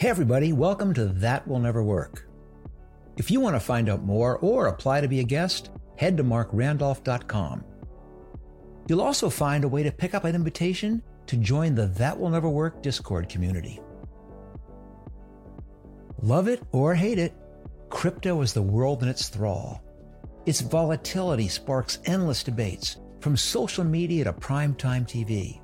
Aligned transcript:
Hey, 0.00 0.10
everybody, 0.10 0.52
welcome 0.52 0.94
to 0.94 1.06
That 1.06 1.48
Will 1.48 1.58
Never 1.58 1.82
Work. 1.82 2.28
If 3.16 3.32
you 3.32 3.40
want 3.40 3.56
to 3.56 3.60
find 3.60 3.88
out 3.88 4.04
more 4.04 4.38
or 4.38 4.68
apply 4.68 5.00
to 5.00 5.08
be 5.08 5.18
a 5.18 5.24
guest, 5.24 5.70
head 5.96 6.16
to 6.18 6.22
marcrandolph.com. 6.22 7.64
You'll 8.86 9.02
also 9.02 9.28
find 9.28 9.64
a 9.64 9.68
way 9.68 9.82
to 9.82 9.90
pick 9.90 10.14
up 10.14 10.22
an 10.22 10.36
invitation 10.36 11.02
to 11.26 11.36
join 11.36 11.74
the 11.74 11.88
That 11.88 12.16
Will 12.16 12.30
Never 12.30 12.48
Work 12.48 12.80
Discord 12.80 13.28
community. 13.28 13.80
Love 16.22 16.46
it 16.46 16.62
or 16.70 16.94
hate 16.94 17.18
it, 17.18 17.34
crypto 17.88 18.40
is 18.42 18.52
the 18.52 18.62
world 18.62 19.02
in 19.02 19.08
its 19.08 19.28
thrall. 19.28 19.82
Its 20.46 20.60
volatility 20.60 21.48
sparks 21.48 21.98
endless 22.04 22.44
debates, 22.44 22.98
from 23.18 23.36
social 23.36 23.82
media 23.82 24.22
to 24.22 24.32
primetime 24.32 25.08
TV. 25.08 25.60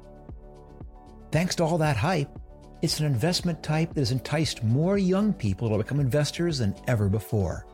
Thanks 1.31 1.55
to 1.55 1.63
all 1.63 1.79
that 1.79 1.97
hype, 1.97 2.37
it's 2.85 3.01
an 3.01 3.07
investment 3.07 3.63
type 3.63 3.95
that 3.95 4.01
has 4.03 4.11
enticed 4.11 4.63
more 4.63 4.99
young 4.99 5.33
people 5.33 5.71
to 5.71 5.79
become 5.79 6.01
investors 6.01 6.59
than 6.59 6.75
ever 6.87 7.09
before. 7.09 7.65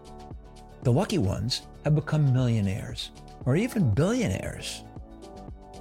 The 0.84 0.92
lucky 0.92 1.19
ones 1.19 1.62
have 1.83 1.96
become 1.96 2.33
millionaires 2.33 3.10
or 3.45 3.56
even 3.56 3.92
billionaires. 3.92 4.84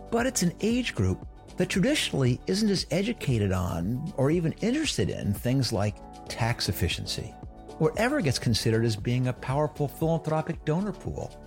But 0.10 0.26
it's 0.26 0.42
an 0.42 0.54
age 0.62 0.96
group 0.96 1.28
that 1.58 1.70
traditionally 1.70 2.42
isn't 2.48 2.72
as 2.72 2.88
educated 2.90 3.52
on 3.52 4.12
or 4.18 4.32
even 4.32 4.54
interested 4.62 5.12
in 5.12 5.32
things 5.32 5.72
like 5.72 5.98
tax 6.28 6.68
efficiency 6.68 7.32
or 7.80 7.94
ever 7.98 8.22
gets 8.22 8.40
considered 8.40 8.84
as 8.84 8.96
being 8.96 9.28
a 9.28 9.34
powerful 9.34 9.88
philanthropic 9.88 10.66
donor 10.66 10.92
pool. 10.92 11.40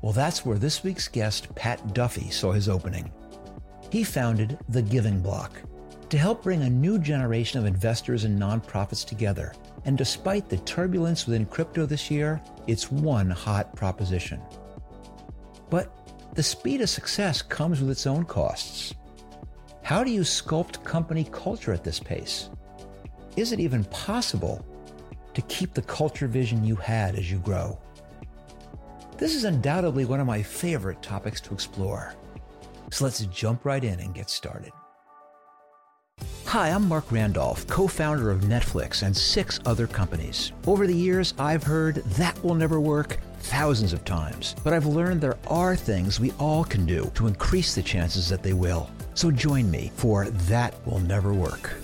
Well, 0.00 0.14
that's 0.14 0.46
where 0.46 0.56
this 0.56 0.82
week's 0.82 1.08
guest, 1.08 1.54
Pat 1.54 1.92
Duffy, 1.92 2.30
saw 2.30 2.52
his 2.52 2.70
opening. 2.70 3.12
He 3.90 4.02
founded 4.02 4.58
The 4.70 4.80
Giving 4.80 5.20
Block 5.20 5.60
to 6.14 6.20
help 6.20 6.44
bring 6.44 6.62
a 6.62 6.70
new 6.70 6.96
generation 6.96 7.58
of 7.58 7.66
investors 7.66 8.22
and 8.22 8.40
nonprofits 8.40 9.04
together. 9.04 9.52
And 9.84 9.98
despite 9.98 10.48
the 10.48 10.58
turbulence 10.58 11.26
within 11.26 11.44
crypto 11.44 11.86
this 11.86 12.08
year, 12.08 12.40
it's 12.68 12.88
one 12.88 13.28
hot 13.28 13.74
proposition. 13.74 14.40
But 15.70 15.92
the 16.34 16.42
speed 16.44 16.80
of 16.82 16.88
success 16.88 17.42
comes 17.42 17.80
with 17.80 17.90
its 17.90 18.06
own 18.06 18.26
costs. 18.26 18.94
How 19.82 20.04
do 20.04 20.12
you 20.12 20.20
sculpt 20.20 20.84
company 20.84 21.26
culture 21.32 21.72
at 21.72 21.82
this 21.82 21.98
pace? 21.98 22.48
Is 23.36 23.50
it 23.50 23.58
even 23.58 23.82
possible 23.86 24.64
to 25.34 25.42
keep 25.42 25.74
the 25.74 25.82
culture 25.82 26.28
vision 26.28 26.62
you 26.62 26.76
had 26.76 27.16
as 27.16 27.28
you 27.28 27.38
grow? 27.38 27.76
This 29.18 29.34
is 29.34 29.42
undoubtedly 29.42 30.04
one 30.04 30.20
of 30.20 30.28
my 30.28 30.44
favorite 30.44 31.02
topics 31.02 31.40
to 31.40 31.54
explore. 31.54 32.14
So 32.92 33.02
let's 33.02 33.26
jump 33.26 33.64
right 33.64 33.82
in 33.82 33.98
and 33.98 34.14
get 34.14 34.30
started. 34.30 34.70
Hi, 36.54 36.68
I'm 36.68 36.88
Marc 36.88 37.10
Randolph, 37.10 37.66
co 37.66 37.88
founder 37.88 38.30
of 38.30 38.42
Netflix 38.42 39.02
and 39.02 39.16
six 39.16 39.58
other 39.66 39.88
companies. 39.88 40.52
Over 40.68 40.86
the 40.86 40.94
years, 40.94 41.34
I've 41.36 41.64
heard 41.64 41.96
that 41.96 42.40
will 42.44 42.54
never 42.54 42.80
work 42.80 43.18
thousands 43.40 43.92
of 43.92 44.04
times, 44.04 44.54
but 44.62 44.72
I've 44.72 44.86
learned 44.86 45.20
there 45.20 45.36
are 45.48 45.74
things 45.74 46.20
we 46.20 46.30
all 46.38 46.62
can 46.62 46.86
do 46.86 47.10
to 47.16 47.26
increase 47.26 47.74
the 47.74 47.82
chances 47.82 48.28
that 48.28 48.44
they 48.44 48.52
will. 48.52 48.88
So 49.14 49.32
join 49.32 49.68
me 49.68 49.90
for 49.96 50.26
That 50.26 50.76
Will 50.86 51.00
Never 51.00 51.34
Work. 51.34 51.74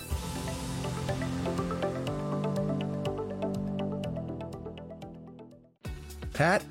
Pat, 6.31 6.63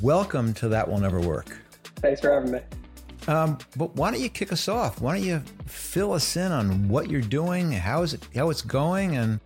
welcome 0.00 0.54
to 0.54 0.68
That 0.68 0.88
Will 0.88 1.00
Never 1.00 1.18
Work. 1.18 1.58
Thanks 1.96 2.20
for 2.20 2.32
having 2.32 2.52
me. 2.52 2.60
Um, 3.26 3.58
but 3.76 3.96
why 3.96 4.12
don't 4.12 4.20
you 4.20 4.30
kick 4.30 4.52
us 4.52 4.68
off? 4.68 5.00
Why 5.00 5.16
don't 5.16 5.26
you 5.26 5.42
fill 5.68 6.12
us 6.12 6.36
in 6.36 6.52
on 6.52 6.88
what 6.88 7.10
you're 7.10 7.20
doing, 7.20 7.72
how 7.72 8.02
is 8.02 8.14
it, 8.14 8.26
how 8.34 8.50
it's 8.50 8.62
going, 8.62 9.16
and 9.16 9.40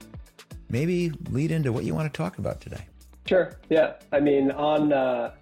maybe 0.68 1.10
lead 1.30 1.50
into 1.50 1.72
what 1.72 1.84
you 1.84 1.94
want 1.94 2.12
to 2.12 2.16
talk 2.16 2.38
about 2.38 2.60
today? 2.60 2.86
Sure. 3.26 3.58
Yeah. 3.68 3.94
I 4.12 4.20
mean, 4.20 4.50
on 4.50 4.92
uh, 4.92 5.32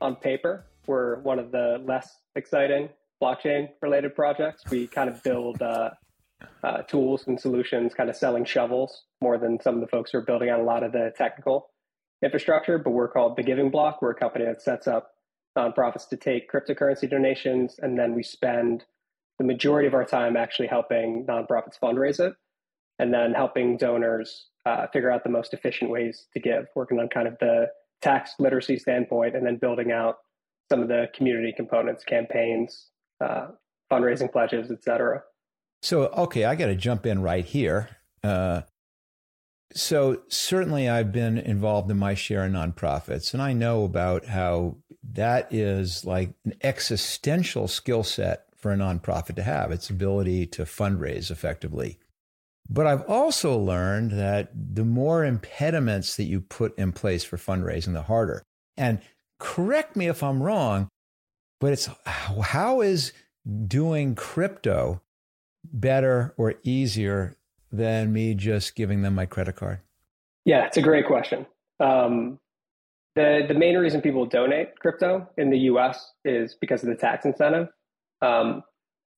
on 0.00 0.16
paper, 0.16 0.64
we're 0.86 1.20
one 1.20 1.38
of 1.38 1.52
the 1.52 1.82
less 1.84 2.18
exciting 2.34 2.88
blockchain 3.22 3.68
related 3.82 4.14
projects. 4.14 4.62
We 4.70 4.86
kind 4.86 5.08
of 5.08 5.22
build 5.22 5.60
uh, 5.62 5.90
uh, 6.64 6.82
tools 6.82 7.26
and 7.26 7.38
solutions, 7.38 7.94
kind 7.94 8.10
of 8.10 8.16
selling 8.16 8.44
shovels 8.44 9.04
more 9.20 9.38
than 9.38 9.60
some 9.60 9.74
of 9.74 9.80
the 9.80 9.86
folks 9.86 10.10
who 10.10 10.18
are 10.18 10.22
building 10.22 10.48
out 10.48 10.60
a 10.60 10.64
lot 10.64 10.82
of 10.82 10.92
the 10.92 11.12
technical 11.16 11.70
infrastructure. 12.22 12.78
But 12.78 12.90
we're 12.90 13.08
called 13.08 13.36
the 13.36 13.42
Giving 13.42 13.70
Block. 13.70 14.02
We're 14.02 14.10
a 14.10 14.14
company 14.14 14.46
that 14.46 14.62
sets 14.62 14.86
up 14.86 15.12
nonprofits 15.56 16.08
to 16.08 16.16
take 16.16 16.50
cryptocurrency 16.50 17.08
donations, 17.08 17.78
and 17.80 17.98
then 17.98 18.14
we 18.14 18.22
spend 18.22 18.84
the 19.40 19.46
majority 19.46 19.88
of 19.88 19.94
our 19.94 20.04
time 20.04 20.36
actually 20.36 20.68
helping 20.68 21.24
nonprofits 21.24 21.78
fundraise 21.82 22.20
it, 22.20 22.34
and 22.98 23.12
then 23.12 23.32
helping 23.32 23.78
donors 23.78 24.48
uh, 24.66 24.86
figure 24.92 25.10
out 25.10 25.24
the 25.24 25.30
most 25.30 25.54
efficient 25.54 25.90
ways 25.90 26.26
to 26.34 26.40
give, 26.40 26.66
working 26.76 27.00
on 27.00 27.08
kind 27.08 27.26
of 27.26 27.38
the 27.40 27.66
tax 28.02 28.32
literacy 28.38 28.78
standpoint, 28.78 29.34
and 29.34 29.46
then 29.46 29.56
building 29.56 29.92
out 29.92 30.16
some 30.70 30.82
of 30.82 30.88
the 30.88 31.06
community 31.14 31.54
components, 31.56 32.04
campaigns, 32.04 32.88
uh, 33.22 33.46
fundraising 33.90 34.30
pledges, 34.30 34.70
et 34.70 34.84
cetera. 34.84 35.22
So, 35.80 36.08
okay, 36.08 36.44
I 36.44 36.54
got 36.54 36.66
to 36.66 36.76
jump 36.76 37.06
in 37.06 37.22
right 37.22 37.46
here. 37.46 37.88
Uh, 38.22 38.60
so 39.72 40.20
certainly 40.28 40.86
I've 40.86 41.12
been 41.12 41.38
involved 41.38 41.90
in 41.90 41.96
my 41.96 42.12
share 42.12 42.44
of 42.44 42.52
nonprofits, 42.52 43.32
and 43.32 43.42
I 43.42 43.54
know 43.54 43.84
about 43.84 44.26
how 44.26 44.76
that 45.14 45.50
is 45.50 46.04
like 46.04 46.34
an 46.44 46.52
existential 46.62 47.68
skill 47.68 48.02
set 48.02 48.44
for 48.60 48.72
a 48.72 48.76
nonprofit 48.76 49.36
to 49.36 49.42
have 49.42 49.70
its 49.70 49.90
ability 49.90 50.46
to 50.46 50.62
fundraise 50.62 51.30
effectively. 51.30 51.98
But 52.68 52.86
I've 52.86 53.02
also 53.02 53.58
learned 53.58 54.12
that 54.12 54.50
the 54.54 54.84
more 54.84 55.24
impediments 55.24 56.16
that 56.16 56.24
you 56.24 56.40
put 56.40 56.78
in 56.78 56.92
place 56.92 57.24
for 57.24 57.36
fundraising, 57.36 57.94
the 57.94 58.02
harder. 58.02 58.42
And 58.76 59.00
correct 59.38 59.96
me 59.96 60.06
if 60.06 60.22
I'm 60.22 60.42
wrong, 60.42 60.88
but 61.60 61.72
it's 61.72 61.88
how 62.06 62.80
is 62.80 63.12
doing 63.66 64.14
crypto 64.14 65.00
better 65.64 66.34
or 66.36 66.54
easier 66.62 67.36
than 67.72 68.12
me 68.12 68.34
just 68.34 68.74
giving 68.74 69.02
them 69.02 69.14
my 69.14 69.26
credit 69.26 69.56
card? 69.56 69.80
Yeah, 70.44 70.66
it's 70.66 70.76
a 70.76 70.82
great 70.82 71.06
question. 71.06 71.46
Um, 71.80 72.38
the 73.14 73.44
the 73.46 73.54
main 73.54 73.76
reason 73.76 74.00
people 74.00 74.26
donate 74.26 74.78
crypto 74.78 75.28
in 75.36 75.50
the 75.50 75.58
U.S. 75.58 76.12
is 76.24 76.54
because 76.54 76.82
of 76.82 76.88
the 76.88 76.94
tax 76.94 77.24
incentive. 77.24 77.68
Um, 78.22 78.62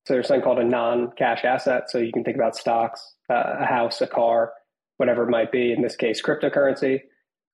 so 0.07 0.15
there's 0.15 0.29
something 0.29 0.43
called 0.43 0.59
a 0.59 0.65
non-cash 0.65 1.45
asset. 1.45 1.91
So 1.91 1.99
you 1.99 2.13
can 2.13 2.25
think 2.25 2.37
about 2.37 2.57
stocks, 2.57 3.15
uh, 3.31 3.57
a 3.61 3.67
house, 3.67 4.01
a 4.01 4.07
car, 4.07 4.53
whatever 4.97 5.23
it 5.25 5.31
might 5.31 5.53
be. 5.53 5.73
In 5.73 5.83
this 5.83 5.97
case, 5.97 6.21
cryptocurrency. 6.21 7.01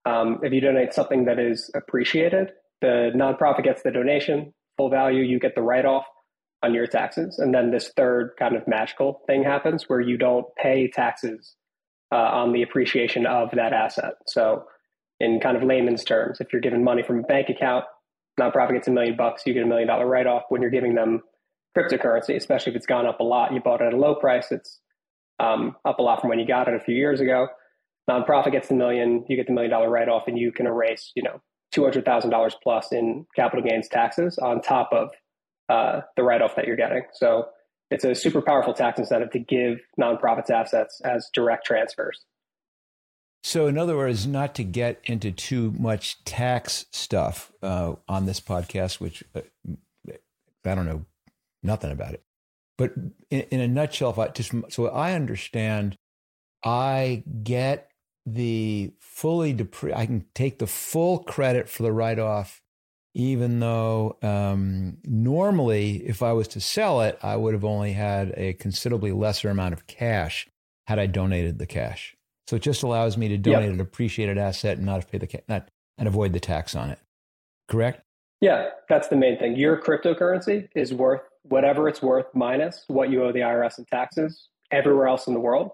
Um, 0.06 0.40
if 0.42 0.52
you 0.52 0.60
donate 0.60 0.94
something 0.94 1.26
that 1.26 1.38
is 1.38 1.70
appreciated, 1.74 2.52
the 2.80 3.10
nonprofit 3.14 3.64
gets 3.64 3.82
the 3.82 3.90
donation, 3.90 4.54
full 4.76 4.88
value. 4.88 5.22
You 5.22 5.38
get 5.38 5.54
the 5.54 5.62
write-off 5.62 6.06
on 6.62 6.74
your 6.74 6.86
taxes. 6.86 7.38
And 7.38 7.54
then 7.54 7.70
this 7.70 7.92
third 7.96 8.32
kind 8.38 8.56
of 8.56 8.66
magical 8.66 9.20
thing 9.26 9.44
happens 9.44 9.88
where 9.88 10.00
you 10.00 10.16
don't 10.16 10.46
pay 10.56 10.88
taxes 10.88 11.54
uh, 12.12 12.16
on 12.16 12.52
the 12.52 12.62
appreciation 12.62 13.26
of 13.26 13.50
that 13.52 13.72
asset. 13.72 14.14
So, 14.26 14.64
in 15.20 15.40
kind 15.40 15.56
of 15.56 15.64
layman's 15.64 16.04
terms, 16.04 16.40
if 16.40 16.52
you're 16.52 16.62
given 16.62 16.84
money 16.84 17.02
from 17.02 17.18
a 17.18 17.22
bank 17.22 17.48
account, 17.48 17.84
nonprofit 18.38 18.74
gets 18.74 18.88
a 18.88 18.92
million 18.92 19.16
bucks, 19.16 19.42
you 19.44 19.52
get 19.52 19.64
a 19.64 19.66
million 19.66 19.88
dollar 19.88 20.06
write 20.06 20.28
off. 20.28 20.44
When 20.48 20.62
you're 20.62 20.70
giving 20.70 20.94
them 20.94 21.22
cryptocurrency, 21.76 22.34
especially 22.36 22.72
if 22.72 22.76
it's 22.76 22.86
gone 22.86 23.06
up 23.06 23.20
a 23.20 23.24
lot, 23.24 23.52
you 23.52 23.60
bought 23.60 23.80
it 23.80 23.86
at 23.86 23.92
a 23.92 23.96
low 23.96 24.14
price, 24.14 24.50
it's 24.50 24.80
um, 25.38 25.76
up 25.84 25.98
a 25.98 26.02
lot 26.02 26.20
from 26.20 26.30
when 26.30 26.38
you 26.38 26.46
got 26.46 26.68
it 26.68 26.74
a 26.74 26.80
few 26.80 26.94
years 26.94 27.20
ago. 27.20 27.48
Nonprofit 28.10 28.52
gets 28.52 28.68
the 28.68 28.74
million, 28.74 29.24
you 29.28 29.36
get 29.36 29.46
the 29.46 29.52
million 29.52 29.70
dollar 29.70 29.90
write 29.90 30.08
off, 30.08 30.24
and 30.26 30.38
you 30.38 30.50
can 30.50 30.66
erase, 30.66 31.12
you 31.14 31.22
know, 31.22 31.40
two 31.72 31.82
hundred 31.82 32.04
thousand 32.04 32.30
dollars 32.30 32.56
plus 32.62 32.92
in 32.92 33.26
capital 33.36 33.62
gains 33.62 33.88
taxes 33.88 34.38
on 34.38 34.60
top 34.62 34.90
of 34.92 35.10
uh, 35.68 36.00
the 36.16 36.22
write 36.22 36.40
off 36.40 36.56
that 36.56 36.66
you're 36.66 36.76
getting. 36.76 37.02
So 37.12 37.48
it's 37.90 38.04
a 38.04 38.14
super 38.14 38.42
powerful 38.42 38.72
tax 38.72 38.98
incentive 38.98 39.30
to 39.32 39.38
give 39.38 39.78
nonprofits 40.00 40.50
assets 40.50 41.00
as 41.04 41.28
direct 41.32 41.66
transfers. 41.66 42.24
So, 43.42 43.66
in 43.66 43.78
other 43.78 43.96
words, 43.96 44.26
not 44.26 44.54
to 44.56 44.64
get 44.64 45.00
into 45.04 45.30
too 45.30 45.72
much 45.78 46.22
tax 46.24 46.86
stuff 46.90 47.52
uh, 47.62 47.94
on 48.08 48.26
this 48.26 48.40
podcast, 48.40 49.00
which 49.00 49.22
uh, 49.34 49.42
I 50.08 50.74
don't 50.74 50.86
know 50.86 51.04
nothing 51.62 51.90
about 51.90 52.14
it, 52.14 52.22
but 52.76 52.92
in, 53.30 53.40
in 53.50 53.60
a 53.60 53.68
nutshell, 53.68 54.10
if 54.10 54.18
I 54.18 54.28
just 54.28 54.52
so 54.70 54.88
I 54.88 55.14
understand, 55.14 55.96
I 56.64 57.24
get 57.42 57.90
the 58.26 58.92
fully 59.00 59.54
depre- 59.54 59.96
I 59.96 60.06
can 60.06 60.26
take 60.34 60.58
the 60.58 60.66
full 60.66 61.20
credit 61.20 61.68
for 61.68 61.82
the 61.82 61.92
write 61.92 62.18
off 62.18 62.60
even 63.18 63.58
though 63.58 64.16
um, 64.22 64.98
normally, 65.04 65.96
if 66.06 66.22
I 66.22 66.32
was 66.32 66.46
to 66.48 66.60
sell 66.60 67.00
it, 67.00 67.18
I 67.20 67.34
would 67.34 67.52
have 67.52 67.64
only 67.64 67.92
had 67.92 68.32
a 68.36 68.52
considerably 68.54 69.10
lesser 69.10 69.50
amount 69.50 69.72
of 69.72 69.88
cash 69.88 70.46
had 70.86 71.00
I 71.00 71.06
donated 71.06 71.58
the 71.58 71.66
cash. 71.66 72.14
So 72.46 72.56
it 72.56 72.62
just 72.62 72.84
allows 72.84 73.16
me 73.16 73.28
to 73.28 73.36
donate 73.36 73.64
yep. 73.64 73.74
an 73.74 73.80
appreciated 73.80 74.38
asset 74.38 74.76
and 74.76 74.86
not 74.86 75.10
pay 75.10 75.18
the 75.18 75.26
ca- 75.26 75.42
not 75.48 75.68
and 75.98 76.06
avoid 76.06 76.32
the 76.32 76.40
tax 76.40 76.76
on 76.76 76.90
it. 76.90 77.00
Correct? 77.66 78.00
Yeah, 78.40 78.68
that's 78.88 79.08
the 79.08 79.16
main 79.16 79.36
thing. 79.36 79.56
Your 79.56 79.76
cryptocurrency 79.76 80.68
is 80.76 80.94
worth 80.94 81.22
whatever 81.48 81.88
it's 81.88 82.02
worth 82.02 82.26
minus 82.34 82.84
what 82.88 83.10
you 83.10 83.24
owe 83.24 83.32
the 83.32 83.40
IRS 83.40 83.78
in 83.78 83.84
taxes 83.86 84.48
everywhere 84.70 85.08
else 85.08 85.26
in 85.26 85.34
the 85.34 85.40
world. 85.40 85.70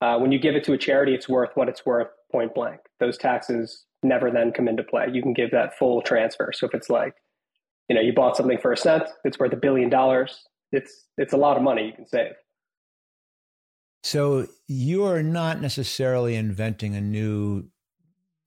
Uh, 0.00 0.18
when 0.18 0.32
you 0.32 0.38
give 0.38 0.54
it 0.54 0.64
to 0.64 0.72
a 0.72 0.78
charity, 0.78 1.14
it's 1.14 1.28
worth 1.28 1.50
what 1.54 1.68
it's 1.68 1.86
worth, 1.86 2.08
point 2.30 2.54
blank. 2.54 2.80
Those 3.00 3.16
taxes 3.16 3.84
never 4.02 4.30
then 4.30 4.52
come 4.52 4.68
into 4.68 4.82
play. 4.82 5.06
You 5.12 5.22
can 5.22 5.32
give 5.32 5.50
that 5.52 5.78
full 5.78 6.02
transfer. 6.02 6.50
So 6.52 6.66
if 6.66 6.74
it's 6.74 6.90
like, 6.90 7.14
you 7.88 7.94
know, 7.94 8.02
you 8.02 8.12
bought 8.12 8.36
something 8.36 8.58
for 8.58 8.72
a 8.72 8.76
cent, 8.76 9.04
it's 9.24 9.38
worth 9.38 9.52
a 9.52 9.56
billion 9.56 9.88
dollars. 9.88 10.42
It's 10.72 11.06
it's 11.16 11.32
a 11.32 11.36
lot 11.36 11.56
of 11.56 11.62
money 11.62 11.86
you 11.86 11.92
can 11.92 12.06
save. 12.06 12.32
So 14.02 14.48
you 14.66 15.04
are 15.04 15.22
not 15.22 15.60
necessarily 15.60 16.34
inventing 16.34 16.94
a 16.94 17.00
new 17.00 17.68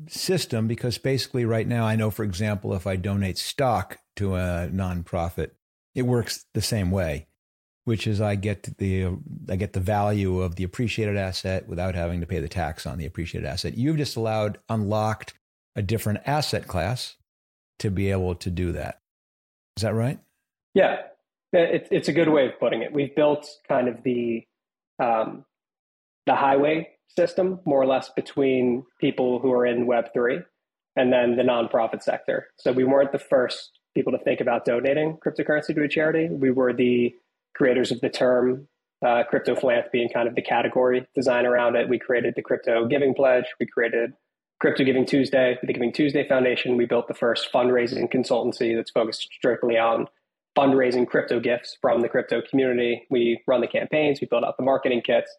system 0.08 0.68
because 0.68 1.00
basically 1.00 1.46
right 1.46 1.68
now 1.68 1.86
I 1.86 1.96
know 1.96 2.12
for 2.12 2.24
example 2.24 2.76
if 2.76 2.86
I 2.86 2.98
donate 2.98 3.38
stock 3.38 3.98
to 4.18 4.36
a 4.36 4.70
nonprofit 4.72 5.52
it 5.98 6.04
works 6.04 6.46
the 6.54 6.62
same 6.62 6.92
way 6.92 7.28
which 7.88 8.06
is 8.06 8.20
I 8.20 8.36
get 8.36 8.78
the 8.80 9.08
I 9.48 9.56
get 9.56 9.72
the 9.72 9.80
value 9.80 10.42
of 10.42 10.58
the 10.58 10.66
appreciated 10.66 11.16
asset 11.16 11.70
without 11.70 11.96
having 11.96 12.20
to 12.20 12.26
pay 12.26 12.40
the 12.40 12.50
tax 12.50 12.86
on 12.86 12.98
the 12.98 13.06
appreciated 13.06 13.48
asset. 13.48 13.78
You've 13.78 13.96
just 13.96 14.18
allowed 14.18 14.58
unlocked 14.68 15.36
a 15.74 15.82
different 15.82 16.20
asset 16.26 16.68
class 16.68 17.16
to 17.80 17.90
be 17.90 18.12
able 18.12 18.36
to 18.36 18.50
do 18.50 18.74
that. 18.74 19.00
Is 19.78 19.84
that 19.84 19.94
right? 19.94 20.20
Yeah. 20.74 20.98
It, 21.54 21.88
it's 21.90 22.10
a 22.10 22.12
good 22.12 22.28
way 22.28 22.48
of 22.48 22.60
putting 22.60 22.82
it. 22.82 22.92
We've 22.92 23.16
built 23.16 23.48
kind 23.70 23.88
of 23.88 24.04
the 24.04 24.44
um, 25.02 25.46
the 26.26 26.36
highway 26.36 26.90
system, 27.16 27.62
more 27.64 27.82
or 27.82 27.86
less, 27.86 28.10
between 28.10 28.84
people 29.00 29.40
who 29.40 29.54
are 29.54 29.66
in 29.66 29.88
Web3 29.88 30.44
and 30.98 31.14
then 31.14 31.38
the 31.38 31.44
nonprofit 31.44 32.04
sector. 32.04 32.48
So 32.58 32.74
we 32.74 32.84
weren't 32.84 33.14
the 33.14 33.20
first 33.20 33.77
people 33.98 34.12
to 34.12 34.24
think 34.24 34.42
about 34.42 34.64
donating 34.64 35.18
cryptocurrency 35.18 35.74
to 35.74 35.84
a 35.84 35.88
charity. 35.88 36.30
We 36.30 36.52
were 36.52 36.72
the 36.72 37.16
creators 37.56 37.92
of 37.92 38.00
the 38.02 38.10
term 38.10 38.68
uh, 39.04 39.24
crypto 39.28 39.56
philanthropy 39.56 40.04
and 40.04 40.14
kind 40.14 40.28
of 40.28 40.36
the 40.36 40.42
category 40.44 41.08
design 41.16 41.48
around 41.48 41.76
it. 41.76 41.90
We 41.90 41.98
created 41.98 42.36
the 42.36 42.44
crypto 42.44 42.86
giving 42.86 43.16
pledge. 43.16 43.46
We 43.60 43.66
created 43.66 44.14
Crypto 44.60 44.84
Giving 44.84 45.06
Tuesday, 45.06 45.58
the 45.62 45.74
Giving 45.74 45.94
Tuesday 45.94 46.28
Foundation. 46.28 46.78
We 46.78 46.86
built 46.86 47.08
the 47.08 47.14
first 47.14 47.50
fundraising 47.54 48.12
consultancy 48.12 48.76
that's 48.76 48.90
focused 48.90 49.30
strictly 49.34 49.78
on 49.78 50.08
fundraising 50.58 51.08
crypto 51.08 51.40
gifts 51.40 51.78
from 51.80 52.02
the 52.02 52.10
crypto 52.10 52.42
community. 52.42 53.06
We 53.12 53.42
run 53.48 53.62
the 53.62 53.68
campaigns, 53.68 54.20
we 54.20 54.28
build 54.28 54.44
out 54.44 54.58
the 54.58 54.64
marketing 54.64 55.02
kits. 55.06 55.36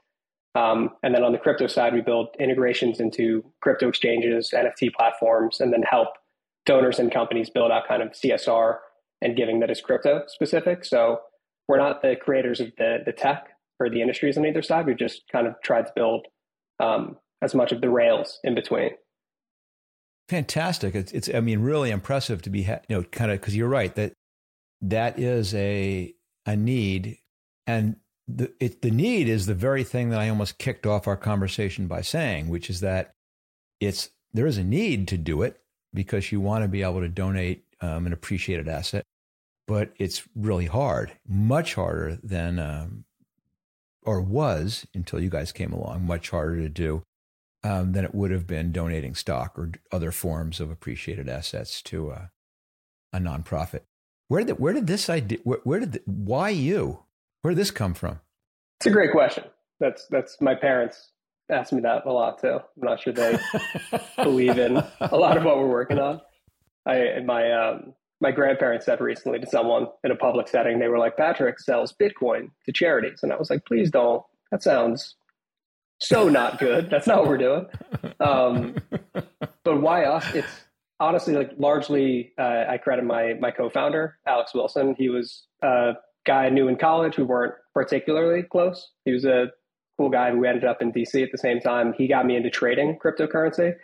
Um, 0.55 0.91
and 1.03 1.15
then 1.15 1.25
on 1.25 1.33
the 1.33 1.39
crypto 1.39 1.67
side, 1.67 1.95
we 1.95 2.01
build 2.01 2.29
integrations 2.39 3.01
into 3.01 3.45
crypto 3.61 3.89
exchanges, 3.89 4.53
NFT 4.55 4.95
platforms, 4.95 5.61
and 5.61 5.73
then 5.73 5.83
help 5.83 6.09
donors 6.69 6.99
and 6.99 7.11
companies 7.11 7.51
build 7.51 7.73
out 7.73 7.89
kind 7.89 8.03
of 8.03 8.11
CSR 8.11 8.77
and 9.23 9.37
giving 9.37 9.61
that 9.61 9.71
is 9.71 9.81
crypto 9.81 10.23
specific. 10.29 10.85
So 10.85 11.21
we're 11.67 11.79
not 11.79 12.03
the 12.03 12.15
creators 12.15 12.61
of 12.61 12.73
the, 12.77 12.99
the 13.05 13.13
tech 13.13 13.49
or 13.81 13.89
the 13.91 14.03
industries 14.03 14.37
on 14.37 14.47
either 14.47 14.63
side. 14.63 14.87
We've 14.87 14.99
just 14.99 15.23
kind 15.33 15.47
of 15.47 15.55
tried 15.65 15.87
to 15.87 15.93
build 15.97 16.27
um, 16.79 17.17
as 17.43 17.55
much 17.55 17.73
of 17.73 17.81
the 17.81 17.89
rails 17.89 18.39
in 18.45 18.55
between. 18.55 18.91
Fantastic. 20.29 20.95
It's, 20.95 21.11
it's 21.13 21.31
I 21.35 21.41
mean, 21.41 21.61
really 21.61 21.91
impressive 21.91 22.43
to 22.43 22.51
be, 22.51 22.61
you 22.61 22.79
know, 22.91 23.03
kind 23.05 23.33
of, 23.33 23.41
because 23.41 23.57
you're 23.57 23.67
right 23.67 23.95
that 23.95 24.13
that 24.83 25.19
is 25.19 25.55
a, 25.55 26.15
a 26.45 26.55
need. 26.55 27.17
And 27.67 27.97
the, 28.29 28.53
it, 28.61 28.83
the 28.83 28.91
need 28.91 29.29
is 29.29 29.47
the 29.47 29.55
very 29.55 29.85
thing 29.85 30.11
that 30.11 30.21
I 30.21 30.29
almost 30.29 30.59
kicked 30.59 30.87
off 30.87 31.09
our 31.09 31.17
conversation 31.17 31.87
by 31.87 32.03
saying, 32.03 32.51
which 32.51 32.69
is 32.69 32.81
that 32.81 33.13
it's 33.81 34.11
there 34.35 34.47
is 34.47 34.59
a 34.59 34.65
need 34.65 35.09
to 35.09 35.17
do 35.17 35.41
it 35.41 35.59
because 35.95 36.31
you 36.33 36.41
want 36.41 36.63
to 36.63 36.69
be 36.69 36.83
able 36.83 37.01
to 37.01 37.09
donate 37.09 37.65
um, 37.81 38.07
an 38.07 38.13
appreciated 38.13 38.69
asset, 38.69 39.05
but 39.67 39.93
it's 39.99 40.23
really 40.35 40.67
hard, 40.67 41.13
much 41.27 41.75
harder 41.75 42.19
than 42.23 42.59
um, 42.59 43.05
or 44.03 44.21
was 44.21 44.87
until 44.95 45.21
you 45.21 45.29
guys 45.29 45.53
came 45.53 45.73
along, 45.73 46.07
much 46.07 46.31
harder 46.31 46.57
to 46.57 46.69
do 46.69 47.03
um, 47.63 47.93
than 47.93 48.05
it 48.05 48.15
would 48.15 48.31
have 48.31 48.47
been 48.47 48.73
donating 48.73 49.15
stock 49.15 49.59
or 49.59 49.73
other 49.93 50.11
forms 50.11 50.61
of 50.61 50.71
appreciated 50.71 51.29
assets 51.29 51.83
to 51.83 52.11
a, 52.11 52.31
a 53.13 53.19
nonprofit. 53.19 53.81
Where 54.29 54.45
did 54.45 54.59
where 54.59 54.73
did 54.73 54.87
this 54.87 55.09
idea? 55.09 55.39
Where, 55.45 55.61
where 55.65 55.81
did 55.81 55.93
the, 55.93 56.03
why 56.07 56.51
you? 56.51 57.05
Where 57.43 57.53
did 57.53 57.61
this 57.61 57.71
come 57.71 57.95
from? 57.95 58.21
It's 58.79 58.87
a 58.87 58.91
great 58.91 59.13
question. 59.13 59.45
That's 59.81 60.07
that's 60.07 60.41
my 60.41 60.55
parents 60.55 61.13
ask 61.51 61.73
me 61.73 61.81
that 61.83 62.07
a 62.07 62.13
lot 62.13 62.41
too. 62.41 62.59
I'm 62.59 62.63
not 62.77 63.01
sure 63.01 63.13
they 63.13 63.39
believe 64.17 64.59
in 64.59 64.83
a 65.01 65.17
lot 65.17 65.37
of 65.37 65.45
what 65.45 65.59
we're 65.59 65.69
working 65.69 65.99
on. 65.99 66.21
I 66.87 67.21
my 67.25 67.51
um, 67.53 67.95
my 68.21 68.31
grandparents 68.33 68.87
said 68.87 69.01
recently 69.01 69.39
to 69.39 69.47
someone 69.47 69.87
in 70.05 70.11
a 70.11 70.17
public 70.17 70.49
setting, 70.49 70.79
they 70.79 70.89
were 70.89 70.99
like, 70.99 71.17
Patrick 71.17 71.61
sells 71.61 71.93
Bitcoin 71.93 72.51
to 72.67 72.73
charities. 72.73 73.21
And 73.23 73.33
I 73.33 73.37
was 73.37 73.51
like, 73.51 73.65
please 73.65 73.91
don't. 73.91 74.23
That 74.51 74.63
sounds 74.63 75.15
so 76.01 76.29
not 76.29 76.59
good. 76.59 76.91
That's 76.91 77.07
not 77.07 77.21
what 77.21 77.29
we're 77.29 77.39
doing. 77.39 77.67
Um, 78.21 78.77
but 79.65 79.81
why 79.81 80.05
us? 80.05 80.27
It's 80.35 80.61
honestly 80.99 81.35
like 81.35 81.53
largely, 81.59 82.33
uh, 82.39 82.65
I 82.69 82.79
credit 82.79 83.05
my, 83.05 83.35
my 83.41 83.51
co-founder, 83.51 84.19
Alex 84.27 84.53
Wilson. 84.55 84.95
He 84.99 85.09
was 85.09 85.47
a 85.63 85.93
guy 86.27 86.47
I 86.47 86.51
knew 86.51 86.69
in 86.69 86.77
college 86.77 87.15
who 87.15 87.25
weren't 87.25 87.55
particularly 87.75 88.43
close. 88.43 88.91
He 89.05 89.13
was 89.13 89.25
a 89.25 89.49
cool 89.99 90.09
guy 90.09 90.31
who 90.31 90.45
ended 90.45 90.65
up 90.65 90.81
in 90.81 90.93
DC 90.93 91.23
at 91.23 91.33
the 91.33 91.39
same 91.39 91.61
time. 91.61 91.93
He 91.97 92.09
got 92.09 92.25
me 92.25 92.37
into 92.37 92.51
trading 92.51 92.99
cryptocurrency. 93.05 93.75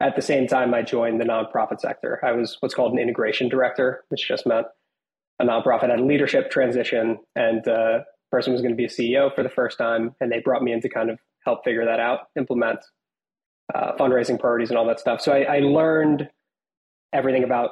At 0.00 0.16
the 0.16 0.22
same 0.22 0.46
time, 0.46 0.72
I 0.72 0.82
joined 0.82 1.20
the 1.20 1.24
nonprofit 1.24 1.80
sector. 1.80 2.18
I 2.24 2.32
was 2.32 2.56
what's 2.60 2.74
called 2.74 2.92
an 2.92 2.98
integration 2.98 3.48
director, 3.48 4.04
which 4.08 4.26
just 4.26 4.46
meant 4.46 4.66
a 5.38 5.44
nonprofit 5.44 5.90
had 5.90 6.00
a 6.00 6.04
leadership 6.04 6.50
transition 6.50 7.18
and 7.36 7.66
uh, 7.68 8.00
person 8.30 8.52
was 8.52 8.62
going 8.62 8.72
to 8.72 8.76
be 8.76 8.84
a 8.84 8.88
CEO 8.88 9.34
for 9.34 9.42
the 9.42 9.50
first 9.50 9.76
time. 9.76 10.14
And 10.20 10.32
they 10.32 10.40
brought 10.40 10.62
me 10.62 10.72
in 10.72 10.80
to 10.80 10.88
kind 10.88 11.10
of 11.10 11.18
help 11.44 11.64
figure 11.64 11.84
that 11.84 12.00
out, 12.00 12.20
implement 12.36 12.78
uh, 13.74 13.92
fundraising 13.98 14.38
priorities 14.38 14.70
and 14.70 14.78
all 14.78 14.86
that 14.86 15.00
stuff. 15.00 15.20
So 15.20 15.32
I, 15.32 15.56
I 15.56 15.58
learned 15.60 16.28
everything 17.12 17.44
about 17.44 17.70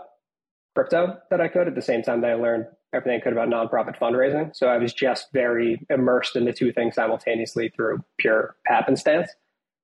crypto 0.78 1.19
that 1.30 1.40
I 1.40 1.48
could 1.48 1.66
at 1.66 1.75
the 1.75 1.82
same 1.82 2.02
time 2.02 2.20
that 2.20 2.30
I 2.30 2.34
learned 2.34 2.66
everything 2.94 3.20
I 3.20 3.25
could 3.25 3.32
about 3.32 3.48
nonprofit 3.48 3.98
fundraising. 3.98 4.54
So 4.54 4.69
I 4.69 4.78
was 4.78 4.92
just 4.92 5.26
very 5.32 5.84
immersed 5.90 6.36
in 6.36 6.44
the 6.44 6.52
two 6.52 6.72
things 6.72 6.94
simultaneously 6.94 7.72
through 7.75 8.04
pure 8.16 8.54
happenstance. 8.64 9.28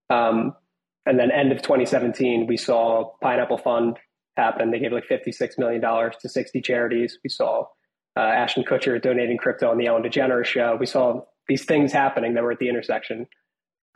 Um, 0.08 0.54
and 1.04 1.18
then 1.18 1.32
end 1.32 1.50
of 1.50 1.62
2017, 1.62 2.46
we 2.46 2.56
saw 2.56 3.10
Pineapple 3.20 3.58
Fund 3.58 3.98
happen. 4.36 4.70
They 4.70 4.78
gave 4.78 4.92
like 4.92 5.08
$56 5.10 5.58
million 5.58 5.82
to 5.82 6.28
60 6.28 6.60
charities. 6.60 7.18
We 7.24 7.28
saw 7.28 7.64
uh, 8.16 8.20
Ashton 8.20 8.62
Kutcher 8.62 9.02
donating 9.02 9.36
crypto 9.36 9.72
on 9.72 9.78
the 9.78 9.86
Ellen 9.86 10.04
DeGeneres 10.04 10.46
show. 10.46 10.76
We 10.78 10.86
saw 10.86 11.22
these 11.48 11.64
things 11.64 11.92
happening 11.92 12.34
that 12.34 12.44
were 12.44 12.52
at 12.52 12.60
the 12.60 12.68
intersection 12.68 13.26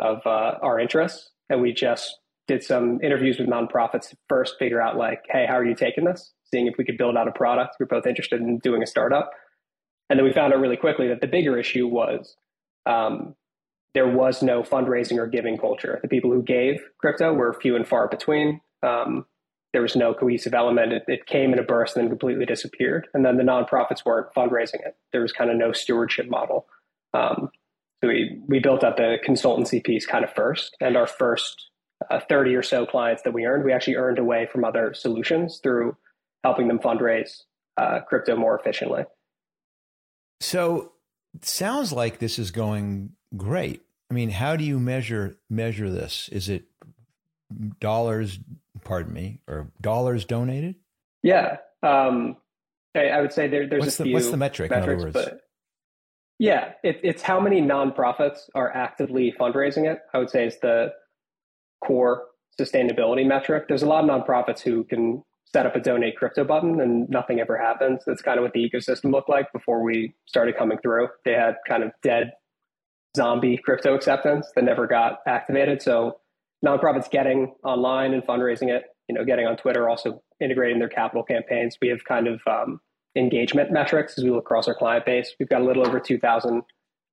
of 0.01 0.19
uh, 0.27 0.59
our 0.63 0.81
interests. 0.81 1.31
And 1.49 1.63
we 1.63 1.73
just 1.73 2.19
did 2.49 2.65
some 2.65 3.01
interviews 3.05 3.39
with 3.39 3.49
nonprofits 3.49 4.11
to 4.11 4.17
first 4.29 4.57
figure 4.59 4.83
out 4.83 4.97
like, 4.97 5.23
hey, 5.29 5.47
how 5.47 5.55
are 5.55 5.65
you 5.65 5.77
taking 5.77 6.05
this? 6.05 6.33
Seeing 6.51 6.67
if 6.67 6.75
we 6.79 6.85
could 6.85 6.99
build 6.99 7.17
out 7.17 7.29
a 7.29 7.33
product. 7.33 7.77
We 7.79 7.85
are 7.85 7.89
both 7.89 8.07
interested 8.07 8.41
in 8.41 8.59
doing 8.59 8.83
a 8.83 8.87
startup. 8.87 9.31
And 10.11 10.19
then 10.19 10.25
we 10.25 10.33
found 10.33 10.53
out 10.53 10.61
really 10.61 10.77
quickly 10.77 11.09
that 11.09 11.21
the 11.21 11.27
bigger 11.27 11.59
issue 11.59 11.87
was 11.87 12.37
um, 12.87 13.35
there 13.95 14.09
was 14.09 14.43
no 14.43 14.63
fundraising 14.63 15.19
or 15.19 15.27
giving 15.27 15.59
culture. 15.59 15.99
The 16.03 16.09
people 16.09 16.31
who 16.31 16.43
gave 16.43 16.81
crypto 16.99 17.33
were 17.33 17.53
few 17.53 17.77
and 17.77 17.87
far 17.87 18.09
between. 18.09 18.61
Um, 18.83 19.27
there 19.73 19.83
was 19.83 19.97
no 19.97 20.15
cohesive 20.15 20.55
element. 20.55 20.93
It, 20.93 21.05
it, 21.09 21.27
came 21.27 21.53
in 21.53 21.59
a 21.59 21.63
burst 21.63 21.97
and 21.97 22.05
then 22.05 22.11
completely 22.11 22.47
disappeared. 22.47 23.07
And 23.13 23.25
then 23.25 23.37
the 23.37 23.43
nonprofits 23.43 24.05
weren't 24.05 24.33
fundraising 24.35 24.87
it. 24.87 24.97
There 25.13 25.21
was 25.21 25.33
kind 25.33 25.51
of 25.51 25.57
no 25.57 25.73
stewardship 25.73 26.29
model. 26.29 26.67
Um, 27.13 27.51
so 28.01 28.09
we, 28.09 28.41
we 28.47 28.61
built 28.61 28.85
up 28.85 28.97
the 28.97 29.19
consultancy 29.27 29.83
piece 29.83 30.07
kind 30.07 30.25
of 30.25 30.33
first. 30.33 30.77
And 30.81 30.97
our 30.97 31.07
first 31.07 31.71
uh, 32.11 32.21
30 32.29 32.55
or 32.55 32.63
so 32.63 32.87
clients 32.87 33.23
that 33.23 33.35
we 33.35 33.45
earned, 33.45 33.65
we 33.65 33.73
actually 33.73 33.97
earned 33.97 34.19
away 34.19 34.49
from 34.51 34.65
other 34.65 34.95
solutions 34.95 35.61
through 35.63 35.97
helping 36.45 36.69
them 36.69 36.79
fundraise 36.79 37.43
uh, 37.77 38.01
crypto 38.01 38.37
more 38.37 38.59
efficiently. 38.59 39.05
So 40.41 40.93
sounds 41.43 41.93
like 41.93 42.19
this 42.19 42.39
is 42.39 42.51
going 42.51 43.11
great. 43.37 43.83
I 44.11 44.15
mean, 44.15 44.31
how 44.31 44.57
do 44.57 44.65
you 44.65 44.79
measure 44.79 45.39
measure 45.51 45.91
this? 45.91 46.29
Is 46.33 46.49
it 46.49 46.65
dollars? 47.81 48.39
Pardon 48.85 49.13
me, 49.13 49.41
or 49.49 49.71
dollars 49.81 50.25
donated? 50.25 50.77
Yeah, 51.23 51.59
um, 51.83 52.37
I, 52.95 53.09
I, 53.09 53.21
would 53.21 53.33
say 53.33 53.49
there, 53.49 53.67
there's 53.67 53.81
what's 53.81 53.95
a 53.97 53.99
the, 53.99 54.05
few. 54.05 54.15
What's 54.15 54.31
the 54.31 54.37
metric? 54.37 54.71
Metrics, 54.71 55.03
in 55.03 55.09
other 55.11 55.21
words, 55.21 55.43
yeah, 56.39 56.73
it, 56.85 57.01
it's 57.03 57.23
how 57.23 57.41
many 57.41 57.61
nonprofits 57.61 58.49
are 58.55 58.75
actively 58.75 59.35
fundraising 59.39 59.91
it. 59.91 59.99
I 60.15 60.19
would 60.19 60.31
say 60.31 60.47
is 60.47 60.59
the 60.61 60.93
core 61.85 62.27
sustainability 62.59 63.27
metric. 63.27 63.65
There's 63.69 63.83
a 63.83 63.87
lot 63.87 64.09
of 64.09 64.11
nonprofits 64.11 64.61
who 64.61 64.85
can 64.85 65.23
set 65.53 65.67
up 65.67 65.75
a 65.75 65.81
donate 65.81 66.17
crypto 66.17 66.45
button 66.45 66.81
and 66.81 67.09
nothing 67.09 67.41
ever 67.41 67.57
happens. 67.57 68.03
That's 68.07 68.23
kind 68.23 68.39
of 68.39 68.43
what 68.43 68.53
the 68.53 68.69
ecosystem 68.69 69.13
looked 69.13 69.29
like 69.29 69.53
before 69.53 69.83
we 69.83 70.15
started 70.27 70.57
coming 70.57 70.79
through. 70.79 71.09
They 71.25 71.33
had 71.33 71.57
kind 71.67 71.83
of 71.83 71.93
dead 72.03 72.33
zombie 73.17 73.59
crypto 73.59 73.95
acceptance 73.95 74.51
that 74.55 74.65
never 74.65 74.87
got 74.87 75.21
activated. 75.27 75.81
So 75.81 76.21
nonprofits 76.65 77.11
getting 77.11 77.55
online 77.65 78.13
and 78.13 78.23
fundraising 78.23 78.69
it, 78.69 78.85
you 79.09 79.15
know, 79.15 79.25
getting 79.25 79.47
on 79.47 79.57
Twitter, 79.57 79.89
also 79.89 80.23
integrating 80.41 80.79
their 80.79 80.89
capital 80.89 81.23
campaigns. 81.23 81.79
We 81.81 81.89
have 81.89 82.05
kind 82.05 82.27
of 82.27 82.41
um, 82.47 82.81
engagement 83.17 83.73
metrics 83.73 84.19
as 84.19 84.25
we 84.25 84.31
look 84.31 84.45
across 84.45 84.69
our 84.69 84.75
client 84.75 85.07
base. 85.07 85.35
We've 85.41 85.49
got 85.49 85.63
a 85.63 85.65
little 85.65 85.87
over 85.87 85.99
2,000 85.99 86.63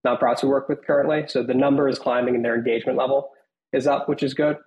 nonprofits 0.05 0.43
we 0.43 0.49
work 0.49 0.67
with 0.67 0.85
currently. 0.85 1.23
So 1.27 1.41
the 1.41 1.53
number 1.53 1.87
is 1.87 1.97
climbing 1.99 2.35
and 2.35 2.43
their 2.43 2.55
engagement 2.55 2.97
level 2.97 3.29
is 3.71 3.87
up, 3.87 4.09
which 4.09 4.23
is 4.23 4.33
good. 4.33 4.57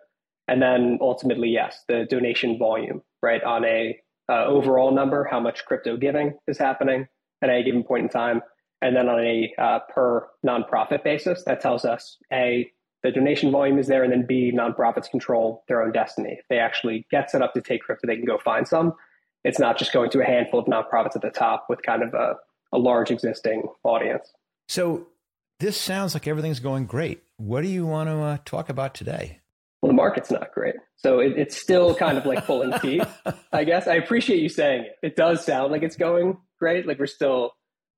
And 0.49 0.63
then 0.63 0.99
ultimately, 1.01 1.51
yes, 1.51 1.85
the 1.89 2.07
donation 2.09 2.59
volume, 2.59 3.03
right, 3.23 3.43
on 3.45 3.65
a 3.65 3.99
uh, 4.31 4.47
overall 4.47 4.93
number, 4.93 5.25
how 5.31 5.41
much 5.41 5.65
crypto 5.67 5.97
giving 5.97 6.35
is 6.47 6.59
happening 6.59 7.07
at 7.43 7.51
any 7.51 7.65
given 7.65 7.85
point 7.85 8.05
in 8.05 8.09
time. 8.09 8.43
And 8.81 8.97
then 8.97 9.09
on 9.09 9.21
a 9.21 9.53
uh, 9.59 9.81
per 9.93 10.27
nonprofit 10.47 11.05
basis, 11.05 11.45
that 11.45 11.61
tells 11.61 11.85
us 11.85 12.17
A, 12.33 12.71
the 13.03 13.11
donation 13.11 13.51
volume 13.51 13.79
is 13.79 13.87
there, 13.87 14.03
and 14.03 14.13
then 14.13 14.27
B, 14.27 14.53
nonprofits 14.55 15.11
control 15.11 15.65
their 15.69 15.83
own 15.83 15.93
destiny. 15.93 16.37
If 16.39 16.47
they 16.49 16.59
actually 16.59 17.07
get 17.11 17.31
set 17.31 17.43
up 17.43 17.55
to 17.55 17.61
take 17.61 17.83
crypto, 17.83 18.07
they 18.07 18.17
can 18.17 18.25
go 18.25 18.39
find 18.39 18.67
some. 18.67 18.95
It's 19.45 19.59
not 19.59 19.79
just 19.79 19.93
going 19.93 20.11
to 20.11 20.21
a 20.21 20.25
handful 20.25 20.61
of 20.61 20.67
nonprofits 20.67 21.15
at 21.15 21.23
the 21.23 21.31
top 21.31 21.67
with 21.69 21.83
kind 21.83 22.03
of 22.03 22.15
a, 22.15 22.37
a 22.73 22.79
large 22.79 23.11
existing 23.11 23.63
audience. 23.85 24.33
So 24.69 25.09
this 25.61 25.77
sounds 25.77 26.15
like 26.15 26.27
everything's 26.27 26.61
going 26.61 26.87
great. 26.87 27.23
What 27.37 27.63
do 27.63 27.69
you 27.69 27.87
want 27.87 28.09
to 28.09 28.17
uh, 28.17 28.39
talk 28.45 28.69
about 28.69 28.95
today? 28.95 29.41
Well, 29.81 29.91
the 29.91 29.97
market's 29.97 30.31
not 30.31 30.53
great. 30.53 30.75
So 30.97 31.21
it, 31.21 31.35
it's 31.37 31.57
still 31.57 31.95
kind 31.95 32.19
of 32.19 32.27
like 32.27 32.45
pulling 32.45 32.73
teeth, 32.81 33.07
I 33.53 33.65
guess. 33.65 33.87
I 33.87 33.95
appreciate 33.95 34.41
you 34.43 34.49
saying 34.49 34.85
it. 34.85 34.97
It 35.03 35.17
does 35.17 35.45
sound 35.45 35.71
like 35.71 35.83
it's 35.83 35.97
going 35.97 36.37
great. 36.59 36.87
Like 36.87 36.99
we're 36.99 37.07
still 37.07 37.53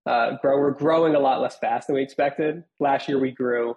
uh, 0.07 0.37
grow, 0.43 0.59
we're 0.59 0.73
growing 0.73 1.15
a 1.15 1.19
lot 1.21 1.41
less 1.41 1.57
fast 1.57 1.87
than 1.87 1.97
we 1.97 2.03
expected. 2.03 2.65
Last 2.81 3.09
year 3.09 3.19
we 3.19 3.31
grew 3.31 3.77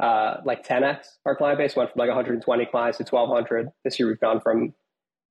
uh, 0.00 0.36
like 0.44 0.66
10x. 0.66 1.06
Our 1.24 1.36
client 1.36 1.58
base 1.58 1.74
went 1.74 1.90
from 1.90 2.00
like 2.00 2.08
120 2.08 2.66
clients 2.66 2.98
to 2.98 3.04
1,200. 3.04 3.70
This 3.84 3.98
year 3.98 4.08
we've 4.08 4.20
gone 4.20 4.40
from 4.40 4.74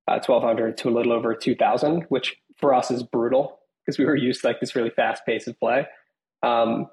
uh, 0.07 0.19
1,200 0.25 0.77
to 0.77 0.89
a 0.89 0.91
little 0.91 1.13
over 1.13 1.35
2,000, 1.35 2.05
which 2.09 2.35
for 2.57 2.73
us 2.73 2.89
is 2.89 3.03
brutal 3.03 3.59
because 3.85 3.99
we 3.99 4.05
were 4.05 4.15
used 4.15 4.41
to 4.41 4.47
like 4.47 4.59
this 4.59 4.75
really 4.75 4.89
fast 4.89 5.23
pace 5.25 5.47
of 5.47 5.59
play. 5.59 5.87
Um, 6.43 6.87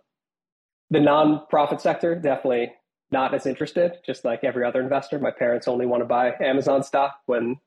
the 0.91 0.99
nonprofit 0.99 1.81
sector 1.81 2.15
definitely 2.15 2.73
not 3.11 3.35
as 3.35 3.47
interested, 3.47 3.99
just 4.05 4.25
like 4.25 4.45
every 4.45 4.65
other 4.65 4.81
investor. 4.81 5.19
My 5.19 5.31
parents 5.31 5.69
only 5.69 5.87
want 5.87 6.03
to 6.03 6.07
buy 6.07 6.35
Amazon 6.41 6.83
stock 6.83 7.21
when 7.27 7.59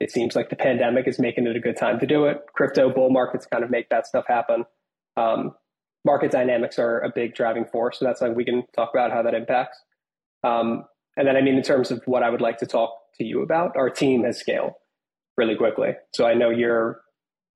it 0.00 0.10
seems 0.10 0.36
like 0.36 0.50
the 0.50 0.56
pandemic 0.56 1.08
is 1.08 1.18
making 1.18 1.46
it 1.46 1.56
a 1.56 1.60
good 1.60 1.76
time 1.76 1.98
to 2.00 2.06
do 2.06 2.26
it. 2.26 2.42
Crypto 2.54 2.92
bull 2.92 3.10
markets 3.10 3.46
kind 3.46 3.64
of 3.64 3.70
make 3.70 3.88
that 3.90 4.06
stuff 4.06 4.24
happen. 4.28 4.64
Um, 5.16 5.54
market 6.04 6.30
dynamics 6.30 6.78
are 6.78 7.00
a 7.00 7.10
big 7.12 7.34
driving 7.34 7.64
force. 7.64 7.98
So 7.98 8.04
that's 8.04 8.20
like 8.20 8.36
we 8.36 8.44
can 8.44 8.64
talk 8.74 8.90
about 8.94 9.10
how 9.10 9.22
that 9.22 9.34
impacts. 9.34 9.78
Um, 10.44 10.84
and 11.16 11.26
then, 11.26 11.36
I 11.36 11.42
mean, 11.42 11.56
in 11.56 11.62
terms 11.62 11.90
of 11.90 12.02
what 12.06 12.22
I 12.22 12.30
would 12.30 12.40
like 12.40 12.58
to 12.58 12.66
talk 12.66 12.92
to 13.16 13.24
you 13.24 13.42
about, 13.42 13.76
our 13.76 13.90
team 13.90 14.22
has 14.22 14.38
scaled 14.38 14.72
really 15.36 15.56
quickly. 15.56 15.90
So 16.14 16.26
I 16.26 16.34
know 16.34 16.50
you're 16.50 17.00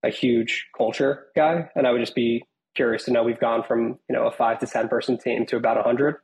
a 0.03 0.11
huge 0.11 0.67
culture 0.77 1.27
guy, 1.37 1.69
and 1.77 1.87
I 1.87 1.93
would 1.93 2.01
just 2.01 2.15
be 2.15 2.43
curious 2.75 3.05
to 3.05 3.13
know 3.13 3.23
we've 3.23 3.39
gone 3.39 3.63
from 3.63 3.99
you 4.09 4.17
know 4.17 4.27
a 4.27 4.33
five 4.33 4.59
to 4.61 4.67
ten 4.67 4.89
person 4.89 5.19
team 5.19 5.47
to 5.47 5.57
about 5.57 5.79
a 5.79 5.83
hundred 5.83 6.17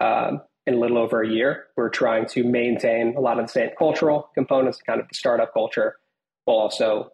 um, 0.00 0.40
in 0.66 0.74
a 0.74 0.78
little 0.78 0.98
over 0.98 1.22
a 1.22 1.28
year. 1.28 1.64
We're 1.76 1.88
trying 1.88 2.26
to 2.30 2.44
maintain 2.44 3.14
a 3.16 3.20
lot 3.20 3.38
of 3.38 3.46
the 3.46 3.52
same 3.52 3.70
cultural 3.78 4.30
components, 4.34 4.80
kind 4.84 5.00
of 5.00 5.08
the 5.08 5.14
startup 5.14 5.52
culture, 5.52 5.96
while 6.44 6.58
also 6.58 7.10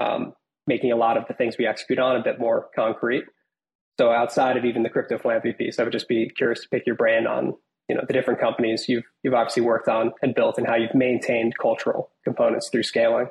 um, 0.00 0.34
making 0.66 0.92
a 0.92 0.96
lot 0.96 1.16
of 1.16 1.26
the 1.28 1.34
things 1.34 1.56
we 1.58 1.66
execute 1.66 1.98
on 1.98 2.16
a 2.16 2.22
bit 2.22 2.38
more 2.38 2.68
concrete. 2.74 3.24
So 3.98 4.10
outside 4.10 4.56
of 4.56 4.64
even 4.64 4.82
the 4.82 4.88
crypto 4.88 5.18
philanthropy 5.18 5.64
piece, 5.64 5.78
I 5.78 5.82
would 5.82 5.92
just 5.92 6.08
be 6.08 6.30
curious 6.30 6.62
to 6.62 6.68
pick 6.68 6.86
your 6.86 6.96
brain 6.96 7.26
on 7.26 7.54
you 7.88 7.96
know 7.96 8.04
the 8.06 8.12
different 8.12 8.38
companies 8.38 8.88
you've 8.88 9.04
you've 9.24 9.34
obviously 9.34 9.62
worked 9.62 9.88
on 9.88 10.12
and 10.22 10.34
built, 10.34 10.58
and 10.58 10.66
how 10.66 10.76
you've 10.76 10.94
maintained 10.94 11.54
cultural 11.60 12.10
components 12.24 12.68
through 12.68 12.84
scaling. 12.84 13.26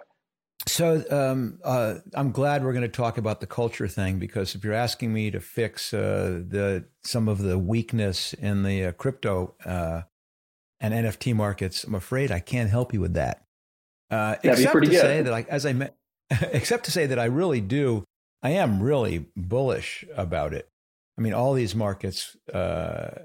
So 0.80 1.04
um, 1.12 1.60
uh, 1.62 1.96
I'm 2.14 2.32
glad 2.32 2.64
we're 2.64 2.72
going 2.72 2.84
to 2.84 2.88
talk 2.88 3.18
about 3.18 3.42
the 3.42 3.48
culture 3.48 3.90
thing 3.90 4.18
because 4.18 4.56
if 4.56 4.64
you're 4.64 4.72
asking 4.72 5.12
me 5.12 5.30
to 5.30 5.42
fix 5.42 5.94
uh, 5.94 6.42
the 6.48 6.86
some 7.04 7.28
of 7.28 7.40
the 7.40 7.60
weakness 7.60 8.32
in 8.32 8.64
the 8.64 8.86
uh, 8.86 8.92
crypto 8.94 9.56
uh, 9.66 10.04
and 10.80 10.94
NFT 10.94 11.36
markets, 11.36 11.84
I'm 11.84 11.96
afraid 11.96 12.32
I 12.32 12.40
can't 12.40 12.70
help 12.70 12.94
you 12.94 13.02
with 13.02 13.16
that. 13.16 13.44
Uh, 14.10 14.38
except 14.42 14.74
to 14.74 14.80
good. 14.80 15.02
say 15.02 15.22
that, 15.22 15.30
like 15.30 15.50
as 15.50 15.66
I 15.66 15.74
met, 15.74 15.98
except 16.54 16.86
to 16.86 16.92
say 16.92 17.08
that 17.08 17.20
I 17.20 17.26
really 17.26 17.60
do, 17.60 18.06
I 18.42 18.52
am 18.52 18.82
really 18.82 19.26
bullish 19.36 20.06
about 20.16 20.54
it. 20.54 20.70
I 21.18 21.22
mean, 21.22 21.34
all 21.34 21.56
these 21.56 21.76
markets 21.76 22.38
uh, 22.54 23.24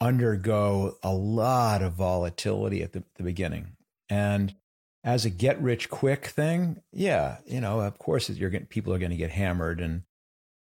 undergo 0.00 0.96
a 1.04 1.14
lot 1.14 1.82
of 1.82 1.92
volatility 1.92 2.82
at 2.82 2.94
the, 2.94 3.04
the 3.14 3.22
beginning, 3.22 3.76
and 4.08 4.56
as 5.02 5.24
a 5.24 5.30
get 5.30 5.60
rich 5.60 5.88
quick 5.88 6.26
thing, 6.26 6.82
yeah, 6.92 7.38
you 7.46 7.60
know, 7.60 7.80
of 7.80 7.98
course, 7.98 8.28
you're 8.28 8.50
getting, 8.50 8.66
people 8.66 8.92
are 8.92 8.98
going 8.98 9.10
to 9.10 9.16
get 9.16 9.30
hammered, 9.30 9.80
and 9.80 10.02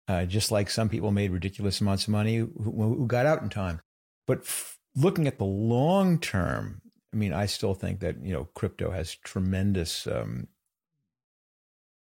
uh, 0.07 0.25
just 0.25 0.51
like 0.51 0.69
some 0.69 0.89
people 0.89 1.11
made 1.11 1.31
ridiculous 1.31 1.81
amounts 1.81 2.03
of 2.03 2.09
money 2.09 2.37
who, 2.37 2.49
who 2.55 3.07
got 3.07 3.25
out 3.25 3.41
in 3.41 3.49
time. 3.49 3.81
But 4.27 4.39
f- 4.39 4.77
looking 4.95 5.27
at 5.27 5.37
the 5.37 5.45
long 5.45 6.17
term, 6.17 6.81
I 7.13 7.17
mean, 7.17 7.33
I 7.33 7.45
still 7.45 7.73
think 7.73 7.99
that 7.99 8.23
you 8.23 8.33
know 8.33 8.45
crypto 8.55 8.91
has 8.91 9.15
tremendous 9.15 10.07
um, 10.07 10.47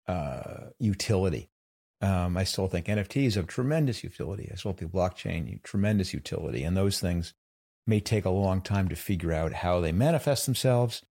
uh, 0.08 0.68
utility. 0.80 1.50
Um, 2.02 2.38
I 2.38 2.44
still 2.44 2.68
think 2.68 2.86
NFTs 2.86 3.36
have 3.36 3.48
tremendous 3.48 4.04
utility. 4.04 4.50
I 4.52 4.56
still 4.56 4.74
think 4.74 4.92
blockchain 4.92 5.62
tremendous 5.64 6.14
utility, 6.14 6.64
and 6.64 6.78
those 6.78 7.00
things 7.00 7.34
may 7.88 8.00
take 8.00 8.26
a 8.26 8.30
long 8.30 8.62
time 8.62 8.88
to 8.88 8.96
figure 8.96 9.34
out 9.34 9.52
how 9.52 9.80
they 9.80 9.92
manifest 9.92 10.46
themselves 10.46 11.04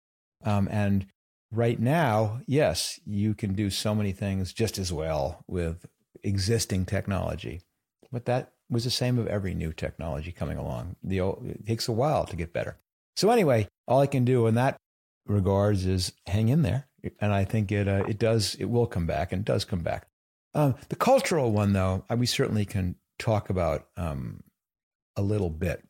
um, 0.45 0.69
and 0.71 1.07
right 1.51 1.79
now, 1.79 2.41
yes, 2.47 3.01
you 3.05 3.35
can 3.35 3.55
do 3.55 3.71
so 3.71 3.95
many 3.95 4.13
things 4.13 4.53
just 4.53 4.79
as 4.79 4.93
well 4.93 5.45
with 5.47 5.87
existing 6.23 6.87
technology. 6.87 7.63
But 8.13 8.25
that 8.27 8.53
was 8.69 8.85
the 8.85 8.91
same 8.91 9.19
of 9.19 9.27
every 9.27 9.55
new 9.55 9.73
technology 9.73 10.33
coming 10.33 10.59
along. 10.59 10.97
The 11.03 11.21
old, 11.21 11.45
it 11.47 11.67
takes 11.67 11.89
a 11.89 11.93
while 11.93 12.25
to 12.27 12.37
get 12.37 12.53
better. 12.53 12.79
So 13.17 13.31
anyway, 13.31 13.69
all 13.87 14.01
I 14.01 14.07
can 14.07 14.25
do 14.25 14.47
in 14.47 14.55
that 14.57 14.77
regards 15.27 15.87
is 15.87 16.13
hang 16.27 16.49
in 16.49 16.63
there, 16.63 16.87
and 17.21 17.33
I 17.33 17.45
think 17.45 17.73
it 17.73 17.89
uh, 17.89 18.05
it 18.09 18.19
does 18.19 18.55
it 18.57 18.67
will 18.67 18.87
come 18.87 19.07
back 19.07 19.33
and 19.33 19.45
does 19.45 19.65
come 19.65 19.81
back. 19.81 20.07
Um, 20.55 20.75
the 20.89 20.97
cultural 20.97 21.53
one, 21.53 21.73
though, 21.73 22.05
we 22.17 22.27
certainly 22.27 22.65
can 22.65 22.97
talk 23.19 23.51
about 23.51 23.87
um, 23.97 24.43
a 25.17 25.23
little 25.23 25.51
bit. 25.51 25.83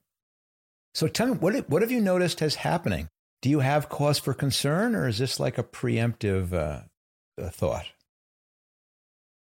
So 0.94 1.08
tell 1.08 1.26
me, 1.26 1.32
what 1.34 1.68
what 1.68 1.82
have 1.82 1.90
you 1.90 2.00
noticed 2.00 2.40
has 2.40 2.56
happening 2.56 3.08
do 3.42 3.50
you 3.50 3.60
have 3.60 3.88
cause 3.88 4.18
for 4.18 4.34
concern, 4.34 4.94
or 4.94 5.08
is 5.08 5.18
this 5.18 5.38
like 5.38 5.58
a 5.58 5.62
preemptive 5.62 6.52
uh, 6.52 6.80
thought? 7.50 7.86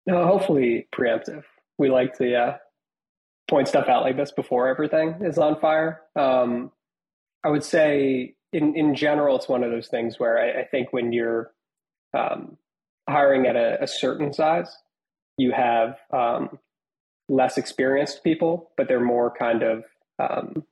No, 0.06 0.26
hopefully 0.26 0.88
preemptive. 0.94 1.44
We 1.78 1.90
like 1.90 2.16
to 2.18 2.34
uh, 2.34 2.56
point 3.48 3.68
stuff 3.68 3.88
out 3.88 4.02
like 4.02 4.16
this 4.16 4.32
before 4.32 4.68
everything 4.68 5.16
is 5.22 5.38
on 5.38 5.60
fire. 5.60 6.02
Um, 6.16 6.72
I 7.44 7.48
would 7.48 7.64
say, 7.64 8.34
in 8.52 8.76
in 8.76 8.94
general, 8.94 9.36
it's 9.36 9.48
one 9.48 9.64
of 9.64 9.70
those 9.70 9.88
things 9.88 10.18
where 10.18 10.38
I, 10.38 10.62
I 10.62 10.64
think 10.64 10.92
when 10.92 11.12
you're 11.12 11.52
um, 12.14 12.56
hiring 13.08 13.46
at 13.46 13.56
a, 13.56 13.82
a, 13.82 13.86
certain 13.86 14.32
size, 14.32 14.76
you 15.36 15.52
have 15.52 15.96
um, 16.12 16.58
less 17.28 17.56
experienced 17.56 18.24
people, 18.24 18.70
but 18.76 18.88
they're 18.88 19.00
more 19.00 19.30
kind 19.30 19.62
of 19.62 19.84
um, 20.18 20.64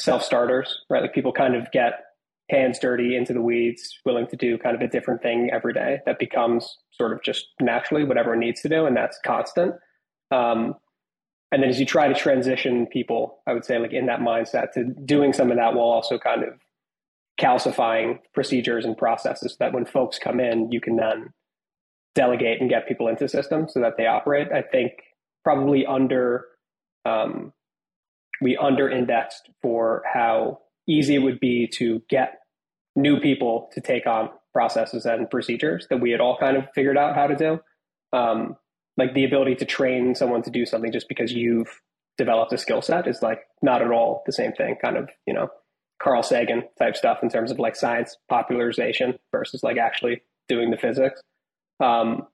self 0.00 0.24
starters, 0.24 0.80
right? 0.90 1.02
Like 1.02 1.14
people 1.14 1.32
kind 1.32 1.54
of 1.54 1.70
get 1.70 2.04
hands 2.52 2.78
dirty 2.78 3.16
into 3.16 3.32
the 3.32 3.40
weeds, 3.40 3.98
willing 4.04 4.26
to 4.26 4.36
do 4.36 4.58
kind 4.58 4.76
of 4.76 4.82
a 4.82 4.86
different 4.86 5.22
thing 5.22 5.50
every 5.52 5.72
day 5.72 6.00
that 6.04 6.18
becomes 6.18 6.78
sort 6.92 7.12
of 7.12 7.22
just 7.22 7.46
naturally 7.60 8.04
what 8.04 8.18
everyone 8.18 8.40
needs 8.40 8.60
to 8.60 8.68
do. 8.68 8.84
And 8.84 8.96
that's 8.96 9.18
constant. 9.24 9.74
Um, 10.30 10.74
and 11.50 11.62
then 11.62 11.70
as 11.70 11.80
you 11.80 11.86
try 11.86 12.08
to 12.08 12.14
transition 12.14 12.86
people, 12.86 13.40
I 13.46 13.54
would 13.54 13.64
say 13.64 13.78
like 13.78 13.92
in 13.92 14.06
that 14.06 14.20
mindset 14.20 14.72
to 14.72 14.84
doing 14.84 15.32
some 15.32 15.50
of 15.50 15.56
that 15.56 15.74
while 15.74 15.86
also 15.86 16.18
kind 16.18 16.44
of 16.44 16.54
calcifying 17.40 18.18
procedures 18.34 18.84
and 18.84 18.96
processes 18.96 19.52
so 19.52 19.56
that 19.60 19.72
when 19.72 19.86
folks 19.86 20.18
come 20.18 20.38
in, 20.38 20.70
you 20.70 20.80
can 20.80 20.96
then 20.96 21.32
delegate 22.14 22.60
and 22.60 22.68
get 22.68 22.86
people 22.86 23.08
into 23.08 23.28
systems 23.28 23.72
so 23.72 23.80
that 23.80 23.94
they 23.96 24.06
operate. 24.06 24.48
I 24.52 24.62
think 24.62 24.92
probably 25.42 25.86
under, 25.86 26.46
um, 27.06 27.52
we 28.42 28.56
under 28.56 28.90
indexed 28.90 29.48
for 29.62 30.02
how 30.12 30.60
easy 30.86 31.14
it 31.14 31.20
would 31.20 31.40
be 31.40 31.66
to 31.78 32.02
get 32.10 32.41
new 32.96 33.20
people 33.20 33.70
to 33.72 33.80
take 33.80 34.06
on 34.06 34.30
processes 34.52 35.06
and 35.06 35.30
procedures 35.30 35.86
that 35.90 36.00
we 36.00 36.10
had 36.10 36.20
all 36.20 36.36
kind 36.38 36.56
of 36.56 36.64
figured 36.74 36.98
out 36.98 37.14
how 37.14 37.26
to 37.26 37.36
do. 37.36 37.58
Um, 38.12 38.56
like 38.98 39.14
the 39.14 39.24
ability 39.24 39.54
to 39.56 39.64
train 39.64 40.14
someone 40.14 40.42
to 40.42 40.50
do 40.50 40.66
something 40.66 40.92
just 40.92 41.08
because 41.08 41.32
you've 41.32 41.80
developed 42.18 42.52
a 42.52 42.58
skill 42.58 42.82
set 42.82 43.08
is 43.08 43.22
like 43.22 43.40
not 43.62 43.80
at 43.80 43.90
all 43.90 44.22
the 44.26 44.32
same 44.32 44.52
thing. 44.52 44.76
Kind 44.82 44.98
of, 44.98 45.08
you 45.26 45.32
know, 45.32 45.48
Carl 46.02 46.22
Sagan 46.22 46.64
type 46.78 46.96
stuff 46.96 47.18
in 47.22 47.30
terms 47.30 47.50
of 47.50 47.58
like 47.58 47.76
science 47.76 48.16
popularization 48.28 49.18
versus 49.30 49.62
like 49.62 49.78
actually 49.78 50.22
doing 50.48 50.70
the 50.70 50.76
physics. 50.76 51.22
Um, 51.80 52.26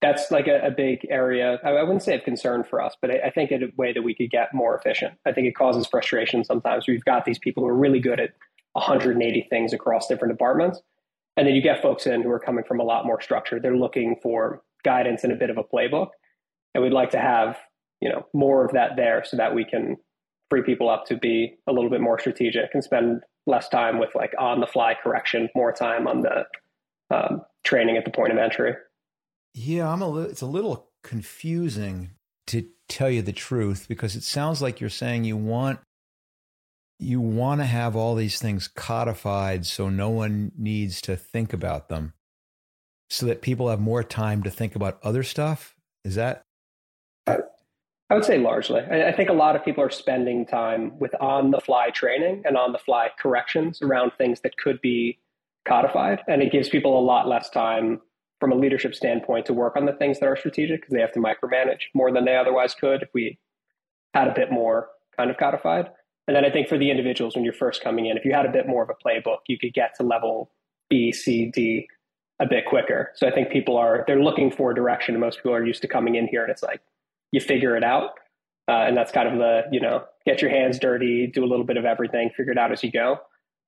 that's 0.00 0.30
like 0.30 0.46
a, 0.46 0.66
a 0.66 0.70
big 0.70 1.06
area. 1.10 1.58
I, 1.64 1.70
I, 1.70 1.82
wouldn't 1.82 2.02
say 2.02 2.14
of 2.14 2.22
concern 2.22 2.62
for 2.62 2.80
us, 2.80 2.94
but 3.00 3.10
I, 3.10 3.26
I 3.26 3.30
think 3.30 3.50
in 3.50 3.64
a 3.64 3.66
way 3.76 3.92
that 3.92 4.02
we 4.02 4.14
could 4.14 4.30
get 4.30 4.54
more 4.54 4.76
efficient. 4.76 5.14
I 5.26 5.32
think 5.32 5.48
it 5.48 5.56
causes 5.56 5.86
frustration 5.86 6.44
sometimes. 6.44 6.86
We've 6.86 7.04
got 7.04 7.24
these 7.24 7.38
people 7.38 7.64
who 7.64 7.68
are 7.68 7.76
really 7.76 8.00
good 8.00 8.20
at 8.20 8.30
180 8.78 9.46
things 9.50 9.72
across 9.72 10.08
different 10.08 10.32
departments. 10.32 10.80
And 11.36 11.46
then 11.46 11.54
you 11.54 11.62
get 11.62 11.82
folks 11.82 12.06
in 12.06 12.22
who 12.22 12.30
are 12.30 12.40
coming 12.40 12.64
from 12.64 12.80
a 12.80 12.84
lot 12.84 13.06
more 13.06 13.20
structure. 13.20 13.60
They're 13.60 13.76
looking 13.76 14.16
for 14.22 14.62
guidance 14.84 15.24
and 15.24 15.32
a 15.32 15.36
bit 15.36 15.50
of 15.50 15.58
a 15.58 15.62
playbook. 15.62 16.08
And 16.74 16.82
we'd 16.82 16.92
like 16.92 17.10
to 17.10 17.18
have 17.18 17.56
you 18.00 18.08
know 18.08 18.26
more 18.32 18.64
of 18.64 18.72
that 18.72 18.92
there 18.96 19.24
so 19.24 19.36
that 19.36 19.54
we 19.54 19.64
can 19.64 19.96
free 20.50 20.62
people 20.62 20.88
up 20.88 21.04
to 21.06 21.16
be 21.16 21.56
a 21.66 21.72
little 21.72 21.90
bit 21.90 22.00
more 22.00 22.18
strategic 22.18 22.70
and 22.72 22.82
spend 22.82 23.20
less 23.46 23.68
time 23.68 23.98
with 23.98 24.10
like 24.14 24.32
on 24.38 24.60
the 24.60 24.66
fly 24.66 24.94
correction, 25.02 25.48
more 25.54 25.72
time 25.72 26.06
on 26.06 26.22
the 26.22 26.46
um, 27.14 27.42
training 27.64 27.96
at 27.96 28.04
the 28.04 28.10
point 28.10 28.32
of 28.32 28.38
entry. 28.38 28.74
Yeah, 29.54 29.90
I'm 29.90 30.02
a 30.02 30.08
li- 30.08 30.28
it's 30.30 30.42
a 30.42 30.46
little 30.46 30.90
confusing 31.02 32.10
to 32.48 32.66
tell 32.88 33.10
you 33.10 33.22
the 33.22 33.32
truth 33.32 33.86
because 33.88 34.16
it 34.16 34.22
sounds 34.22 34.62
like 34.62 34.80
you're 34.80 34.90
saying 34.90 35.24
you 35.24 35.36
want 35.36 35.80
you 36.98 37.20
want 37.20 37.60
to 37.60 37.66
have 37.66 37.94
all 37.94 38.14
these 38.14 38.38
things 38.38 38.68
codified 38.68 39.64
so 39.64 39.88
no 39.88 40.10
one 40.10 40.52
needs 40.56 41.00
to 41.00 41.16
think 41.16 41.52
about 41.52 41.88
them 41.88 42.12
so 43.08 43.26
that 43.26 43.40
people 43.42 43.68
have 43.68 43.80
more 43.80 44.02
time 44.02 44.42
to 44.42 44.50
think 44.50 44.74
about 44.74 44.98
other 45.02 45.22
stuff 45.22 45.74
is 46.04 46.16
that 46.16 46.42
I 48.10 48.14
would 48.14 48.24
say 48.24 48.38
largely. 48.38 48.80
I, 48.80 49.12
think 49.12 49.28
a 49.28 49.34
lot 49.34 49.54
of 49.54 49.62
people 49.62 49.84
are 49.84 49.90
spending 49.90 50.46
time 50.46 50.98
with 50.98 51.14
on 51.20 51.50
the 51.50 51.60
fly 51.60 51.90
training 51.90 52.42
and 52.46 52.56
on 52.56 52.72
the 52.72 52.78
fly 52.78 53.10
corrections 53.18 53.82
around 53.82 54.12
things 54.16 54.40
that 54.40 54.56
could 54.56 54.80
be 54.80 55.18
codified. 55.66 56.20
And 56.26 56.40
it 56.40 56.50
gives 56.50 56.70
people 56.70 56.98
a 56.98 57.04
lot 57.04 57.28
less 57.28 57.50
time 57.50 58.00
from 58.40 58.52
a 58.52 58.54
leadership 58.54 58.94
standpoint 58.94 59.44
to 59.46 59.52
work 59.52 59.76
on 59.76 59.84
the 59.84 59.92
things 59.92 60.20
that 60.20 60.26
are 60.26 60.36
strategic 60.36 60.80
because 60.80 60.94
they 60.94 61.02
have 61.02 61.12
to 61.12 61.20
micromanage 61.20 61.82
more 61.92 62.10
than 62.10 62.24
they 62.24 62.36
otherwise 62.36 62.74
could 62.74 63.02
if 63.02 63.10
we 63.12 63.38
had 64.14 64.28
a 64.28 64.34
bit 64.34 64.50
more 64.50 64.88
kind 65.14 65.30
of 65.30 65.36
codified. 65.36 65.90
And 66.28 66.36
then 66.36 66.44
I 66.44 66.50
think 66.50 66.68
for 66.68 66.78
the 66.78 66.90
individuals, 66.90 67.34
when 67.34 67.42
you're 67.42 67.54
first 67.54 67.82
coming 67.82 68.06
in, 68.06 68.16
if 68.18 68.24
you 68.24 68.34
had 68.34 68.46
a 68.46 68.52
bit 68.52 68.68
more 68.68 68.82
of 68.82 68.90
a 68.90 68.94
playbook, 68.94 69.38
you 69.48 69.58
could 69.58 69.72
get 69.72 69.96
to 69.96 70.02
level 70.02 70.50
B, 70.90 71.10
C, 71.10 71.46
D 71.46 71.88
a 72.38 72.46
bit 72.46 72.66
quicker. 72.66 73.12
So 73.16 73.26
I 73.26 73.32
think 73.32 73.50
people 73.50 73.76
are, 73.76 74.04
they're 74.06 74.22
looking 74.22 74.50
for 74.50 74.72
direction. 74.72 75.14
And 75.14 75.20
most 75.20 75.38
people 75.38 75.54
are 75.54 75.64
used 75.64 75.82
to 75.82 75.88
coming 75.88 76.14
in 76.14 76.28
here 76.28 76.42
and 76.42 76.50
it's 76.52 76.62
like, 76.62 76.80
you 77.32 77.40
figure 77.40 77.76
it 77.76 77.82
out. 77.82 78.10
Uh, 78.68 78.84
and 78.86 78.96
that's 78.96 79.10
kind 79.10 79.26
of 79.26 79.38
the, 79.38 79.62
you 79.72 79.80
know, 79.80 80.04
get 80.26 80.42
your 80.42 80.50
hands 80.50 80.78
dirty, 80.78 81.26
do 81.26 81.42
a 81.42 81.48
little 81.48 81.64
bit 81.64 81.78
of 81.78 81.86
everything, 81.86 82.30
figure 82.36 82.52
it 82.52 82.58
out 82.58 82.70
as 82.70 82.84
you 82.84 82.92
go. 82.92 83.18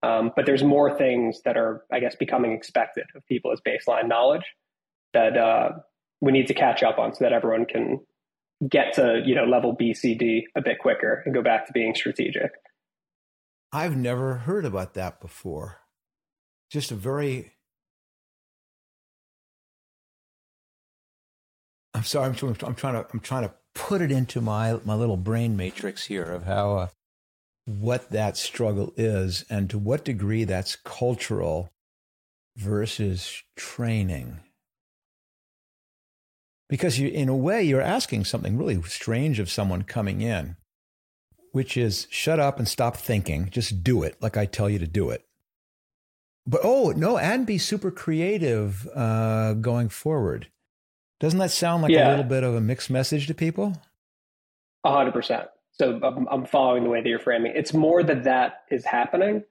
Um, 0.02 0.30
but 0.36 0.44
there's 0.46 0.62
more 0.62 0.96
things 0.96 1.40
that 1.46 1.56
are, 1.56 1.84
I 1.90 2.00
guess, 2.00 2.14
becoming 2.14 2.52
expected 2.52 3.04
of 3.14 3.26
people 3.26 3.50
as 3.52 3.60
baseline 3.60 4.06
knowledge 4.06 4.44
that 5.14 5.36
uh, 5.36 5.70
we 6.20 6.32
need 6.32 6.46
to 6.48 6.54
catch 6.54 6.82
up 6.82 6.98
on 6.98 7.14
so 7.14 7.24
that 7.24 7.32
everyone 7.32 7.64
can 7.64 8.00
get 8.68 8.94
to, 8.94 9.22
you 9.24 9.34
know, 9.34 9.44
level 9.44 9.72
B, 9.72 9.94
C, 9.94 10.14
D 10.14 10.46
a 10.56 10.60
bit 10.60 10.78
quicker 10.78 11.22
and 11.24 11.34
go 11.34 11.42
back 11.42 11.66
to 11.66 11.72
being 11.72 11.94
strategic. 11.94 12.52
I've 13.72 13.96
never 13.96 14.34
heard 14.34 14.64
about 14.64 14.94
that 14.94 15.20
before. 15.20 15.78
Just 16.70 16.90
a 16.90 16.94
very 16.94 17.52
I'm 21.94 22.04
sorry. 22.04 22.26
I'm, 22.26 22.56
I'm, 22.62 22.74
trying 22.74 22.94
to. 22.94 23.06
I'm 23.12 23.20
trying 23.20 23.42
to 23.42 23.54
put 23.74 24.00
it 24.00 24.10
into 24.10 24.40
my 24.40 24.78
my 24.84 24.94
little 24.94 25.16
brain 25.16 25.56
matrix 25.56 26.06
here 26.06 26.24
of 26.24 26.44
how 26.44 26.76
uh, 26.76 26.88
what 27.66 28.10
that 28.10 28.36
struggle 28.36 28.92
is, 28.96 29.44
and 29.50 29.68
to 29.70 29.78
what 29.78 30.04
degree 30.04 30.44
that's 30.44 30.76
cultural 30.76 31.70
versus 32.56 33.42
training. 33.56 34.40
Because 36.70 36.98
you, 37.00 37.08
in 37.08 37.28
a 37.28 37.36
way, 37.36 37.62
you're 37.62 37.82
asking 37.82 38.24
something 38.24 38.56
really 38.56 38.80
strange 38.82 39.40
of 39.40 39.50
someone 39.50 39.82
coming 39.82 40.20
in, 40.20 40.56
which 41.50 41.76
is 41.76 42.06
shut 42.10 42.38
up 42.38 42.58
and 42.58 42.68
stop 42.68 42.96
thinking. 42.96 43.50
Just 43.50 43.82
do 43.82 44.04
it 44.04 44.16
like 44.22 44.36
I 44.36 44.46
tell 44.46 44.70
you 44.70 44.78
to 44.78 44.86
do 44.86 45.10
it. 45.10 45.26
But 46.46 46.60
oh 46.64 46.92
no, 46.96 47.18
and 47.18 47.44
be 47.44 47.58
super 47.58 47.90
creative 47.90 48.88
uh, 48.94 49.54
going 49.54 49.88
forward. 49.88 50.46
Doesn't 51.18 51.40
that 51.40 51.50
sound 51.50 51.82
like 51.82 51.92
yeah. 51.92 52.08
a 52.08 52.10
little 52.10 52.24
bit 52.24 52.44
of 52.44 52.54
a 52.54 52.60
mixed 52.60 52.88
message 52.88 53.26
to 53.26 53.34
people? 53.34 53.76
A 54.84 54.92
hundred 54.92 55.12
percent. 55.12 55.48
So 55.72 56.00
I'm, 56.02 56.26
I'm 56.30 56.46
following 56.46 56.84
the 56.84 56.90
way 56.90 57.02
that 57.02 57.08
you're 57.08 57.18
framing. 57.18 57.52
It's 57.54 57.74
more 57.74 58.02
that 58.02 58.24
that 58.24 58.62
is 58.70 58.84
happening 58.84 59.44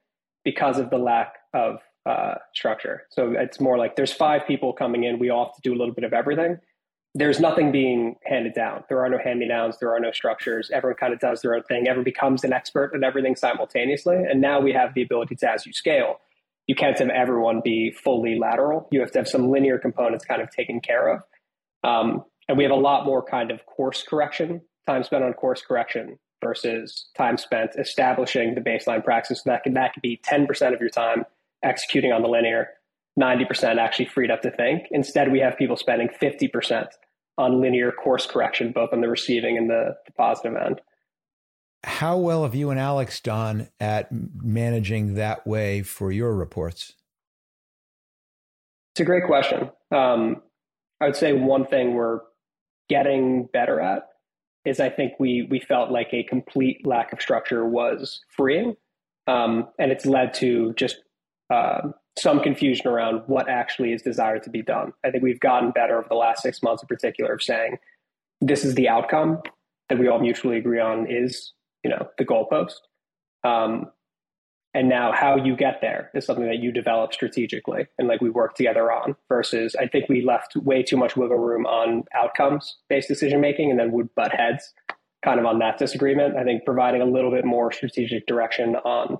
because 0.43 0.79
of 0.79 0.89
the 0.89 0.97
lack 0.97 1.35
of 1.53 1.79
uh, 2.05 2.35
structure. 2.53 3.03
So 3.09 3.33
it's 3.33 3.59
more 3.59 3.77
like 3.77 3.95
there's 3.95 4.13
five 4.13 4.47
people 4.47 4.73
coming 4.73 5.03
in. 5.03 5.19
We 5.19 5.29
all 5.29 5.45
have 5.45 5.55
to 5.55 5.61
do 5.61 5.73
a 5.73 5.77
little 5.77 5.93
bit 5.93 6.05
of 6.05 6.13
everything. 6.13 6.59
There's 7.15 7.39
nothing 7.39 7.71
being 7.71 8.15
handed 8.23 8.53
down. 8.53 8.83
There 8.87 9.03
are 9.03 9.09
no 9.09 9.17
hand 9.17 9.39
me 9.39 9.47
downs. 9.47 9.77
There 9.79 9.91
are 9.91 9.99
no 9.99 10.11
structures. 10.11 10.69
Everyone 10.71 10.97
kind 10.97 11.13
of 11.13 11.19
does 11.19 11.41
their 11.41 11.55
own 11.55 11.63
thing. 11.63 11.87
Everyone 11.87 12.03
becomes 12.03 12.43
an 12.43 12.53
expert 12.53 12.91
at 12.93 13.03
everything 13.03 13.35
simultaneously. 13.35 14.15
And 14.15 14.41
now 14.41 14.59
we 14.59 14.73
have 14.73 14.93
the 14.93 15.01
ability 15.01 15.35
to, 15.37 15.51
as 15.51 15.65
you 15.65 15.73
scale, 15.73 16.19
you 16.67 16.75
can't 16.75 16.97
have 16.99 17.09
everyone 17.09 17.61
be 17.63 17.91
fully 17.91 18.37
lateral. 18.37 18.87
You 18.91 18.99
have 18.99 19.09
to 19.11 19.19
have 19.19 19.27
some 19.27 19.49
linear 19.49 19.79
components 19.79 20.23
kind 20.23 20.39
of 20.39 20.51
taken 20.51 20.79
care 20.81 21.07
of. 21.07 21.21
Um, 21.83 22.25
and 22.47 22.57
we 22.57 22.63
have 22.63 22.71
a 22.71 22.75
lot 22.75 23.05
more 23.05 23.23
kind 23.23 23.49
of 23.49 23.65
course 23.65 24.03
correction, 24.03 24.61
time 24.85 25.03
spent 25.03 25.23
on 25.23 25.33
course 25.33 25.61
correction 25.61 26.19
versus 26.43 27.09
time 27.17 27.37
spent 27.37 27.71
establishing 27.77 28.53
the 28.53 28.61
baseline 28.61 29.03
practice. 29.03 29.41
That 29.45 29.63
can, 29.63 29.73
that 29.73 29.93
could 29.93 30.03
be 30.03 30.21
10% 30.31 30.73
of 30.73 30.79
your 30.79 30.89
time 30.89 31.25
executing 31.63 32.11
on 32.11 32.21
the 32.21 32.27
linear, 32.27 32.69
90% 33.17 33.77
actually 33.77 34.05
freed 34.05 34.31
up 34.31 34.41
to 34.41 34.51
think. 34.51 34.87
Instead, 34.91 35.31
we 35.31 35.39
have 35.39 35.57
people 35.57 35.77
spending 35.77 36.09
50% 36.21 36.87
on 37.37 37.61
linear 37.61 37.91
course 37.91 38.25
correction, 38.25 38.71
both 38.71 38.91
on 38.91 39.01
the 39.01 39.09
receiving 39.09 39.57
and 39.57 39.69
the, 39.69 39.95
the 40.05 40.11
positive 40.13 40.55
end. 40.55 40.81
How 41.85 42.17
well 42.17 42.43
have 42.43 42.55
you 42.55 42.71
and 42.71 42.79
Alex 42.79 43.21
done 43.21 43.69
at 43.79 44.09
managing 44.11 45.13
that 45.13 45.47
way 45.47 45.81
for 45.81 46.11
your 46.11 46.35
reports? 46.35 46.93
It's 48.93 49.01
a 49.01 49.05
great 49.05 49.25
question. 49.25 49.69
Um, 49.91 50.41
I 50.99 51.05
would 51.05 51.15
say 51.15 51.31
one 51.31 51.65
thing 51.65 51.93
we're 51.93 52.19
getting 52.89 53.47
better 53.53 53.79
at 53.79 54.09
is 54.65 54.81
I 54.81 54.89
think 54.89 55.13
we 55.19 55.47
we 55.49 55.61
felt 55.61 55.89
like 55.89 56.09
a 56.11 56.23
complete 56.23 56.85
lack 56.85 57.13
of 57.13 57.21
structure 57.21 57.65
was 57.65 58.19
freeing, 58.35 58.75
um, 59.27 59.69
and 59.79 59.91
it's 59.91 60.05
led 60.05 60.33
to 60.35 60.73
just 60.73 60.97
uh, 61.49 61.91
some 62.21 62.41
confusion 62.41 62.87
around 62.87 63.23
what 63.27 63.49
actually 63.49 63.93
is 63.93 64.01
desired 64.01 64.43
to 64.43 64.49
be 64.49 64.61
done. 64.61 64.93
I 65.05 65.11
think 65.11 65.23
we've 65.23 65.39
gotten 65.39 65.71
better 65.71 65.97
over 65.99 66.07
the 66.09 66.15
last 66.15 66.41
six 66.41 66.61
months, 66.61 66.83
in 66.83 66.87
particular, 66.87 67.33
of 67.33 67.41
saying 67.41 67.77
this 68.41 68.63
is 68.63 68.75
the 68.75 68.89
outcome 68.89 69.41
that 69.89 69.97
we 69.97 70.07
all 70.07 70.19
mutually 70.19 70.57
agree 70.57 70.79
on 70.79 71.07
is 71.09 71.53
you 71.83 71.89
know 71.89 72.07
the 72.17 72.25
goalpost. 72.25 72.75
Um, 73.43 73.91
and 74.73 74.87
now 74.87 75.11
how 75.11 75.35
you 75.35 75.55
get 75.55 75.79
there 75.81 76.11
is 76.13 76.25
something 76.25 76.45
that 76.45 76.59
you 76.59 76.71
develop 76.71 77.13
strategically 77.13 77.87
and 77.97 78.07
like 78.07 78.21
we 78.21 78.29
work 78.29 78.53
together 78.53 78.91
on 78.91 79.15
versus 79.27 79.75
I 79.75 79.87
think 79.87 80.07
we 80.09 80.23
left 80.23 80.55
way 80.55 80.83
too 80.83 80.97
much 80.97 81.17
wiggle 81.17 81.37
room 81.37 81.65
on 81.65 82.03
outcomes 82.13 82.77
based 82.87 83.07
decision 83.07 83.41
making 83.41 83.71
and 83.71 83.79
then 83.79 83.91
would 83.93 84.13
butt 84.13 84.31
heads 84.31 84.73
kind 85.23 85.39
of 85.39 85.45
on 85.45 85.59
that 85.59 85.77
disagreement. 85.77 86.37
I 86.37 86.43
think 86.43 86.65
providing 86.65 87.01
a 87.01 87.05
little 87.05 87.31
bit 87.31 87.45
more 87.45 87.71
strategic 87.71 88.27
direction 88.27 88.75
on 88.75 89.17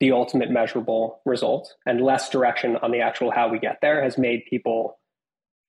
the 0.00 0.12
ultimate 0.12 0.50
measurable 0.50 1.20
result 1.24 1.74
and 1.86 2.00
less 2.00 2.30
direction 2.30 2.76
on 2.76 2.92
the 2.92 3.00
actual 3.00 3.30
how 3.30 3.48
we 3.48 3.58
get 3.58 3.78
there 3.82 4.02
has 4.02 4.16
made 4.16 4.44
people 4.48 4.98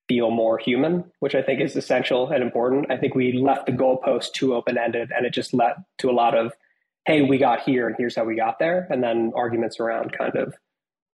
feel 0.08 0.30
more 0.30 0.58
human, 0.58 1.04
which 1.20 1.34
I 1.34 1.42
think 1.42 1.60
is 1.60 1.76
essential 1.76 2.30
and 2.30 2.42
important. 2.42 2.90
I 2.90 2.96
think 2.96 3.14
we 3.14 3.32
left 3.32 3.66
the 3.66 3.72
goalpost 3.72 4.32
too 4.32 4.54
open 4.54 4.78
ended 4.78 5.10
and 5.16 5.26
it 5.26 5.32
just 5.32 5.52
led 5.54 5.74
to 5.98 6.10
a 6.10 6.12
lot 6.12 6.36
of 6.36 6.52
hey, 7.06 7.22
we 7.22 7.38
got 7.38 7.62
here 7.62 7.86
and 7.86 7.96
here's 7.98 8.16
how 8.16 8.24
we 8.24 8.36
got 8.36 8.58
there, 8.58 8.86
and 8.90 9.02
then 9.02 9.32
arguments 9.34 9.80
around 9.80 10.12
kind 10.16 10.36
of 10.36 10.54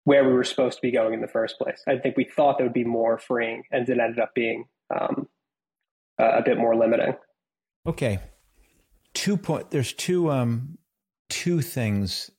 where 0.04 0.26
we 0.26 0.32
were 0.32 0.44
supposed 0.44 0.76
to 0.76 0.82
be 0.82 0.90
going 0.90 1.14
in 1.14 1.20
the 1.20 1.28
first 1.28 1.58
place. 1.58 1.82
I 1.86 1.98
think 1.98 2.16
we 2.16 2.24
thought 2.24 2.58
that 2.58 2.64
would 2.64 2.72
be 2.72 2.84
more 2.84 3.18
freeing, 3.18 3.64
and 3.70 3.88
it 3.88 3.98
ended 3.98 4.18
up 4.18 4.34
being 4.34 4.66
um, 4.94 5.28
a 6.18 6.42
bit 6.42 6.58
more 6.58 6.76
limiting. 6.76 7.14
Okay, 7.86 8.20
two 9.14 9.36
point. 9.36 9.70
There's 9.70 9.92
two 9.92 10.30
um, 10.30 10.78
two 11.28 11.60
things 11.60 12.30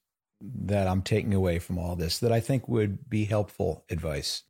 that 0.66 0.88
I'm 0.88 1.02
taking 1.02 1.34
away 1.34 1.60
from 1.60 1.78
all 1.78 1.96
this 1.96 2.20
that 2.20 2.32
I 2.32 2.40
think 2.40 2.68
would 2.68 3.10
be 3.10 3.26
helpful 3.26 3.86
advice. 3.90 4.44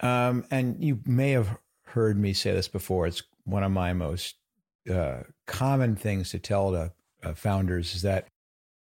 Um, 0.00 0.44
and 0.50 0.82
you 0.82 1.00
may 1.04 1.30
have 1.32 1.58
heard 1.86 2.18
me 2.18 2.32
say 2.32 2.52
this 2.52 2.68
before. 2.68 3.06
It's 3.06 3.22
one 3.44 3.62
of 3.62 3.70
my 3.70 3.92
most 3.92 4.36
uh, 4.90 5.20
common 5.46 5.94
things 5.94 6.30
to 6.30 6.38
tell 6.38 6.72
to 6.72 6.92
uh, 7.22 7.34
founders 7.34 7.94
is 7.94 8.02
that 8.02 8.28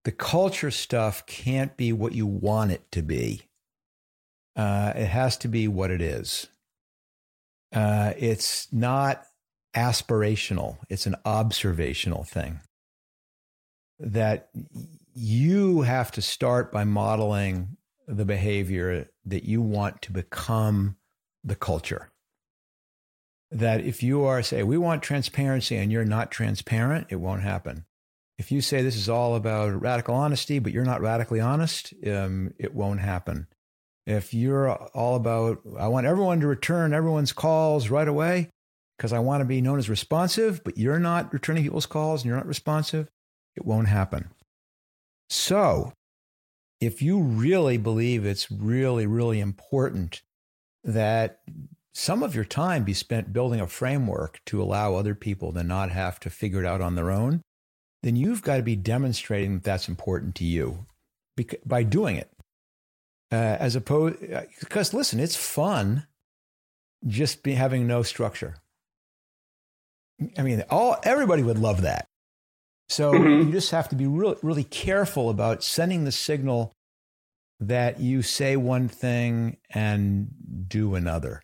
the 0.03 0.11
culture 0.11 0.71
stuff 0.71 1.25
can't 1.27 1.77
be 1.77 1.93
what 1.93 2.13
you 2.13 2.25
want 2.25 2.71
it 2.71 2.91
to 2.91 3.03
be. 3.03 3.43
Uh, 4.55 4.93
it 4.95 5.05
has 5.05 5.37
to 5.37 5.47
be 5.47 5.67
what 5.67 5.91
it 5.91 6.01
is. 6.01 6.47
Uh, 7.73 8.13
it's 8.17 8.71
not 8.73 9.25
aspirational, 9.75 10.77
it's 10.89 11.05
an 11.05 11.15
observational 11.23 12.23
thing. 12.23 12.59
That 13.99 14.49
you 15.13 15.81
have 15.81 16.11
to 16.11 16.21
start 16.21 16.71
by 16.71 16.83
modeling 16.83 17.77
the 18.07 18.25
behavior 18.25 19.09
that 19.25 19.43
you 19.43 19.61
want 19.61 20.01
to 20.03 20.11
become 20.11 20.97
the 21.43 21.55
culture. 21.55 22.11
That 23.51 23.81
if 23.81 24.01
you 24.01 24.23
are, 24.23 24.41
say, 24.41 24.63
we 24.63 24.77
want 24.77 25.03
transparency 25.03 25.75
and 25.75 25.91
you're 25.91 26.05
not 26.05 26.31
transparent, 26.31 27.07
it 27.09 27.17
won't 27.17 27.41
happen 27.41 27.85
if 28.41 28.51
you 28.51 28.59
say 28.59 28.81
this 28.81 28.95
is 28.95 29.07
all 29.07 29.35
about 29.35 29.79
radical 29.79 30.15
honesty, 30.15 30.57
but 30.57 30.71
you're 30.71 30.83
not 30.83 30.99
radically 30.99 31.39
honest, 31.39 31.93
um, 32.07 32.51
it 32.57 32.73
won't 32.73 32.99
happen. 32.99 33.45
If 34.07 34.33
you're 34.33 34.71
all 34.71 35.15
about, 35.15 35.59
I 35.77 35.87
want 35.89 36.07
everyone 36.07 36.39
to 36.39 36.47
return 36.47 36.91
everyone's 36.91 37.33
calls 37.33 37.89
right 37.89 38.07
away, 38.07 38.49
because 38.97 39.13
I 39.13 39.19
want 39.19 39.41
to 39.41 39.45
be 39.45 39.61
known 39.61 39.77
as 39.77 39.91
responsive, 39.91 40.63
but 40.63 40.75
you're 40.75 40.97
not 40.97 41.31
returning 41.31 41.61
people's 41.61 41.85
calls 41.85 42.21
and 42.21 42.29
you're 42.29 42.35
not 42.35 42.47
responsive, 42.47 43.11
it 43.55 43.63
won't 43.63 43.89
happen. 43.89 44.31
So, 45.31 45.93
if 46.81 47.01
you 47.01 47.21
really 47.21 47.77
believe 47.77 48.25
it's 48.25 48.51
really, 48.51 49.05
really 49.05 49.39
important 49.39 50.23
that 50.83 51.39
some 51.93 52.21
of 52.21 52.35
your 52.35 52.43
time 52.43 52.83
be 52.83 52.93
spent 52.93 53.31
building 53.31 53.61
a 53.61 53.67
framework 53.67 54.41
to 54.47 54.61
allow 54.61 54.95
other 54.95 55.15
people 55.15 55.53
to 55.53 55.63
not 55.63 55.89
have 55.89 56.19
to 56.19 56.29
figure 56.29 56.59
it 56.59 56.65
out 56.65 56.81
on 56.81 56.95
their 56.95 57.09
own, 57.09 57.43
then 58.03 58.17
you've 58.17 58.41
got 58.41 58.57
to 58.57 58.61
be 58.61 58.75
demonstrating 58.75 59.53
that 59.53 59.63
that's 59.63 59.87
important 59.87 60.35
to 60.35 60.43
you 60.43 60.85
by 61.65 61.83
doing 61.83 62.17
it. 62.17 62.29
Uh, 63.31 63.55
as 63.57 63.77
opposed, 63.77 64.19
because 64.59 64.93
listen, 64.93 65.21
it's 65.21 65.37
fun 65.37 66.07
just 67.07 67.41
be 67.41 67.53
having 67.53 67.87
no 67.87 68.03
structure. 68.03 68.57
I 70.37 70.41
mean, 70.41 70.65
all 70.69 70.97
everybody 71.05 71.41
would 71.41 71.57
love 71.57 71.83
that. 71.83 72.09
So 72.91 73.13
mm-hmm. 73.13 73.47
you 73.47 73.51
just 73.51 73.71
have 73.71 73.87
to 73.89 73.95
be 73.95 74.05
really, 74.05 74.35
really 74.41 74.65
careful 74.65 75.29
about 75.29 75.63
sending 75.63 76.03
the 76.03 76.11
signal 76.11 76.73
that 77.61 78.01
you 78.01 78.21
say 78.21 78.57
one 78.57 78.89
thing 78.89 79.57
and 79.69 80.27
do 80.67 80.95
another. 80.95 81.41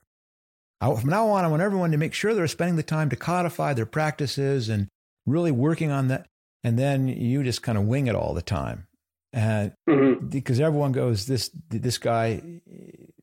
I, 0.82 0.94
from 0.94 1.10
now 1.10 1.30
on, 1.30 1.46
I 1.46 1.48
want 1.48 1.62
everyone 1.62 1.92
to 1.92 1.98
make 1.98 2.14
sure 2.14 2.34
they're 2.34 2.48
spending 2.48 2.76
the 2.76 2.84
time 2.84 3.10
to 3.10 3.16
codify 3.16 3.74
their 3.74 3.86
practices 3.86 4.68
and 4.68 4.90
really 5.26 5.52
working 5.52 5.90
on 5.90 6.10
that. 6.10 6.28
And 6.64 6.78
then 6.78 7.08
you 7.08 7.44
just 7.44 7.64
kind 7.64 7.78
of 7.78 7.86
wing 7.86 8.08
it 8.08 8.16
all 8.16 8.34
the 8.34 8.42
time. 8.42 8.88
And 9.32 9.74
mm-hmm. 9.88 10.28
because 10.28 10.60
everyone 10.60 10.92
goes, 10.92 11.28
this, 11.28 11.50
this 11.70 11.98
guy, 11.98 12.42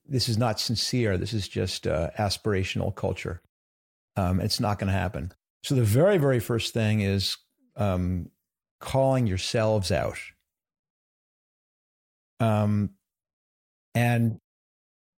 this 0.08 0.30
is 0.30 0.38
not 0.38 0.60
sincere. 0.60 1.18
This 1.18 1.34
is 1.34 1.46
just 1.46 1.87
uh, 1.87 2.10
aspirational 2.18 2.94
culture. 2.94 3.42
Um, 4.16 4.40
it's 4.40 4.60
not 4.60 4.78
going 4.78 4.90
to 4.90 4.98
happen. 4.98 5.32
So 5.62 5.74
the 5.74 5.82
very, 5.82 6.16
very 6.16 6.40
first 6.40 6.72
thing 6.72 7.00
is 7.00 7.37
um, 7.76 8.30
calling 8.80 9.26
yourselves 9.26 9.90
out. 9.90 10.18
Um, 12.40 12.90
and 13.94 14.38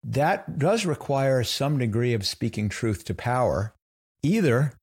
that 0.04 0.58
does 0.58 0.86
require 0.86 1.42
some 1.42 1.78
degree 1.78 2.14
of 2.14 2.26
speaking 2.26 2.68
truth 2.68 3.04
to 3.06 3.14
power. 3.14 3.74
Either 4.22 4.74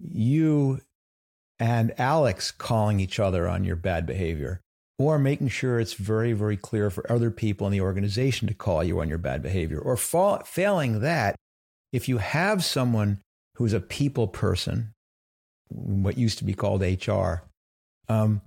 you 0.00 0.80
and 1.58 1.94
Alex 1.98 2.50
calling 2.50 3.00
each 3.00 3.18
other 3.20 3.48
on 3.48 3.64
your 3.64 3.76
bad 3.76 4.06
behavior, 4.06 4.60
or 4.98 5.18
making 5.18 5.48
sure 5.48 5.78
it's 5.78 5.94
very, 5.94 6.32
very 6.32 6.56
clear 6.56 6.90
for 6.90 7.10
other 7.10 7.30
people 7.30 7.66
in 7.66 7.72
the 7.72 7.80
organization 7.80 8.48
to 8.48 8.54
call 8.54 8.82
you 8.82 9.00
on 9.00 9.08
your 9.08 9.18
bad 9.18 9.42
behavior, 9.42 9.78
or 9.78 9.96
fa- 9.96 10.42
failing 10.44 11.00
that, 11.00 11.36
if 11.92 12.08
you 12.08 12.18
have 12.18 12.64
someone 12.64 13.20
who's 13.56 13.72
a 13.72 13.80
people 13.80 14.26
person, 14.26 14.92
what 15.68 16.18
used 16.18 16.38
to 16.38 16.44
be 16.44 16.54
called 16.54 16.82
HR, 16.82 17.42
um, 18.08 18.42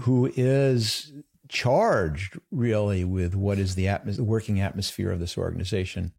who 0.00 0.30
is 0.36 1.12
charged 1.48 2.38
really 2.50 3.04
with 3.04 3.34
what 3.34 3.58
is 3.58 3.74
the, 3.74 3.86
atmos- 3.86 4.16
the 4.16 4.24
working 4.24 4.60
atmosphere 4.60 5.10
of 5.10 5.20
this 5.20 5.36
organization, 5.36 6.12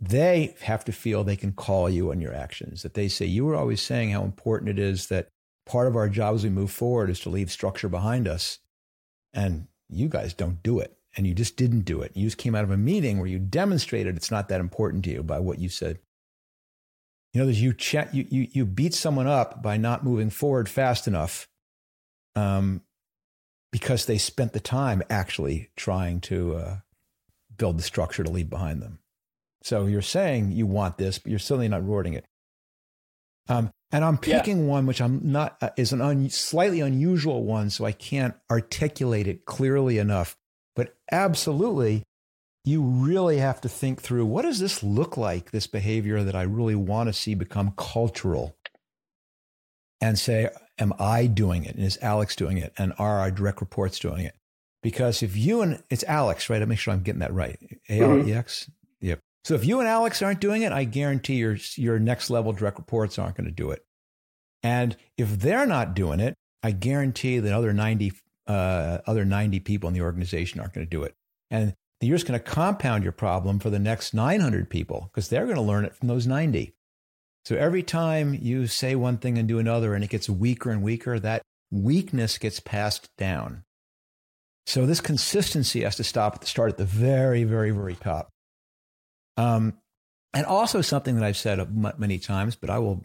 they 0.00 0.54
have 0.60 0.84
to 0.84 0.92
feel 0.92 1.24
they 1.24 1.36
can 1.36 1.52
call 1.52 1.88
you 1.88 2.10
on 2.10 2.20
your 2.20 2.34
actions. 2.34 2.82
That 2.82 2.94
they 2.94 3.08
say, 3.08 3.26
You 3.26 3.44
were 3.44 3.56
always 3.56 3.82
saying 3.82 4.10
how 4.10 4.22
important 4.22 4.70
it 4.70 4.78
is 4.78 5.06
that 5.08 5.28
part 5.66 5.88
of 5.88 5.96
our 5.96 6.08
job 6.08 6.34
as 6.34 6.44
we 6.44 6.50
move 6.50 6.70
forward 6.70 7.10
is 7.10 7.20
to 7.20 7.30
leave 7.30 7.50
structure 7.50 7.88
behind 7.88 8.28
us. 8.28 8.58
And 9.32 9.66
you 9.88 10.08
guys 10.08 10.34
don't 10.34 10.62
do 10.62 10.78
it. 10.80 10.96
And 11.16 11.26
you 11.26 11.34
just 11.34 11.56
didn't 11.56 11.82
do 11.82 12.02
it. 12.02 12.12
You 12.14 12.26
just 12.26 12.36
came 12.36 12.54
out 12.54 12.64
of 12.64 12.70
a 12.70 12.76
meeting 12.76 13.18
where 13.18 13.26
you 13.26 13.38
demonstrated 13.38 14.16
it's 14.16 14.30
not 14.30 14.48
that 14.48 14.60
important 14.60 15.04
to 15.04 15.10
you 15.10 15.22
by 15.22 15.38
what 15.38 15.58
you 15.58 15.70
said. 15.70 15.98
You 17.36 17.44
know, 17.44 17.50
you, 17.50 17.74
ch- 17.74 17.96
you, 18.14 18.26
you, 18.30 18.48
you 18.50 18.64
beat 18.64 18.94
someone 18.94 19.26
up 19.26 19.62
by 19.62 19.76
not 19.76 20.02
moving 20.02 20.30
forward 20.30 20.70
fast 20.70 21.06
enough 21.06 21.46
um, 22.34 22.80
because 23.70 24.06
they 24.06 24.16
spent 24.16 24.54
the 24.54 24.58
time 24.58 25.02
actually 25.10 25.68
trying 25.76 26.20
to 26.20 26.56
uh, 26.56 26.76
build 27.54 27.78
the 27.78 27.82
structure 27.82 28.24
to 28.24 28.30
leave 28.30 28.48
behind 28.48 28.80
them. 28.80 29.00
So 29.62 29.84
you're 29.84 30.00
saying 30.00 30.52
you 30.52 30.66
want 30.66 30.96
this, 30.96 31.18
but 31.18 31.28
you're 31.28 31.38
certainly 31.38 31.68
not 31.68 31.82
rewarding 31.82 32.14
it. 32.14 32.24
Um, 33.50 33.70
and 33.92 34.02
I'm 34.02 34.16
picking 34.16 34.60
yeah. 34.60 34.70
one 34.70 34.86
which 34.86 35.02
I'm 35.02 35.20
not 35.22 35.58
uh, 35.60 35.68
is 35.76 35.92
an 35.92 36.00
un, 36.00 36.30
slightly 36.30 36.80
unusual 36.80 37.44
one, 37.44 37.68
so 37.68 37.84
I 37.84 37.92
can't 37.92 38.34
articulate 38.50 39.28
it 39.28 39.44
clearly 39.44 39.98
enough. 39.98 40.38
But 40.74 40.96
absolutely, 41.12 42.02
you 42.66 42.82
really 42.82 43.38
have 43.38 43.60
to 43.62 43.68
think 43.68 44.02
through 44.02 44.26
what 44.26 44.42
does 44.42 44.58
this 44.58 44.82
look 44.82 45.16
like? 45.16 45.50
This 45.50 45.66
behavior 45.66 46.22
that 46.22 46.34
I 46.34 46.42
really 46.42 46.74
want 46.74 47.08
to 47.08 47.12
see 47.12 47.34
become 47.34 47.72
cultural, 47.76 48.56
and 50.00 50.18
say, 50.18 50.50
am 50.78 50.92
I 50.98 51.26
doing 51.26 51.64
it? 51.64 51.76
And 51.76 51.84
is 51.84 51.98
Alex 52.02 52.36
doing 52.36 52.58
it? 52.58 52.72
And 52.76 52.92
are 52.98 53.18
our 53.20 53.30
direct 53.30 53.60
reports 53.60 53.98
doing 53.98 54.24
it? 54.24 54.34
Because 54.82 55.22
if 55.22 55.36
you 55.36 55.62
and 55.62 55.82
it's 55.90 56.04
Alex, 56.04 56.48
right? 56.50 56.62
I 56.62 56.64
make 56.64 56.78
sure 56.78 56.92
I'm 56.92 57.02
getting 57.02 57.20
that 57.20 57.32
right. 57.32 57.58
A 57.88 58.00
L 58.00 58.28
E 58.28 58.32
X. 58.32 58.70
Yep. 59.00 59.20
So 59.44 59.54
if 59.54 59.64
you 59.64 59.80
and 59.80 59.88
Alex 59.88 60.22
aren't 60.22 60.40
doing 60.40 60.62
it, 60.62 60.72
I 60.72 60.84
guarantee 60.84 61.36
your 61.36 61.56
your 61.74 61.98
next 61.98 62.30
level 62.30 62.52
direct 62.52 62.78
reports 62.78 63.18
aren't 63.18 63.36
going 63.36 63.46
to 63.46 63.52
do 63.52 63.70
it. 63.70 63.84
And 64.62 64.96
if 65.16 65.40
they're 65.40 65.66
not 65.66 65.94
doing 65.94 66.20
it, 66.20 66.34
I 66.62 66.72
guarantee 66.72 67.38
that 67.38 67.52
other 67.52 67.72
90 67.72 68.12
uh, 68.46 68.98
other 69.06 69.24
90 69.24 69.60
people 69.60 69.88
in 69.88 69.94
the 69.94 70.02
organization 70.02 70.60
aren't 70.60 70.74
going 70.74 70.86
to 70.86 70.90
do 70.90 71.02
it. 71.02 71.14
And 71.50 71.74
you're 72.06 72.16
just 72.16 72.26
going 72.26 72.38
to 72.38 72.44
compound 72.44 73.02
your 73.02 73.12
problem 73.12 73.58
for 73.58 73.70
the 73.70 73.78
next 73.78 74.14
900 74.14 74.70
people 74.70 75.10
because 75.12 75.28
they're 75.28 75.44
going 75.44 75.56
to 75.56 75.62
learn 75.62 75.84
it 75.84 75.94
from 75.94 76.08
those 76.08 76.26
90. 76.26 76.74
So 77.44 77.56
every 77.56 77.82
time 77.82 78.34
you 78.34 78.66
say 78.66 78.94
one 78.96 79.18
thing 79.18 79.38
and 79.38 79.46
do 79.46 79.58
another 79.58 79.94
and 79.94 80.02
it 80.02 80.10
gets 80.10 80.28
weaker 80.28 80.70
and 80.70 80.82
weaker, 80.82 81.18
that 81.20 81.42
weakness 81.70 82.38
gets 82.38 82.60
passed 82.60 83.08
down. 83.16 83.64
So 84.66 84.84
this 84.84 85.00
consistency 85.00 85.82
has 85.82 85.96
to 85.96 86.04
stop 86.04 86.34
at 86.34 86.40
the 86.40 86.46
start 86.46 86.70
at 86.70 86.76
the 86.76 86.84
very, 86.84 87.44
very, 87.44 87.70
very 87.70 87.94
top. 87.94 88.30
Um, 89.36 89.74
and 90.34 90.44
also 90.44 90.80
something 90.80 91.14
that 91.14 91.24
I've 91.24 91.36
said 91.36 91.60
many 91.98 92.18
times, 92.18 92.56
but 92.56 92.68
I 92.68 92.78
will 92.78 93.04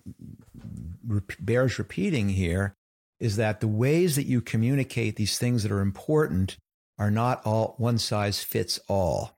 bears 1.39 1.77
repeating 1.77 2.29
here, 2.29 2.75
is 3.19 3.35
that 3.35 3.59
the 3.59 3.67
ways 3.67 4.15
that 4.15 4.25
you 4.25 4.41
communicate 4.41 5.15
these 5.15 5.37
things 5.37 5.63
that 5.63 5.71
are 5.71 5.81
important 5.81 6.57
are 7.01 7.09
not 7.09 7.41
all 7.45 7.73
one 7.79 7.97
size 7.97 8.43
fits 8.43 8.79
all. 8.87 9.35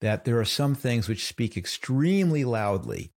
That 0.00 0.24
there 0.24 0.40
are 0.40 0.44
some 0.46 0.74
things 0.74 1.06
which 1.06 1.26
speak 1.26 1.54
extremely 1.54 2.44
loudly, 2.44 3.12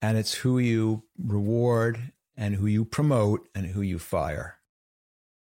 and 0.00 0.16
it's 0.16 0.32
who 0.32 0.58
you 0.58 1.02
reward 1.22 2.12
and 2.38 2.54
who 2.54 2.66
you 2.66 2.86
promote 2.86 3.46
and 3.54 3.66
who 3.66 3.82
you 3.82 3.98
fire. 3.98 4.56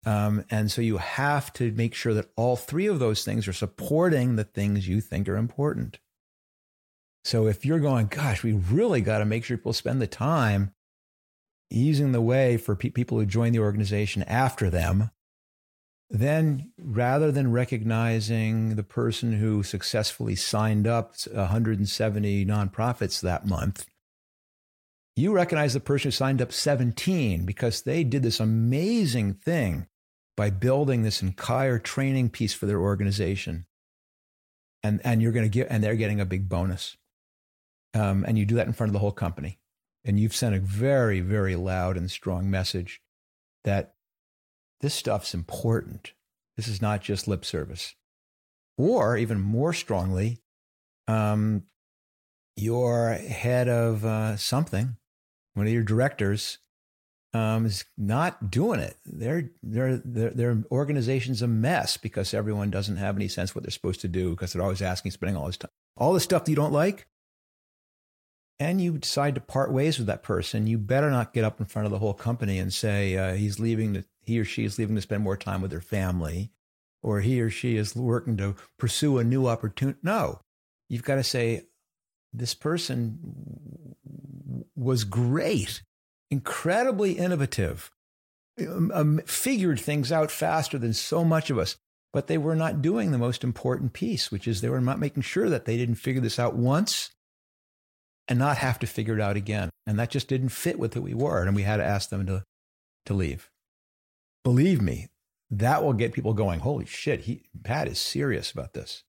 Um, 0.06 0.46
and 0.52 0.72
so 0.72 0.82
you 0.82 0.98
have 0.98 1.52
to 1.54 1.72
make 1.72 1.96
sure 1.96 2.14
that 2.14 2.30
all 2.36 2.56
three 2.56 2.86
of 2.86 3.00
those 3.00 3.26
things 3.26 3.48
are 3.48 3.54
supporting 3.54 4.36
the 4.36 4.44
things 4.44 4.88
you 4.88 5.02
think 5.02 5.28
are 5.28 5.36
important. 5.36 5.98
So 7.24 7.48
if 7.48 7.66
you're 7.66 7.80
going, 7.80 8.06
gosh, 8.06 8.44
we 8.44 8.52
really 8.52 9.02
got 9.02 9.18
to 9.18 9.26
make 9.26 9.44
sure 9.44 9.58
people 9.58 9.74
spend 9.74 10.00
the 10.00 10.08
time 10.08 10.72
easing 11.72 12.12
the 12.12 12.22
way 12.22 12.58
for 12.58 12.76
pe- 12.76 12.92
people 12.92 13.18
who 13.18 13.26
join 13.26 13.54
the 13.54 13.60
organization 13.60 14.22
after 14.24 14.70
them, 14.70 15.10
then 16.10 16.72
rather 16.78 17.32
than 17.32 17.52
recognizing 17.52 18.76
the 18.76 18.84
person 18.84 19.34
who 19.34 19.64
successfully 19.64 20.36
signed 20.36 20.88
up 20.88 21.16
170 21.32 22.46
nonprofits 22.46 23.22
that 23.22 23.46
month, 23.46 23.88
you 25.16 25.32
recognize 25.32 25.74
the 25.74 25.80
person 25.80 26.10
who 26.10 26.12
signed 26.12 26.42
up 26.42 26.52
17 26.52 27.46
because 27.46 27.82
they 27.82 28.04
did 28.04 28.22
this 28.22 28.40
amazing 28.40 29.34
thing 29.34 29.88
by 30.36 30.50
building 30.50 31.04
this 31.04 31.22
entire 31.22 31.80
training 31.80 32.30
piece 32.30 32.54
for 32.54 32.66
their 32.66 32.80
organization. 32.80 33.66
And, 34.84 35.02
and 35.04 35.22
you're 35.22 35.32
going 35.32 35.46
to 35.46 35.50
get, 35.50 35.68
and 35.70 35.84
they're 35.84 35.96
getting 35.96 36.20
a 36.20 36.26
big 36.26 36.50
bonus. 36.50 36.98
Um, 37.94 38.26
and 38.28 38.38
you 38.38 38.46
do 38.46 38.56
that 38.56 38.68
in 38.68 38.74
front 38.74 38.90
of 38.90 38.94
the 38.94 39.00
whole 39.00 39.14
company. 39.14 39.58
And 40.04 40.20
you've 40.20 40.36
sent 40.36 40.54
a 40.54 40.60
very, 40.60 41.22
very 41.22 41.56
loud 41.56 41.98
and 41.98 42.12
strong 42.12 42.52
message 42.52 43.02
that 43.64 43.95
this 44.82 44.94
stuff's 44.94 45.34
important. 45.34 46.14
This 46.58 46.68
is 46.68 46.82
not 46.82 47.02
just 47.02 47.28
lip 47.28 47.46
service. 47.46 47.96
Or 48.78 49.18
even 49.18 49.40
more 49.40 49.74
strongly, 49.74 50.40
um, 51.08 51.64
your 52.58 53.14
head 53.14 53.68
of 53.68 54.06
uh, 54.06 54.38
something, 54.38 54.98
one 55.54 55.68
of 55.68 55.74
your 55.74 55.84
directors, 55.84 56.60
um, 57.34 57.66
is 57.66 57.84
not 57.98 58.50
doing 58.50 58.80
it. 58.80 58.96
Their, 59.06 59.50
their, 59.62 59.98
their, 59.98 60.30
their 60.30 60.64
organization's 60.72 61.42
a 61.42 61.48
mess 61.48 61.98
because 61.98 62.34
everyone 62.34 62.70
doesn't 62.70 62.98
have 62.98 63.16
any 63.18 63.28
sense 63.28 63.54
what 63.54 63.64
they're 63.64 63.72
supposed 63.72 64.02
to 64.02 64.08
do 64.08 64.32
because 64.32 64.54
they're 64.54 64.62
always 64.62 64.82
asking, 64.82 65.12
spending 65.12 65.36
all 65.36 65.48
this 65.48 65.58
time. 65.58 65.72
All 65.98 66.14
the 66.14 66.20
stuff 66.20 66.46
that 66.46 66.52
you 66.52 66.56
don't 66.56 66.74
like, 66.74 67.08
and 68.60 68.80
you 68.80 68.98
decide 68.98 69.36
to 69.36 69.42
part 69.42 69.72
ways 69.72 69.98
with 69.98 70.08
that 70.08 70.24
person, 70.24 70.68
you 70.68 70.78
better 70.78 71.12
not 71.12 71.34
get 71.34 71.44
up 71.44 71.60
in 71.60 71.66
front 71.66 71.86
of 71.86 71.92
the 71.92 72.00
whole 72.00 72.14
company 72.14 72.58
and 72.58 72.74
say 72.74 73.18
uh, 73.18 73.34
he's 73.34 73.60
leaving 73.60 73.94
to, 73.96 74.06
he 74.26 74.40
or 74.40 74.46
she 74.46 74.66
is 74.66 74.78
leaving 74.78 74.96
to 74.96 75.02
spend 75.02 75.24
more 75.24 75.38
time 75.38 75.62
with 75.62 75.72
their 75.72 75.82
family, 75.82 76.52
or 77.02 77.22
he 77.22 77.40
or 77.42 77.50
she 77.50 77.78
is 77.78 77.96
working 77.96 78.38
to 78.38 78.56
pursue 78.80 79.18
a 79.18 79.24
new 79.24 79.48
opportunity. 79.48 80.00
No, 80.02 80.40
you've 80.90 81.04
got 81.04 81.16
to 81.16 81.24
say 81.24 81.64
this 82.34 82.54
person 82.54 83.96
was 84.76 85.04
great, 85.04 85.82
incredibly 86.30 87.14
innovative, 87.14 87.92
um, 88.60 88.92
um, 88.94 89.22
figured 89.26 89.80
things 89.80 90.12
out 90.12 90.32
faster 90.32 90.78
than 90.78 90.94
so 90.94 91.24
much 91.24 91.50
of 91.50 91.58
us. 91.58 91.78
But 92.12 92.28
they 92.28 92.38
were 92.38 92.56
not 92.56 92.82
doing 92.82 93.12
the 93.12 93.18
most 93.18 93.44
important 93.44 93.92
piece, 93.92 94.32
which 94.32 94.48
is 94.48 94.62
they 94.62 94.70
were 94.70 94.80
not 94.80 95.00
making 95.00 95.24
sure 95.24 95.50
that 95.50 95.66
they 95.66 95.76
didn't 95.76 95.96
figure 95.96 96.22
this 96.22 96.40
out 96.40 96.56
once 96.56 97.12
and 98.30 98.40
not 98.40 98.58
have 98.58 98.80
to 98.80 98.88
figure 98.88 99.16
it 99.16 99.22
out 99.22 99.36
again. 99.36 99.70
And 99.86 100.00
that 100.00 100.12
just 100.12 100.30
didn't 100.30 100.50
fit 100.50 100.80
with 100.80 100.94
who 100.94 101.02
we 101.02 101.14
were. 101.14 101.44
And 101.44 101.56
we 101.56 101.64
had 101.64 101.78
to 101.78 101.84
ask 101.84 102.10
them 102.10 102.26
to, 102.28 102.44
to 103.06 103.14
leave. 103.14 103.50
Believe 104.46 104.80
me, 104.80 105.10
that 105.50 105.84
will 105.84 105.94
get 105.94 106.14
people 106.14 106.34
going, 106.34 106.60
holy 106.60 106.86
shit, 106.86 107.22
he, 107.22 107.50
Pat 107.64 107.88
is 107.88 107.98
serious 107.98 108.52
about 108.52 108.74
this. 108.74 109.04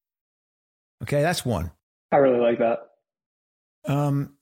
Okay, 1.03 1.21
that's 1.21 1.45
one. 1.45 1.73
I 2.11 2.17
really 2.17 2.41
like 2.41 2.59
that. 2.59 2.79
Um, 3.87 4.37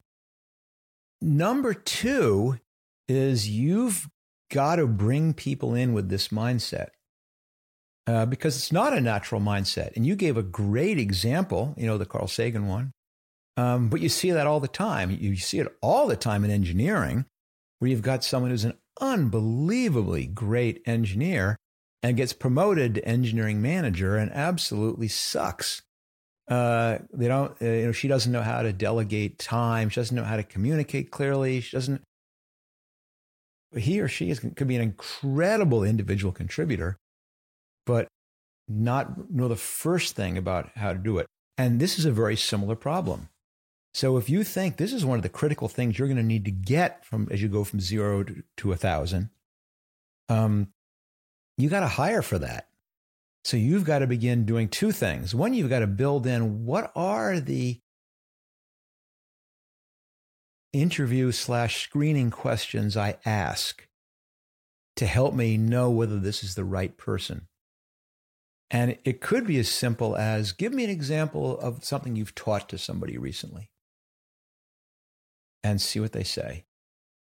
number 1.20 1.74
two 1.74 2.60
is 3.08 3.48
you've 3.48 4.08
got 4.52 4.76
to 4.76 4.86
bring 4.86 5.34
people 5.34 5.74
in 5.74 5.94
with 5.94 6.08
this 6.08 6.28
mindset 6.28 6.90
uh, 8.06 8.24
because 8.26 8.56
it's 8.56 8.70
not 8.70 8.92
a 8.92 9.00
natural 9.00 9.40
mindset. 9.40 9.96
And 9.96 10.06
you 10.06 10.14
gave 10.14 10.36
a 10.36 10.44
great 10.44 10.98
example, 10.98 11.74
you 11.76 11.86
know, 11.86 11.98
the 11.98 12.06
Carl 12.06 12.28
Sagan 12.28 12.68
one. 12.68 12.92
Um, 13.56 13.88
but 13.88 14.00
you 14.00 14.08
see 14.08 14.30
that 14.30 14.46
all 14.46 14.60
the 14.60 14.68
time. 14.68 15.10
You 15.10 15.36
see 15.36 15.58
it 15.58 15.68
all 15.82 16.06
the 16.06 16.16
time 16.16 16.44
in 16.44 16.52
engineering, 16.52 17.24
where 17.80 17.90
you've 17.90 18.02
got 18.02 18.22
someone 18.22 18.52
who's 18.52 18.64
an 18.64 18.74
unbelievably 19.00 20.26
great 20.26 20.82
engineer 20.86 21.56
and 22.02 22.16
gets 22.16 22.32
promoted 22.32 22.94
to 22.94 23.04
engineering 23.08 23.62
manager 23.62 24.16
and 24.16 24.30
absolutely 24.32 25.08
sucks. 25.08 25.82
Uh, 26.48 26.98
they 27.12 27.28
don't, 27.28 27.52
uh, 27.62 27.64
you 27.64 27.86
know, 27.86 27.92
she 27.92 28.08
doesn't 28.08 28.32
know 28.32 28.42
how 28.42 28.62
to 28.62 28.72
delegate 28.72 29.38
time. 29.38 29.88
She 29.88 30.00
doesn't 30.00 30.14
know 30.14 30.24
how 30.24 30.36
to 30.36 30.42
communicate 30.42 31.10
clearly. 31.10 31.60
She 31.60 31.74
doesn't. 31.76 32.02
He 33.74 34.00
or 34.00 34.08
she 34.08 34.30
is, 34.30 34.40
could 34.40 34.68
be 34.68 34.76
an 34.76 34.82
incredible 34.82 35.82
individual 35.82 36.32
contributor, 36.32 36.96
but 37.86 38.06
not 38.68 39.30
know 39.30 39.48
the 39.48 39.56
first 39.56 40.14
thing 40.14 40.38
about 40.38 40.70
how 40.76 40.92
to 40.92 40.98
do 40.98 41.18
it. 41.18 41.26
And 41.56 41.80
this 41.80 41.98
is 41.98 42.04
a 42.04 42.12
very 42.12 42.36
similar 42.36 42.76
problem. 42.76 43.30
So 43.94 44.16
if 44.16 44.28
you 44.28 44.42
think 44.42 44.76
this 44.76 44.92
is 44.92 45.04
one 45.04 45.18
of 45.18 45.22
the 45.22 45.28
critical 45.28 45.68
things 45.68 45.96
you're 45.96 46.08
going 46.08 46.16
to 46.16 46.22
need 46.22 46.44
to 46.46 46.50
get 46.50 47.04
from 47.04 47.28
as 47.30 47.40
you 47.40 47.48
go 47.48 47.62
from 47.62 47.78
zero 47.80 48.24
to, 48.24 48.42
to 48.56 48.72
a 48.72 48.76
thousand, 48.76 49.30
um, 50.28 50.72
you 51.56 51.68
got 51.68 51.80
to 51.80 51.86
hire 51.86 52.22
for 52.22 52.38
that. 52.40 52.68
So 53.44 53.56
you've 53.56 53.84
got 53.84 54.00
to 54.00 54.08
begin 54.08 54.46
doing 54.46 54.68
two 54.68 54.90
things. 54.90 55.32
One, 55.32 55.54
you've 55.54 55.70
got 55.70 55.78
to 55.80 55.86
build 55.86 56.26
in 56.26 56.64
what 56.64 56.90
are 56.96 57.38
the 57.38 57.80
interview 60.72 61.30
slash 61.30 61.84
screening 61.84 62.32
questions 62.32 62.96
I 62.96 63.18
ask 63.24 63.86
to 64.96 65.06
help 65.06 65.34
me 65.34 65.56
know 65.56 65.90
whether 65.90 66.18
this 66.18 66.42
is 66.42 66.56
the 66.56 66.64
right 66.64 66.96
person. 66.96 67.46
And 68.72 68.98
it 69.04 69.20
could 69.20 69.46
be 69.46 69.58
as 69.60 69.68
simple 69.68 70.16
as 70.16 70.50
give 70.50 70.72
me 70.72 70.82
an 70.82 70.90
example 70.90 71.60
of 71.60 71.84
something 71.84 72.16
you've 72.16 72.34
taught 72.34 72.68
to 72.70 72.78
somebody 72.78 73.16
recently 73.16 73.70
and 75.64 75.80
see 75.80 75.98
what 75.98 76.12
they 76.12 76.22
say. 76.22 76.66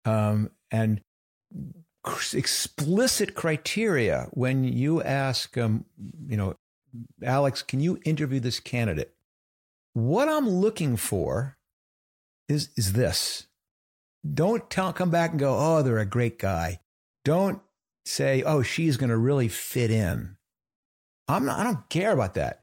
Um, 0.05 0.51
and 0.71 1.01
explicit 2.35 3.35
criteria 3.35 4.29
when 4.33 4.65
you 4.65 5.03
ask, 5.03 5.57
um, 5.59 5.87
you 6.29 6.37
know, 6.37 6.55
Alex, 7.23 7.63
can 7.63 7.81
you 7.81 7.99
interview 8.05 8.39
this 8.39 8.61
candidate? 8.61 9.15
What 9.95 10.29
I'm 10.29 10.49
looking 10.49 10.97
for 10.97 11.57
is 12.49 12.71
is 12.77 12.93
this. 12.93 13.47
Don't 14.35 14.69
tell, 14.69 14.93
come 14.93 15.11
back 15.11 15.31
and 15.31 15.41
go, 15.41 15.57
oh, 15.59 15.83
they're 15.83 15.99
a 15.99 16.07
great 16.07 16.39
guy. 16.39 16.81
Don't 17.25 17.61
say, 18.05 18.43
oh, 18.43 18.63
she's 18.63 18.97
going 18.97 19.11
to 19.11 19.17
really 19.17 19.49
fit 19.49 19.91
in. 19.91 20.37
I'm 21.29 21.45
not, 21.45 21.59
I 21.59 21.65
don't 21.65 21.89
care 21.89 22.13
about 22.13 22.35
that. 22.35 22.63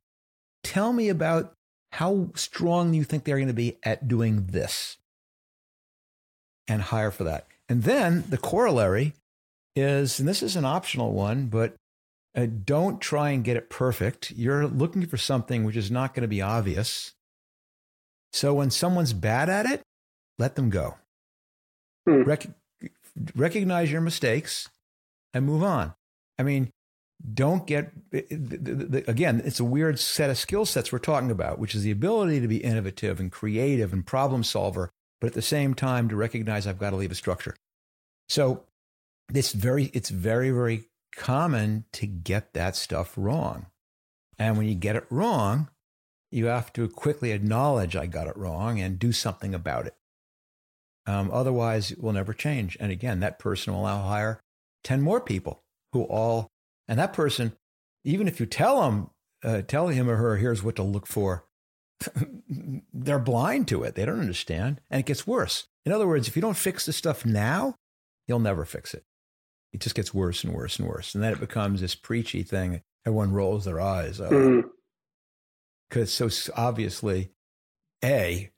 Tell 0.63 0.91
me 0.91 1.09
about 1.09 1.53
how 1.93 2.31
strong 2.35 2.93
you 2.93 3.03
think 3.03 3.23
they're 3.23 3.37
going 3.37 3.47
to 3.47 3.53
be 3.53 3.77
at 3.83 4.07
doing 4.07 4.47
this 4.47 4.97
and 6.67 6.81
hire 6.81 7.11
for 7.11 7.23
that. 7.23 7.47
And 7.69 7.83
then 7.83 8.23
the 8.29 8.37
corollary 8.37 9.13
is, 9.75 10.19
and 10.19 10.27
this 10.27 10.43
is 10.43 10.55
an 10.55 10.65
optional 10.65 11.13
one, 11.13 11.47
but 11.47 11.75
uh, 12.35 12.47
don't 12.65 13.01
try 13.01 13.29
and 13.31 13.43
get 13.43 13.57
it 13.57 13.69
perfect. 13.69 14.31
You're 14.31 14.67
looking 14.67 15.05
for 15.05 15.17
something 15.17 15.63
which 15.63 15.75
is 15.75 15.89
not 15.89 16.13
going 16.13 16.21
to 16.21 16.27
be 16.27 16.41
obvious. 16.41 17.13
So 18.33 18.53
when 18.53 18.71
someone's 18.71 19.13
bad 19.13 19.49
at 19.49 19.65
it, 19.65 19.81
let 20.37 20.55
them 20.55 20.69
go. 20.69 20.95
Hmm. 22.05 22.23
Rec- 22.23 22.47
recognize 23.35 23.91
your 23.91 24.01
mistakes 24.01 24.69
and 25.33 25.45
move 25.45 25.63
on. 25.63 25.93
I 26.37 26.43
mean, 26.43 26.71
don't 27.33 27.65
get, 27.65 27.91
again, 28.11 29.41
it's 29.45 29.61
a 29.61 29.65
weird 29.65 29.99
set 29.99 30.29
of 30.29 30.37
skill 30.37 30.65
sets 30.65 30.91
we're 30.91 30.99
talking 30.99 31.31
about, 31.31 31.59
which 31.59 31.73
is 31.73 31.83
the 31.83 31.91
ability 31.91 32.41
to 32.41 32.47
be 32.47 32.57
innovative 32.57 33.19
and 33.21 33.31
creative 33.31 33.93
and 33.93 34.05
problem 34.05 34.43
solver 34.43 34.91
but 35.19 35.27
at 35.27 35.33
the 35.33 35.41
same 35.41 35.73
time 35.73 36.09
to 36.09 36.15
recognize 36.15 36.67
I've 36.67 36.79
got 36.79 36.91
to 36.91 36.95
leave 36.95 37.11
a 37.11 37.15
structure. 37.15 37.55
So 38.29 38.63
it's 39.33 39.51
very, 39.51 39.85
it's 39.93 40.09
very, 40.09 40.51
very 40.51 40.85
common 41.15 41.85
to 41.93 42.05
get 42.05 42.53
that 42.53 42.75
stuff 42.75 43.13
wrong. 43.17 43.67
And 44.37 44.57
when 44.57 44.67
you 44.67 44.75
get 44.75 44.95
it 44.95 45.05
wrong, 45.09 45.69
you 46.31 46.47
have 46.47 46.73
to 46.73 46.87
quickly 46.89 47.31
acknowledge 47.31 47.95
I 47.95 48.05
got 48.07 48.27
it 48.27 48.35
wrong 48.35 48.79
and 48.79 48.99
do 48.99 49.11
something 49.11 49.55
about 49.55 49.87
it. 49.87 49.95
Um, 51.07 51.29
otherwise, 51.31 51.91
it 51.91 52.01
will 52.01 52.13
never 52.13 52.33
change. 52.33 52.75
And 52.79 52.91
again, 52.91 53.19
that 53.19 53.39
person 53.39 53.73
will 53.73 53.83
now 53.83 54.01
hire 54.01 54.41
10 54.83 55.01
more 55.01 55.21
people 55.21 55.63
who 55.93 56.03
all, 56.03 56.49
and 56.87 56.99
that 56.99 57.13
person, 57.13 57.53
even 58.03 58.27
if 58.27 58.39
you 58.39 58.45
tell 58.45 58.81
them, 58.81 59.09
uh, 59.43 59.61
tell 59.61 59.87
him 59.87 60.09
or 60.09 60.15
her, 60.17 60.37
here's 60.37 60.63
what 60.63 60.75
to 60.75 60.83
look 60.83 61.07
for, 61.07 61.44
they're 62.93 63.19
blind 63.19 63.67
to 63.69 63.83
it. 63.83 63.95
They 63.95 64.05
don't 64.05 64.19
understand. 64.19 64.81
And 64.89 64.99
it 64.99 65.05
gets 65.05 65.27
worse. 65.27 65.67
In 65.85 65.91
other 65.91 66.07
words, 66.07 66.27
if 66.27 66.35
you 66.35 66.41
don't 66.41 66.57
fix 66.57 66.85
the 66.85 66.93
stuff 66.93 67.25
now, 67.25 67.75
you'll 68.27 68.39
never 68.39 68.65
fix 68.65 68.93
it. 68.93 69.03
It 69.73 69.81
just 69.81 69.95
gets 69.95 70.13
worse 70.13 70.43
and 70.43 70.53
worse 70.53 70.79
and 70.79 70.87
worse. 70.87 71.13
And 71.13 71.23
then 71.23 71.33
it 71.33 71.39
becomes 71.39 71.81
this 71.81 71.95
preachy 71.95 72.43
thing. 72.43 72.81
Everyone 73.05 73.33
rolls 73.33 73.65
their 73.65 73.79
eyes. 73.79 74.17
Because 74.17 74.31
mm-hmm. 75.91 76.27
so 76.29 76.53
obviously, 76.55 77.31
A, 78.03 78.51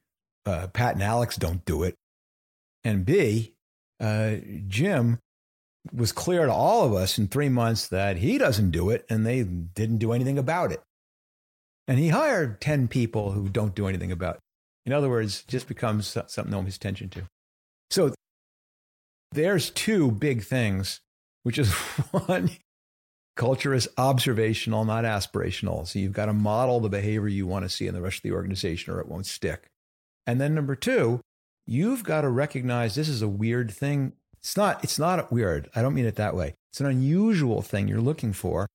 uh, 0.46 0.68
Pat 0.68 0.94
and 0.94 1.04
Alex 1.04 1.36
don't 1.36 1.66
do 1.66 1.84
it. 1.84 1.96
And 2.84 3.06
B, 3.06 3.56
uh, 4.00 4.36
Jim 4.68 5.20
was 5.94 6.12
clear 6.12 6.46
to 6.46 6.54
all 6.54 6.86
of 6.86 6.94
us 6.94 7.18
in 7.18 7.28
three 7.28 7.50
months 7.50 7.88
that 7.88 8.18
he 8.18 8.38
doesn't 8.38 8.72
do 8.72 8.90
it 8.90 9.06
and 9.10 9.26
they 9.26 9.44
didn't 9.44 9.98
do 9.98 10.12
anything 10.12 10.38
about 10.38 10.72
it. 10.72 10.82
And 11.88 12.00
he 12.00 12.10
hired 12.10 12.60
10 12.60 12.88
people 12.88 13.32
who 13.32 13.48
don't 13.48 13.76
do 13.76 13.88
anything 13.88 14.12
about 14.12 14.36
it. 14.36 14.42
In 14.86 14.94
other 14.94 15.10
words, 15.10 15.44
just 15.48 15.68
becomes 15.68 16.08
something 16.08 16.54
one 16.54 16.66
pays 16.66 16.76
attention 16.76 17.10
to. 17.10 17.24
So 17.90 18.14
there's 19.32 19.70
two 19.70 20.12
big 20.12 20.44
things, 20.44 21.00
which 21.44 21.58
is 21.58 21.72
one, 22.12 22.52
culture 23.36 23.74
is 23.74 23.90
observational, 23.98 24.84
not 24.84 25.06
aspirational. 25.06 25.88
So 25.88 26.00
you've 26.00 26.14
got 26.14 26.26
to 26.26 26.34
model 26.34 26.80
the 26.80 26.90
behavior 26.90 27.28
you 27.28 27.48
want 27.48 27.64
to 27.64 27.70
see 27.70 27.88
in 27.88 27.94
the 27.94 28.02
rest 28.02 28.18
of 28.18 28.24
the 28.24 28.32
organization 28.34 28.94
or 28.94 29.00
it 29.00 29.08
won't 29.08 29.26
stick. 29.26 29.68
And 30.26 30.42
then 30.42 30.54
number 30.54 30.76
two, 30.76 31.22
you've 31.66 32.04
got 32.04 32.22
to 32.22 32.30
recognize 32.30 32.96
this 32.96 33.10
is 33.10 33.22
a 33.22 33.28
weird 33.28 33.72
thing. 33.72 34.14
It's 34.40 34.58
not, 34.58 34.84
it's 34.84 35.00
not 35.00 35.32
weird. 35.32 35.70
I 35.76 35.82
don't 35.82 35.94
mean 35.94 36.06
it 36.06 36.16
that 36.16 36.36
way. 36.36 36.56
It's 36.72 36.82
an 36.82 36.88
unusual 36.88 37.62
thing 37.62 37.88
you're 37.88 38.02
looking 38.02 38.34
for. 38.34 38.68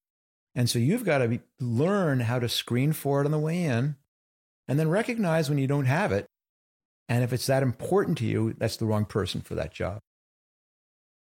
And 0.55 0.69
so 0.69 0.79
you've 0.79 1.05
got 1.05 1.19
to 1.19 1.29
be, 1.29 1.41
learn 1.61 2.21
how 2.21 2.39
to 2.39 2.49
screen 2.49 2.93
for 2.93 3.21
it 3.21 3.25
on 3.25 3.31
the 3.31 3.39
way 3.39 3.65
in 3.65 3.97
and 4.69 4.79
then 4.79 4.89
recognize 4.89 5.49
when 5.49 5.59
you 5.59 5.67
don't 5.67 5.87
have 5.87 6.13
it. 6.13 6.27
And 7.09 7.25
if 7.25 7.33
it's 7.33 7.47
that 7.47 7.63
important 7.63 8.19
to 8.19 8.27
you, 8.27 8.55
that's 8.59 8.77
the 8.77 8.87
wrong 8.87 9.05
person 9.05 9.41
for 9.41 9.55
that 9.55 9.73
job. 9.73 10.01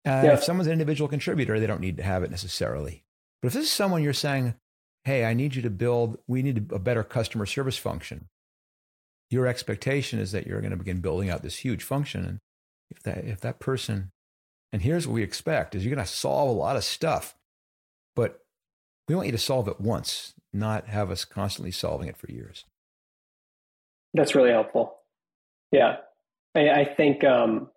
Uh, 0.05 0.21
yeah. 0.23 0.33
If 0.33 0.43
someone's 0.43 0.67
an 0.67 0.73
individual 0.73 1.07
contributor, 1.07 1.59
they 1.59 1.67
don't 1.67 1.79
need 1.79 1.97
to 1.97 2.03
have 2.03 2.23
it 2.23 2.31
necessarily. 2.31 3.03
But 3.41 3.47
if 3.47 3.53
this 3.53 3.65
is 3.65 3.71
someone 3.71 4.03
you're 4.03 4.13
saying, 4.13 4.55
hey, 5.05 5.25
I 5.25 5.33
need 5.33 5.55
you 5.55 5.61
to 5.61 5.69
build, 5.69 6.17
we 6.27 6.41
need 6.41 6.71
a 6.71 6.79
better 6.79 7.03
customer 7.03 7.45
service 7.45 7.77
function, 7.77 8.27
your 9.29 9.47
expectation 9.47 10.19
is 10.19 10.31
that 10.31 10.45
you're 10.45 10.61
going 10.61 10.71
to 10.71 10.77
begin 10.77 11.01
building 11.01 11.29
out 11.29 11.41
this 11.41 11.57
huge 11.57 11.83
function. 11.83 12.25
And 12.25 12.39
if 12.89 13.01
that, 13.03 13.25
if 13.25 13.39
that 13.41 13.59
person, 13.59 14.11
and 14.71 14.81
here's 14.81 15.07
what 15.07 15.13
we 15.13 15.23
expect 15.23 15.75
is 15.75 15.85
you're 15.85 15.95
going 15.95 16.05
to 16.05 16.11
solve 16.11 16.49
a 16.49 16.59
lot 16.59 16.75
of 16.75 16.83
stuff, 16.83 17.35
but 18.15 18.42
we 19.07 19.15
want 19.15 19.27
you 19.27 19.31
to 19.31 19.37
solve 19.37 19.67
it 19.67 19.79
once, 19.81 20.33
not 20.51 20.87
have 20.87 21.11
us 21.11 21.25
constantly 21.25 21.71
solving 21.71 22.07
it 22.07 22.17
for 22.17 22.31
years. 22.31 22.65
That's 24.13 24.35
really 24.35 24.51
helpful. 24.51 24.95
Yeah, 25.71 25.97
I, 26.55 26.69
I 26.69 26.85
think 26.85 27.23
um, 27.23 27.69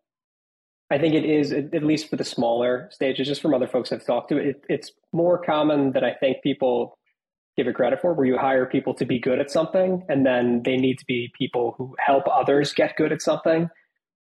I 0.90 0.98
think 0.98 1.14
it 1.14 1.24
is 1.24 1.52
at 1.52 1.82
least 1.82 2.10
for 2.10 2.16
the 2.16 2.24
smaller 2.24 2.88
stages. 2.92 3.26
Just 3.26 3.40
from 3.40 3.54
other 3.54 3.66
folks 3.66 3.90
I've 3.90 4.04
talked 4.04 4.28
to, 4.30 4.36
it, 4.36 4.64
it's 4.68 4.92
more 5.12 5.42
common 5.42 5.92
than 5.92 6.04
I 6.04 6.12
think 6.12 6.42
people 6.42 6.98
give 7.56 7.66
it 7.66 7.74
credit 7.74 8.00
for. 8.00 8.12
Where 8.12 8.26
you 8.26 8.36
hire 8.36 8.66
people 8.66 8.94
to 8.94 9.06
be 9.06 9.18
good 9.18 9.40
at 9.40 9.50
something, 9.50 10.04
and 10.08 10.26
then 10.26 10.62
they 10.64 10.76
need 10.76 10.98
to 10.98 11.04
be 11.06 11.32
people 11.36 11.74
who 11.78 11.96
help 11.98 12.24
others 12.30 12.72
get 12.72 12.96
good 12.96 13.12
at 13.12 13.22
something 13.22 13.68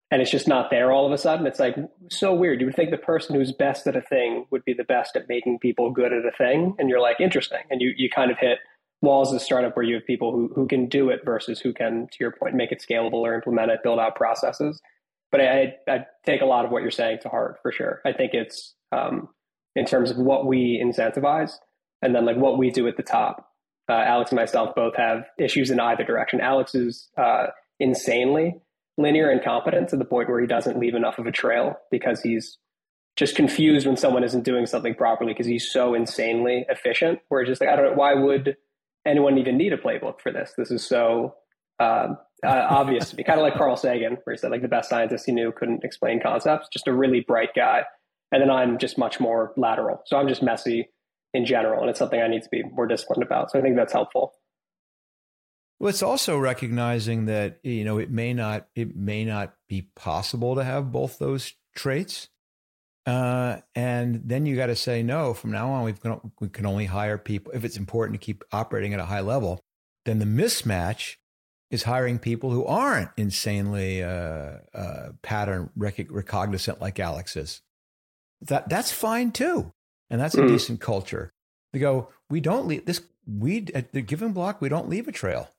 and 0.09 0.21
it's 0.21 0.31
just 0.31 0.47
not 0.47 0.69
there 0.69 0.91
all 0.91 1.05
of 1.05 1.11
a 1.11 1.17
sudden. 1.17 1.45
It's 1.45 1.59
like 1.59 1.75
so 2.09 2.33
weird. 2.33 2.59
You 2.59 2.67
would 2.67 2.75
think 2.75 2.91
the 2.91 2.97
person 2.97 3.35
who's 3.35 3.51
best 3.51 3.87
at 3.87 3.95
a 3.95 4.01
thing 4.01 4.45
would 4.51 4.63
be 4.63 4.73
the 4.73 4.83
best 4.83 5.15
at 5.15 5.27
making 5.27 5.59
people 5.59 5.91
good 5.91 6.13
at 6.13 6.25
a 6.25 6.31
thing, 6.37 6.75
and 6.79 6.89
you're 6.89 7.01
like 7.01 7.19
interesting, 7.19 7.61
and 7.69 7.81
you 7.81 7.93
you 7.95 8.09
kind 8.09 8.31
of 8.31 8.37
hit 8.37 8.59
walls 9.01 9.33
as 9.33 9.41
a 9.41 9.45
startup 9.45 9.75
where 9.75 9.85
you 9.85 9.95
have 9.95 10.05
people 10.05 10.31
who 10.31 10.51
who 10.55 10.67
can 10.67 10.87
do 10.87 11.09
it 11.09 11.21
versus 11.25 11.59
who 11.59 11.73
can, 11.73 12.07
to 12.11 12.17
your 12.19 12.31
point, 12.31 12.55
make 12.55 12.71
it 12.71 12.83
scalable 12.87 13.21
or 13.21 13.35
implement 13.35 13.71
it, 13.71 13.83
build 13.83 13.99
out 13.99 14.15
processes. 14.15 14.81
But 15.29 15.41
I, 15.41 15.75
I 15.89 16.05
take 16.25 16.41
a 16.41 16.45
lot 16.45 16.63
of 16.63 16.71
what 16.71 16.83
you're 16.83 16.91
saying 16.91 17.19
to 17.23 17.29
heart 17.29 17.59
for 17.61 17.71
sure. 17.73 18.01
I 18.05 18.13
think 18.13 18.33
it's 18.33 18.75
um, 18.93 19.27
in 19.75 19.85
terms 19.85 20.09
of 20.09 20.17
what 20.17 20.47
we 20.47 20.81
incentivize, 20.83 21.51
and 22.01 22.15
then 22.15 22.25
like 22.25 22.37
what 22.37 22.57
we 22.57 22.71
do 22.71 22.87
at 22.87 22.97
the 22.97 23.03
top. 23.03 23.43
Uh, 23.89 24.03
Alex 24.05 24.31
and 24.31 24.39
myself 24.39 24.75
both 24.75 24.95
have 24.97 25.25
issues 25.39 25.69
in 25.69 25.79
either 25.79 26.03
direction. 26.03 26.41
Alex 26.41 26.75
is 26.75 27.09
uh, 27.17 27.47
insanely 27.79 28.55
linear 28.97 29.29
and 29.29 29.43
competent 29.43 29.89
to 29.89 29.97
the 29.97 30.05
point 30.05 30.29
where 30.29 30.41
he 30.41 30.47
doesn't 30.47 30.79
leave 30.79 30.95
enough 30.95 31.19
of 31.19 31.27
a 31.27 31.31
trail 31.31 31.75
because 31.91 32.21
he's 32.21 32.57
just 33.15 33.35
confused 33.35 33.85
when 33.85 33.97
someone 33.97 34.23
isn't 34.23 34.43
doing 34.43 34.65
something 34.65 34.95
properly 34.95 35.33
because 35.33 35.47
he's 35.47 35.71
so 35.71 35.93
insanely 35.93 36.65
efficient. 36.69 37.19
Where 37.29 37.41
it's 37.41 37.49
just 37.49 37.61
like 37.61 37.69
I 37.69 37.75
don't 37.75 37.85
know 37.85 37.93
why 37.93 38.13
would 38.13 38.57
anyone 39.05 39.37
even 39.37 39.57
need 39.57 39.73
a 39.73 39.77
playbook 39.77 40.21
for 40.21 40.31
this? 40.31 40.53
This 40.57 40.71
is 40.71 40.85
so 40.85 41.35
uh, 41.79 42.09
uh, 42.45 42.67
obvious 42.69 43.09
to 43.09 43.15
me. 43.15 43.23
Kind 43.23 43.39
of 43.39 43.43
like 43.43 43.55
Carl 43.55 43.75
Sagan, 43.75 44.17
where 44.23 44.35
he 44.35 44.37
said 44.37 44.51
like 44.51 44.61
the 44.61 44.67
best 44.67 44.89
scientist 44.89 45.25
he 45.25 45.31
knew 45.31 45.51
couldn't 45.51 45.83
explain 45.83 46.21
concepts. 46.21 46.67
Just 46.71 46.87
a 46.87 46.93
really 46.93 47.21
bright 47.21 47.53
guy, 47.55 47.83
and 48.31 48.41
then 48.41 48.51
I'm 48.51 48.77
just 48.77 48.97
much 48.97 49.19
more 49.19 49.53
lateral. 49.57 50.01
So 50.05 50.17
I'm 50.17 50.27
just 50.27 50.43
messy 50.43 50.89
in 51.33 51.45
general, 51.45 51.81
and 51.81 51.89
it's 51.89 51.99
something 51.99 52.21
I 52.21 52.27
need 52.27 52.43
to 52.43 52.49
be 52.51 52.63
more 52.63 52.87
disciplined 52.87 53.23
about. 53.23 53.51
So 53.51 53.59
I 53.59 53.61
think 53.61 53.75
that's 53.75 53.93
helpful. 53.93 54.33
Well, 55.79 55.89
it's 55.89 56.03
also 56.03 56.37
recognizing 56.37 57.25
that 57.25 57.59
you 57.63 57.83
know 57.83 57.99
it 57.99 58.09
may 58.09 58.33
not 58.33 58.67
it 58.75 58.95
may 58.95 59.23
not 59.23 59.53
be 59.67 59.83
possible 59.95 60.55
to 60.55 60.63
have 60.63 60.91
both 60.91 61.19
those 61.19 61.53
traits, 61.75 62.29
uh, 63.05 63.57
and 63.75 64.21
then 64.25 64.47
you 64.47 64.55
got 64.55 64.67
to 64.67 64.75
say 64.75 65.03
no. 65.03 65.35
From 65.35 65.51
now 65.51 65.69
on, 65.69 65.83
we've 65.83 65.99
gonna, 65.99 66.19
we 66.39 66.49
can 66.49 66.65
only 66.65 66.85
hire 66.85 67.19
people 67.19 67.51
if 67.53 67.63
it's 67.63 67.77
important 67.77 68.19
to 68.19 68.25
keep 68.25 68.43
operating 68.51 68.93
at 68.93 68.99
a 68.99 69.05
high 69.05 69.19
level. 69.21 69.59
Then 70.05 70.17
the 70.17 70.25
mismatch 70.25 71.17
is 71.69 71.83
hiring 71.83 72.17
people 72.17 72.49
who 72.49 72.65
aren't 72.65 73.11
insanely 73.15 74.01
uh, 74.01 74.59
uh, 74.73 75.09
pattern 75.21 75.69
rec- 75.75 76.09
recognizant 76.09 76.81
like 76.81 76.99
Alex 76.99 77.35
is. 77.35 77.61
That 78.41 78.67
that's 78.67 78.91
fine 78.91 79.31
too, 79.31 79.73
and 80.09 80.19
that's 80.19 80.35
a 80.35 80.41
mm. 80.41 80.47
decent 80.47 80.81
culture. 80.81 81.31
They 81.71 81.77
go, 81.79 82.09
we 82.31 82.39
don't 82.41 82.65
leave 82.65 82.85
this. 82.85 83.01
We 83.27 83.67
at 83.75 83.91
the 83.91 84.01
Giving 84.01 84.33
Block, 84.33 84.59
we 84.59 84.69
don't 84.69 84.89
leave 84.89 85.07
a 85.07 85.11
trail 85.11 85.51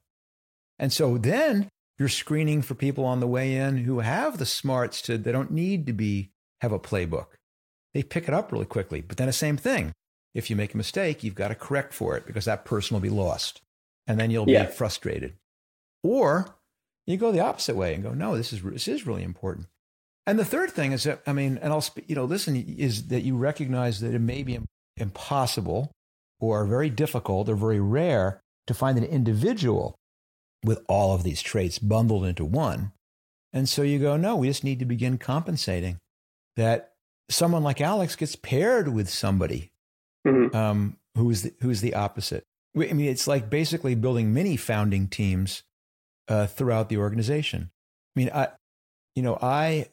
and 0.79 0.93
so 0.93 1.19
then 1.19 1.69
you're 1.99 2.09
screening 2.09 2.63
for 2.63 2.75
people 2.75 3.05
on 3.05 3.21
the 3.21 3.27
way 3.27 3.57
in 3.57 3.79
who 3.79 4.01
have 4.01 4.39
the 4.39 4.47
smarts 4.47 5.03
to, 5.03 5.19
they 5.19 5.33
don't 5.33 5.51
need 5.51 5.87
to 5.87 5.93
be, 5.93 6.31
have 6.61 6.73
a 6.73 6.79
playbook. 6.79 7.27
They 7.93 8.03
pick 8.03 8.29
it 8.29 8.35
up 8.35 8.53
really 8.53 8.67
quickly. 8.67 9.01
But 9.01 9.17
then 9.17 9.27
the 9.27 9.33
same 9.33 9.57
thing. 9.57 9.93
If 10.35 10.51
you 10.51 10.57
make 10.57 10.75
a 10.75 10.77
mistake, 10.77 11.25
you've 11.25 11.35
got 11.35 11.49
to 11.49 11.55
correct 11.55 11.93
for 11.93 12.17
it 12.17 12.27
because 12.27 12.45
that 12.45 12.65
person 12.65 12.95
will 12.95 13.01
be 13.01 13.09
lost. 13.09 13.63
And 14.07 14.21
then 14.21 14.31
you'll 14.31 14.49
yeah. 14.49 14.67
be 14.67 14.73
frustrated. 14.73 15.35
Or 16.05 16.55
you 17.07 17.17
go 17.17 17.33
the 17.33 17.41
opposite 17.41 17.75
way 17.75 17.95
and 17.95 18.03
go, 18.03 18.13
no, 18.13 18.37
this 18.37 18.53
is, 18.53 18.63
this 18.63 18.87
is 18.87 19.07
really 19.07 19.25
important. 19.25 19.67
And 20.27 20.39
the 20.39 20.45
third 20.45 20.71
thing 20.71 20.93
is 20.93 21.05
that, 21.05 21.23
I 21.27 21.33
mean, 21.33 21.59
and 21.61 21.73
I'll, 21.73 21.85
you 22.07 22.15
know, 22.15 22.25
listen, 22.25 22.55
is 22.57 23.09
that 23.09 23.23
you 23.23 23.37
recognize 23.37 24.01
that 24.01 24.15
it 24.15 24.21
may 24.21 24.43
be 24.43 24.59
impossible 24.97 25.91
or 26.39 26.67
very 26.67 26.91
difficult 26.91 27.49
or 27.49 27.57
very 27.57 27.81
rare 27.81 28.41
to 28.67 28.75
find 28.75 28.99
an 28.99 29.05
individual 29.05 29.98
with 30.65 30.85
all 30.89 31.15
of 31.15 31.23
these 31.23 31.43
traits 31.43 31.79
bundled 31.79 32.25
into 32.25 32.45
one. 32.45 32.93
And 33.53 33.69
so 33.69 33.83
you 33.83 33.99
go, 33.99 34.17
no, 34.17 34.37
we 34.37 34.49
just 34.49 34.65
need 34.65 34.79
to 34.81 34.85
begin 34.85 35.19
compensating 35.19 35.99
that 36.57 36.93
someone 37.31 37.63
like 37.63 37.81
Alex 37.81 38.17
gets 38.17 38.37
paired 38.37 38.89
with 38.89 39.09
somebody 39.09 39.71
mm-hmm. 40.27 40.55
um, 40.57 40.97
who's, 41.17 41.43
the, 41.43 41.55
who's 41.61 41.81
the 41.81 41.95
opposite. 41.95 42.45
I 42.77 42.93
mean, 42.93 43.09
it's 43.09 43.27
like 43.27 43.49
basically 43.49 43.95
building 43.95 44.35
many 44.35 44.57
founding 44.57 45.09
teams 45.09 45.63
uh, 46.29 46.47
throughout 46.47 46.89
the 46.89 46.99
organization. 46.99 47.71
I 48.17 48.21
mean, 48.21 48.31
I, 48.35 48.49
you 49.15 49.23
know, 49.23 49.39
I, 49.41 49.89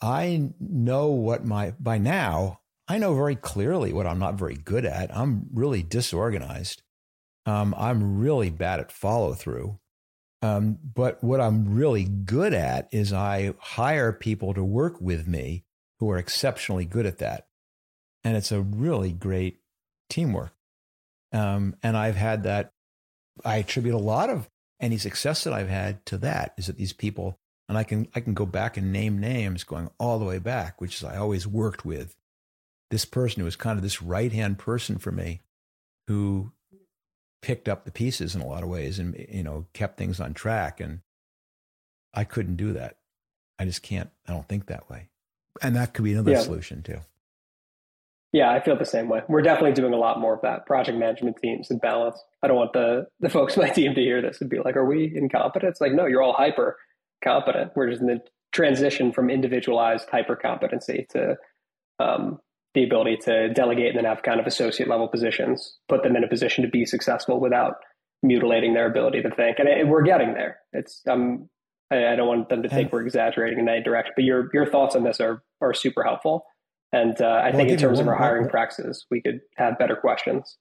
I 0.00 0.50
know 0.60 1.08
what 1.08 1.44
my, 1.44 1.72
by 1.80 1.98
now, 1.98 2.60
I 2.86 2.98
know 2.98 3.14
very 3.14 3.34
clearly 3.34 3.92
what 3.92 4.06
I'm 4.06 4.18
not 4.18 4.34
very 4.34 4.54
good 4.54 4.84
at. 4.84 5.14
I'm 5.14 5.46
really 5.52 5.82
disorganized. 5.82 6.82
Um, 7.46 7.74
I'm 7.76 8.18
really 8.18 8.50
bad 8.50 8.80
at 8.80 8.92
follow 8.92 9.34
through. 9.34 9.78
Um, 10.42 10.78
but 10.82 11.24
what 11.24 11.40
I'm 11.40 11.74
really 11.74 12.04
good 12.04 12.52
at 12.52 12.88
is 12.92 13.12
I 13.12 13.54
hire 13.58 14.12
people 14.12 14.52
to 14.54 14.62
work 14.62 15.00
with 15.00 15.26
me 15.26 15.64
who 16.00 16.10
are 16.10 16.18
exceptionally 16.18 16.84
good 16.84 17.06
at 17.06 17.18
that. 17.18 17.46
And 18.24 18.36
it's 18.36 18.52
a 18.52 18.60
really 18.60 19.12
great 19.12 19.60
teamwork. 20.10 20.54
Um, 21.32 21.76
and 21.82 21.96
I've 21.96 22.16
had 22.16 22.42
that, 22.42 22.72
I 23.44 23.56
attribute 23.56 23.94
a 23.94 23.98
lot 23.98 24.28
of 24.28 24.48
any 24.80 24.98
success 24.98 25.44
that 25.44 25.54
I've 25.54 25.68
had 25.68 26.04
to 26.06 26.18
that 26.18 26.54
is 26.58 26.66
that 26.66 26.76
these 26.76 26.92
people, 26.92 27.38
and 27.68 27.78
I 27.78 27.84
can, 27.84 28.08
I 28.14 28.20
can 28.20 28.34
go 28.34 28.44
back 28.44 28.76
and 28.76 28.92
name 28.92 29.18
names 29.18 29.64
going 29.64 29.90
all 29.98 30.18
the 30.18 30.26
way 30.26 30.38
back, 30.38 30.80
which 30.80 30.96
is 30.96 31.04
I 31.04 31.16
always 31.16 31.46
worked 31.46 31.86
with 31.86 32.14
this 32.90 33.06
person 33.06 33.40
who 33.40 33.44
was 33.46 33.56
kind 33.56 33.78
of 33.78 33.82
this 33.82 34.02
right 34.02 34.32
hand 34.32 34.58
person 34.58 34.98
for 34.98 35.10
me 35.10 35.40
who 36.06 36.52
picked 37.44 37.68
up 37.68 37.84
the 37.84 37.90
pieces 37.90 38.34
in 38.34 38.40
a 38.40 38.46
lot 38.46 38.62
of 38.62 38.70
ways 38.70 38.98
and 38.98 39.14
you 39.28 39.42
know 39.42 39.66
kept 39.74 39.98
things 39.98 40.18
on 40.18 40.32
track 40.32 40.80
and 40.80 41.00
i 42.14 42.24
couldn't 42.24 42.56
do 42.56 42.72
that. 42.72 42.96
I 43.58 43.66
just 43.66 43.82
can't 43.82 44.08
i 44.26 44.32
don't 44.32 44.48
think 44.48 44.64
that 44.66 44.88
way. 44.88 45.10
And 45.60 45.76
that 45.76 45.92
could 45.92 46.06
be 46.06 46.12
another 46.12 46.32
yeah. 46.32 46.40
solution 46.40 46.82
too. 46.82 47.00
Yeah 48.32 48.50
i 48.50 48.60
feel 48.60 48.78
the 48.78 48.86
same 48.86 49.10
way. 49.10 49.20
We're 49.28 49.42
definitely 49.42 49.74
doing 49.74 49.92
a 49.92 49.98
lot 49.98 50.20
more 50.20 50.32
of 50.32 50.40
that 50.40 50.64
project 50.64 50.96
management 50.96 51.36
teams 51.36 51.70
and 51.70 51.78
balance. 51.82 52.18
I 52.42 52.46
don't 52.46 52.56
want 52.56 52.72
the 52.72 53.08
the 53.20 53.28
folks 53.28 53.58
on 53.58 53.64
my 53.64 53.70
team 53.70 53.94
to 53.94 54.00
hear 54.00 54.22
this 54.22 54.40
and 54.40 54.48
be 54.48 54.60
like 54.60 54.76
are 54.76 54.86
we 54.86 55.12
incompetent? 55.14 55.68
It's 55.68 55.82
like 55.82 55.92
no 55.92 56.06
you're 56.06 56.22
all 56.22 56.32
hyper 56.32 56.78
competent 57.22 57.72
we're 57.76 57.90
just 57.90 58.00
in 58.00 58.06
the 58.06 58.22
transition 58.52 59.12
from 59.12 59.28
individualized 59.28 60.08
hyper 60.10 60.36
competency 60.36 61.06
to 61.10 61.36
um, 61.98 62.38
the 62.74 62.84
ability 62.84 63.16
to 63.24 63.48
delegate 63.50 63.88
and 63.88 63.98
then 63.98 64.04
have 64.04 64.22
kind 64.22 64.40
of 64.40 64.46
associate 64.46 64.88
level 64.88 65.08
positions, 65.08 65.78
put 65.88 66.02
them 66.02 66.16
in 66.16 66.24
a 66.24 66.28
position 66.28 66.64
to 66.64 66.70
be 66.70 66.84
successful 66.84 67.40
without 67.40 67.76
mutilating 68.22 68.74
their 68.74 68.86
ability 68.86 69.22
to 69.22 69.30
think. 69.30 69.58
And 69.58 69.68
it, 69.68 69.86
we're 69.86 70.02
getting 70.02 70.34
there. 70.34 70.58
It's 70.72 71.02
um, 71.08 71.48
I, 71.90 72.12
I, 72.12 72.16
don't 72.16 72.26
want 72.26 72.48
them 72.48 72.62
to 72.62 72.68
think 72.68 72.92
we're 72.92 73.02
exaggerating 73.02 73.58
in 73.58 73.68
any 73.68 73.82
direction, 73.82 74.12
but 74.16 74.24
your 74.24 74.50
your 74.52 74.66
thoughts 74.66 74.96
on 74.96 75.04
this 75.04 75.20
are 75.20 75.42
are 75.60 75.74
super 75.74 76.02
helpful. 76.02 76.44
And 76.92 77.20
uh, 77.20 77.26
I 77.26 77.50
well, 77.50 77.58
think 77.58 77.70
in 77.70 77.78
terms 77.78 77.98
of 78.00 78.08
our 78.08 78.14
hiring 78.14 78.48
practices, 78.48 79.06
we 79.10 79.20
could 79.20 79.40
have 79.56 79.78
better 79.78 79.96
questions. 79.96 80.56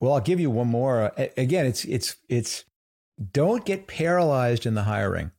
Well, 0.00 0.12
I'll 0.12 0.20
give 0.20 0.40
you 0.40 0.50
one 0.50 0.68
more. 0.68 1.12
Again, 1.36 1.66
it's 1.66 1.84
it's 1.84 2.16
it's 2.28 2.64
don't 3.32 3.64
get 3.64 3.86
paralyzed 3.86 4.66
in 4.66 4.74
the 4.74 4.82
hiring. 4.82 5.30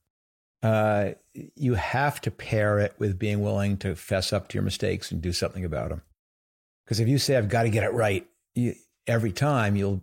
Uh, 0.64 1.12
you 1.56 1.76
have 1.76 2.22
to 2.22 2.32
pair 2.32 2.80
it 2.80 2.96
with 2.98 3.20
being 3.20 3.42
willing 3.42 3.78
to 3.78 3.96
fess 3.96 4.34
up 4.34 4.48
to 4.50 4.56
your 4.56 4.64
mistakes 4.64 5.12
and 5.12 5.22
do 5.22 5.34
something 5.34 5.66
about 5.66 5.90
them. 5.90 6.02
Because 6.86 7.00
if 7.00 7.08
you 7.08 7.18
say, 7.18 7.36
I've 7.36 7.50
got 7.50 7.64
to 7.64 7.70
get 7.70 7.84
it 7.84 7.94
right 7.94 8.26
you, 8.56 8.76
every 9.06 9.32
time, 9.32 9.76
you'll 9.76 10.02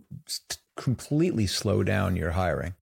completely 0.77 1.47
slow 1.47 1.83
down 1.83 2.15
your 2.15 2.31
hiring. 2.31 2.73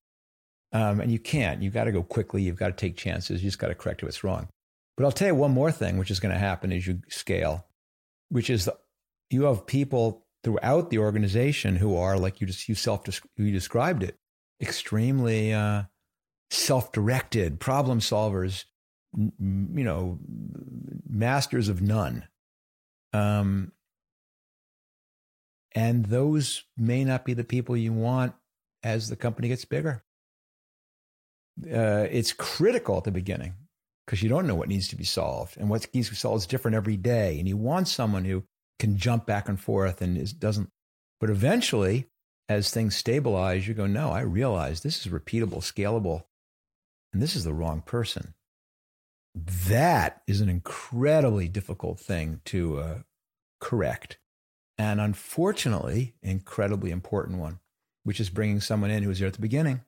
Um, 0.71 0.99
and 0.99 1.11
you 1.11 1.19
can't. 1.19 1.61
You've 1.61 1.73
got 1.73 1.83
to 1.83 1.91
go 1.91 2.01
quickly. 2.01 2.41
You've 2.41 2.57
got 2.57 2.67
to 2.67 2.73
take 2.73 2.97
chances. 2.97 3.43
You 3.43 3.47
just 3.47 3.59
got 3.59 3.67
to 3.67 3.75
correct 3.75 4.03
what's 4.03 4.23
wrong. 4.23 4.47
But 4.97 5.05
I'll 5.05 5.11
tell 5.11 5.27
you 5.27 5.35
one 5.35 5.51
more 5.51 5.71
thing, 5.71 5.97
which 5.97 6.11
is 6.11 6.19
going 6.19 6.33
to 6.33 6.39
happen 6.39 6.71
as 6.71 6.87
you 6.87 7.01
scale, 7.09 7.65
which 8.29 8.49
is 8.49 8.65
the, 8.65 8.77
you 9.29 9.43
have 9.43 9.65
people 9.65 10.25
throughout 10.43 10.89
the 10.89 10.99
organization 10.99 11.75
who 11.75 11.95
are, 11.95 12.17
like 12.17 12.41
you 12.41 12.47
just 12.47 12.67
you 12.67 12.75
self 12.75 13.03
you 13.37 13.51
described 13.51 14.03
it, 14.03 14.17
extremely 14.61 15.53
uh, 15.53 15.83
self-directed 16.53 17.59
problem 17.59 17.99
solvers, 17.99 18.65
you 19.15 19.31
know, 19.39 20.19
masters 21.09 21.69
of 21.69 21.81
none. 21.81 22.27
Um, 23.11 23.71
and 25.75 26.05
those 26.05 26.63
may 26.77 27.03
not 27.03 27.25
be 27.25 27.33
the 27.33 27.43
people 27.43 27.75
you 27.75 27.93
want 27.93 28.33
as 28.83 29.09
the 29.09 29.15
company 29.15 29.47
gets 29.47 29.65
bigger. 29.65 30.03
Uh, 31.63 32.07
it's 32.09 32.33
critical 32.33 32.97
at 32.97 33.03
the 33.03 33.11
beginning 33.11 33.53
because 34.05 34.21
you 34.21 34.29
don't 34.29 34.47
know 34.47 34.55
what 34.55 34.67
needs 34.67 34.87
to 34.89 34.95
be 34.95 35.03
solved, 35.03 35.57
and 35.57 35.69
what 35.69 35.87
needs 35.93 36.07
to 36.07 36.13
be 36.13 36.17
solved 36.17 36.41
is 36.41 36.47
different 36.47 36.75
every 36.75 36.97
day. 36.97 37.39
And 37.39 37.47
you 37.47 37.57
want 37.57 37.87
someone 37.87 38.25
who 38.25 38.43
can 38.79 38.97
jump 38.97 39.25
back 39.25 39.47
and 39.47 39.59
forth 39.59 40.01
and 40.01 40.17
is, 40.17 40.33
doesn't. 40.33 40.69
But 41.19 41.29
eventually, 41.29 42.09
as 42.49 42.69
things 42.69 42.95
stabilize, 42.95 43.67
you 43.67 43.73
go, 43.73 43.87
no, 43.87 44.11
I 44.11 44.21
realize 44.21 44.81
this 44.81 45.05
is 45.05 45.11
repeatable, 45.11 45.59
scalable, 45.59 46.23
and 47.13 47.21
this 47.21 47.35
is 47.35 47.43
the 47.43 47.53
wrong 47.53 47.81
person. 47.81 48.33
That 49.35 50.21
is 50.27 50.41
an 50.41 50.49
incredibly 50.49 51.47
difficult 51.47 51.99
thing 51.99 52.41
to 52.45 52.79
uh, 52.79 52.97
correct. 53.59 54.17
And 54.77 54.99
unfortunately, 54.99 56.15
incredibly 56.21 56.91
important 56.91 57.39
one, 57.39 57.59
which 58.03 58.19
is 58.19 58.29
bringing 58.29 58.59
someone 58.59 58.91
in 58.91 59.03
who 59.03 59.09
was 59.09 59.19
there 59.19 59.27
at 59.27 59.33
the 59.35 59.41
beginning, 59.41 59.81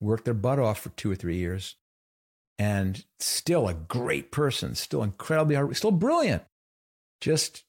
worked 0.00 0.24
their 0.24 0.34
butt 0.34 0.58
off 0.58 0.80
for 0.80 0.90
two 0.90 1.10
or 1.10 1.14
three 1.14 1.36
years, 1.36 1.76
and 2.58 3.04
still 3.18 3.68
a 3.68 3.74
great 3.74 4.30
person, 4.30 4.74
still 4.74 5.02
incredibly 5.02 5.54
hard, 5.54 5.76
still 5.76 5.92
brilliant. 5.92 6.42
Just 7.20 7.64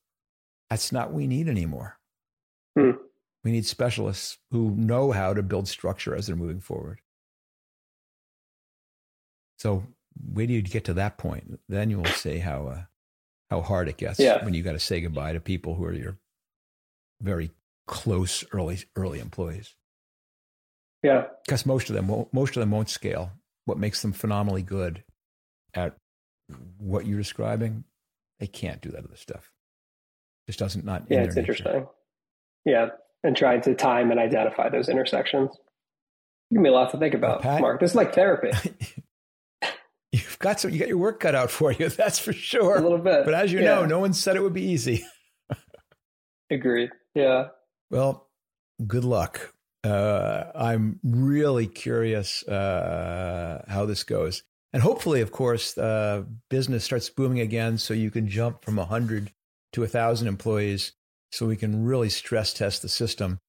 that's 0.69 0.91
not 0.91 1.09
what 1.09 1.15
we 1.15 1.27
need 1.27 1.47
anymore. 1.47 1.99
Hmm. 2.77 2.91
We 3.43 3.51
need 3.51 3.65
specialists 3.65 4.39
who 4.51 4.71
know 4.71 5.11
how 5.11 5.33
to 5.33 5.43
build 5.43 5.67
structure 5.67 6.15
as 6.15 6.27
they're 6.27 6.35
moving 6.35 6.59
forward. 6.59 6.99
So 9.57 9.83
wait 10.33 10.47
till 10.47 10.55
you 10.55 10.61
get 10.61 10.85
to 10.85 10.93
that 10.95 11.17
point. 11.17 11.59
Then 11.69 11.89
you 11.89 11.97
will 11.97 12.05
see 12.05 12.39
how 12.39 12.67
uh, 12.67 12.81
how 13.49 13.61
hard 13.61 13.87
it 13.89 13.97
gets 13.97 14.19
Yeah. 14.19 14.43
when 14.43 14.53
you 14.53 14.63
got 14.63 14.73
to 14.73 14.79
say 14.79 15.01
goodbye 15.01 15.33
to 15.33 15.39
people 15.39 15.75
who 15.75 15.85
are 15.85 15.93
your 15.93 16.17
very 17.21 17.51
close 17.87 18.43
early 18.51 18.79
early 18.95 19.19
employees. 19.19 19.75
Yeah. 21.03 21.25
Because 21.45 21.65
most 21.65 21.89
of 21.89 21.95
them 21.95 22.07
won't, 22.07 22.33
most 22.33 22.55
of 22.55 22.61
them 22.61 22.71
won't 22.71 22.89
scale. 22.89 23.31
What 23.65 23.77
makes 23.77 24.01
them 24.01 24.11
phenomenally 24.13 24.63
good 24.63 25.03
at 25.73 25.95
what 26.77 27.05
you're 27.05 27.17
describing, 27.17 27.83
they 28.39 28.47
can't 28.47 28.81
do 28.81 28.89
that 28.91 29.03
other 29.05 29.15
stuff. 29.15 29.51
Just 30.47 30.59
doesn't 30.59 30.85
not. 30.85 31.03
Yeah, 31.09 31.17
their 31.17 31.25
it's 31.27 31.35
nature. 31.35 31.51
interesting. 31.51 31.87
Yeah. 32.65 32.87
And 33.23 33.35
trying 33.35 33.61
to 33.61 33.73
time 33.75 34.11
and 34.11 34.19
identify 34.19 34.69
those 34.69 34.89
intersections. 34.89 35.51
Give 36.51 36.61
me 36.61 36.69
a 36.69 36.71
lot 36.71 36.91
to 36.91 36.97
think 36.97 37.13
about, 37.15 37.41
Pat? 37.41 37.61
Marc. 37.61 37.79
This 37.79 37.91
is 37.91 37.95
like 37.95 38.13
therapy 38.13 38.51
You've 40.15 40.39
got 40.39 40.59
some. 40.59 40.71
You 40.71 40.79
got 40.79 40.87
your 40.87 40.97
work 40.97 41.19
cut 41.19 41.35
out 41.35 41.51
for 41.51 41.71
you. 41.73 41.89
That's 42.01 42.19
for 42.19 42.31
sure. 42.33 42.77
a 42.77 42.81
little 42.81 42.97
bit. 42.99 43.25
But 43.25 43.33
as 43.33 43.51
you 43.51 43.59
Yeah. 43.59 43.65
know, 43.75 43.85
no 43.85 43.99
one 43.99 44.13
said 44.13 44.35
it 44.35 44.41
would 44.41 44.53
be 44.53 44.63
easy. 44.63 45.05
Agreed. 46.51 46.91
Yeah. 47.13 47.47
Well, 47.89 48.29
good 48.85 49.03
luck. 49.03 49.53
Uh, 49.83 50.45
I'm 50.55 50.99
really 51.03 51.67
curious 51.67 52.43
uh, 52.47 53.63
how 53.67 53.85
this 53.85 54.03
goes. 54.03 54.43
And 54.73 54.81
hopefully, 54.83 55.21
of 55.21 55.31
course, 55.31 55.77
uh, 55.77 56.23
business 56.49 56.83
starts 56.83 57.09
booming 57.09 57.39
again 57.39 57.77
so 57.77 57.93
you 57.93 58.11
can 58.11 58.27
jump 58.27 58.63
from 58.63 58.75
100 58.77 59.31
to 59.73 59.81
1,000 59.81 60.27
employees 60.27 60.93
so 61.31 61.45
we 61.45 61.55
can 61.55 61.85
really 61.85 62.09
stress 62.09 62.53
test 62.53 62.81
the 62.81 62.89
system. 62.89 63.39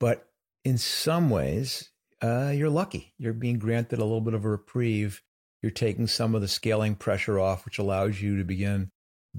But 0.00 0.28
in 0.64 0.78
some 0.78 1.30
ways, 1.30 1.90
uh, 2.22 2.52
you're 2.54 2.70
lucky. 2.70 3.12
You're 3.18 3.32
being 3.32 3.58
granted 3.58 3.98
a 3.98 4.04
little 4.04 4.20
bit 4.20 4.34
of 4.34 4.44
a 4.44 4.48
reprieve. 4.50 5.20
You're 5.62 5.70
taking 5.70 6.06
some 6.06 6.34
of 6.34 6.40
the 6.40 6.48
scaling 6.48 6.96
pressure 6.96 7.38
off, 7.38 7.64
which 7.64 7.78
allows 7.78 8.20
you 8.20 8.36
to 8.36 8.44
begin 8.44 8.90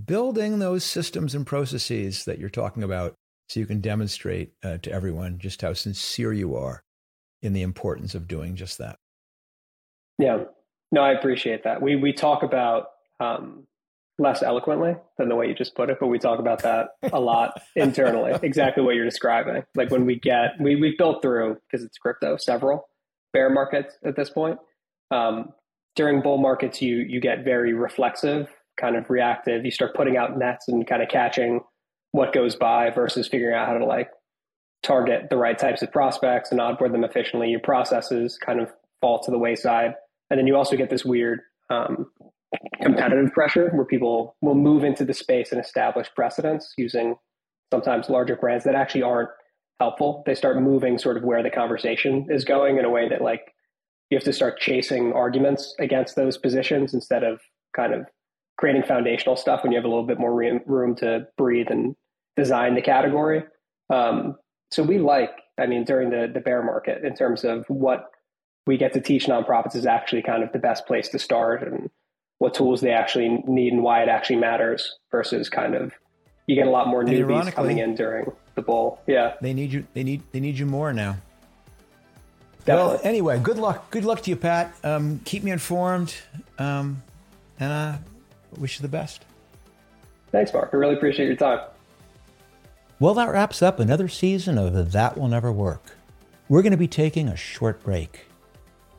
building 0.06 0.60
those 0.60 0.84
systems 0.84 1.36
and 1.36 1.46
processes 1.46 2.26
that 2.26 2.40
you're 2.40 2.50
talking 2.50 2.84
about 2.84 3.16
so 3.50 3.60
you 3.60 3.66
can 3.66 3.82
demonstrate 3.82 4.54
uh, 4.64 4.78
to 4.78 4.92
everyone 4.92 5.38
just 5.38 5.62
how 5.62 5.74
sincere 5.74 6.34
you 6.34 6.56
are 6.56 6.84
in 7.42 7.54
the 7.54 7.62
importance 7.62 8.16
of 8.16 8.28
doing 8.28 8.56
just 8.56 8.78
that. 8.78 8.98
Yeah. 10.18 10.46
No, 10.92 11.02
I 11.02 11.12
appreciate 11.12 11.64
that. 11.64 11.82
We 11.82 11.96
we 11.96 12.14
talk 12.14 12.44
about 12.44 12.88
um, 13.20 13.68
less 14.18 14.44
eloquently 14.44 14.96
than 15.18 15.28
the 15.28 15.36
way 15.36 15.48
you 15.48 15.54
just 15.54 15.76
put 15.76 15.90
it, 15.90 15.98
but 16.00 16.08
we 16.08 16.20
talk 16.20 16.40
about 16.40 16.62
that 16.64 16.90
a 17.12 17.20
lot 17.20 17.62
internally. 17.76 18.34
Exactly 18.42 18.84
what 18.84 18.96
you're 18.96 19.06
describing. 19.06 19.64
Like 19.76 19.92
when 19.92 20.06
we 20.06 20.20
get 20.20 20.60
we 20.60 20.76
we've 20.76 20.98
built 20.98 21.22
through 21.22 21.58
because 21.68 21.84
it's 21.84 21.98
crypto 21.98 22.38
several 22.38 22.88
bear 23.34 23.50
markets 23.50 23.98
at 24.06 24.16
this 24.16 24.30
point. 24.30 24.60
Um, 25.12 25.54
during 25.96 26.22
bull 26.22 26.38
markets, 26.38 26.82
you 26.82 26.98
you 26.98 27.20
get 27.20 27.44
very 27.44 27.74
reflexive, 27.74 28.50
kind 28.80 28.96
of 28.96 29.10
reactive. 29.10 29.66
You 29.66 29.72
start 29.72 29.96
putting 29.96 30.18
out 30.18 30.38
nets 30.38 30.68
and 30.68 30.86
kind 30.88 31.02
of 31.02 31.10
catching 31.10 31.62
what 32.12 32.34
goes 32.34 32.56
by 32.56 32.90
versus 32.92 33.28
figuring 33.28 33.56
out 33.56 33.68
how 33.68 33.78
to 33.78 33.86
like 33.86 34.10
target 34.84 35.30
the 35.30 35.38
right 35.38 35.58
types 35.58 35.82
of 35.82 35.92
prospects 35.92 36.52
and 36.52 36.60
onboard 36.60 36.94
them 36.94 37.04
efficiently. 37.04 37.50
Your 37.50 37.60
processes 37.60 38.38
kind 38.38 38.60
of 38.60 38.72
fall 39.02 39.20
to 39.22 39.32
the 39.32 39.40
wayside. 39.40 39.96
And 40.30 40.38
then 40.38 40.48
you 40.48 40.56
also 40.56 40.76
get 40.76 40.90
this 40.90 41.06
weird 41.06 41.42
um, 41.70 42.12
competitive 42.82 43.32
pressure 43.34 43.70
where 43.72 43.86
people 43.86 44.36
will 44.42 44.56
move 44.56 44.84
into 44.84 45.06
the 45.06 45.14
space 45.14 45.52
and 45.52 45.60
establish 45.60 46.08
precedents 46.16 46.74
using 46.78 47.16
sometimes 47.72 48.10
larger 48.10 48.36
brands 48.36 48.66
that 48.66 48.76
actually 48.76 49.04
aren't 49.04 49.30
helpful. 49.80 50.24
They 50.26 50.36
start 50.36 50.62
moving 50.62 50.98
sort 50.98 51.18
of 51.18 51.24
where 51.24 51.42
the 51.42 51.50
conversation 51.50 52.28
is 52.30 52.46
going 52.46 52.78
in 52.78 52.86
a 52.86 52.90
way 52.90 53.10
that 53.10 53.22
like 53.22 53.54
you 54.14 54.18
have 54.18 54.24
to 54.24 54.32
start 54.32 54.60
chasing 54.60 55.12
arguments 55.12 55.74
against 55.80 56.16
those 56.16 56.38
positions 56.38 56.94
instead 56.94 57.24
of 57.24 57.42
kind 57.76 57.96
of 57.96 58.06
creating 58.60 58.84
foundational 58.84 59.36
stuff 59.36 59.64
when 59.64 59.72
you 59.72 59.76
have 59.76 59.86
a 59.86 59.88
little 59.88 60.06
bit 60.06 60.20
more 60.20 60.32
room, 60.32 60.62
room 60.68 60.96
to 60.96 61.28
breathe 61.36 61.66
and 61.72 61.96
design 62.38 62.76
the 62.76 62.82
category. 62.82 63.44
Um, 63.92 64.36
so 64.70 64.84
we 64.84 65.00
like, 65.00 65.32
I 65.60 65.66
mean, 65.66 65.84
during 65.84 66.12
the 66.12 66.30
the 66.32 66.42
bear 66.42 66.62
market 66.62 67.04
in 67.04 67.16
terms 67.16 67.44
of 67.44 67.66
what 67.70 68.12
we 68.68 68.78
get 68.78 68.94
to 68.94 69.02
teach 69.02 69.26
nonprofits 69.26 69.76
is 69.76 69.88
actually 69.88 70.22
kind 70.22 70.44
of 70.44 70.52
the 70.54 70.60
best 70.60 70.86
place 70.86 71.10
to 71.10 71.18
start 71.18 71.64
and 71.64 71.90
what 72.38 72.54
tools 72.54 72.82
they 72.82 72.92
actually 72.92 73.30
need 73.48 73.74
and 73.74 73.82
why 73.82 74.04
it 74.04 74.10
actually 74.10 74.36
matters 74.36 75.00
versus 75.10 75.50
kind 75.50 75.74
of 75.74 75.92
you 76.46 76.56
get 76.56 76.68
a 76.68 76.70
lot 76.70 76.88
more 76.88 77.04
newbies 77.04 77.52
coming 77.52 77.80
in 77.80 77.96
during 77.96 78.32
the 78.54 78.62
bull. 78.62 79.02
Yeah, 79.08 79.34
They 79.42 79.56
need 79.56 79.74
you. 79.74 79.88
They 79.96 80.04
need. 80.04 80.22
They 80.32 80.40
need 80.40 80.60
you 80.60 80.68
more 80.68 80.94
now. 80.94 81.18
Definitely. 82.66 82.94
Well, 82.94 83.02
anyway, 83.04 83.40
good 83.40 83.58
luck. 83.58 83.90
Good 83.92 84.06
luck 84.06 84.22
to 84.22 84.30
you, 84.30 84.36
Pat. 84.36 84.74
Um, 84.84 85.20
keep 85.26 85.44
me 85.44 85.52
informed, 85.52 86.16
um, 86.58 87.04
and 87.60 87.72
uh, 87.72 87.98
wish 88.58 88.80
you 88.80 88.82
the 88.82 88.88
best. 88.88 89.26
Thanks, 90.32 90.54
Marc. 90.54 90.70
I 90.74 90.78
really 90.78 90.96
appreciate 90.96 91.28
your 91.28 91.36
time. 91.36 91.60
Well, 93.00 93.14
that 93.16 93.30
wraps 93.30 93.62
up 93.62 93.80
another 93.80 94.08
season 94.08 94.58
of 94.58 94.94
That 94.94 95.18
Will 95.18 95.28
Never 95.28 95.52
Work. 95.52 95.98
We're 96.48 96.62
going 96.62 96.72
to 96.72 96.78
be 96.78 96.88
taking 96.88 97.28
a 97.28 97.36
short 97.36 97.84
break. 97.84 98.28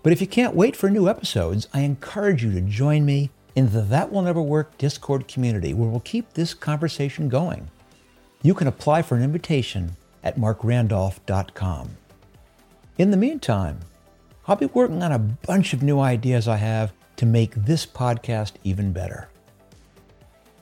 But 0.03 0.13
if 0.13 0.21
you 0.21 0.27
can't 0.27 0.55
wait 0.55 0.77
for 0.77 0.91
new 0.91 1.09
episodes, 1.09 1.67
I 1.73 1.81
encourage 1.81 2.45
you 2.45 2.53
to 2.53 2.61
join 2.61 3.07
me 3.07 3.31
in 3.55 3.73
the 3.73 3.81
That 3.81 4.13
Will 4.13 4.23
Never 4.23 4.43
Work 4.43 4.77
Discord 4.77 5.27
community 5.27 5.73
where 5.73 5.89
we'll 5.89 6.01
keep 6.01 6.35
this 6.35 6.53
conversation 6.53 7.31
going. 7.31 7.71
You 8.43 8.53
can 8.53 8.67
apply 8.67 9.03
for 9.03 9.17
an 9.17 9.23
invitation 9.23 9.97
at 10.23 10.37
marcrandolph.com. 10.37 11.97
In 12.97 13.11
the 13.11 13.17
meantime, 13.17 13.81
I'll 14.47 14.55
be 14.55 14.67
working 14.67 15.03
on 15.03 15.11
a 15.11 15.19
bunch 15.19 15.73
of 15.73 15.83
new 15.83 15.99
ideas 15.99 16.47
I 16.47 16.57
have 16.57 16.93
to 17.17 17.27
make 17.27 17.55
this 17.55 17.85
podcast 17.85 18.53
even 18.63 18.93
better. 18.93 19.29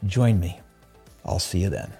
Join 0.06 0.40
me. 0.40 0.60
I'll 1.26 1.38
see 1.38 1.58
you 1.58 1.68
then. 1.68 1.92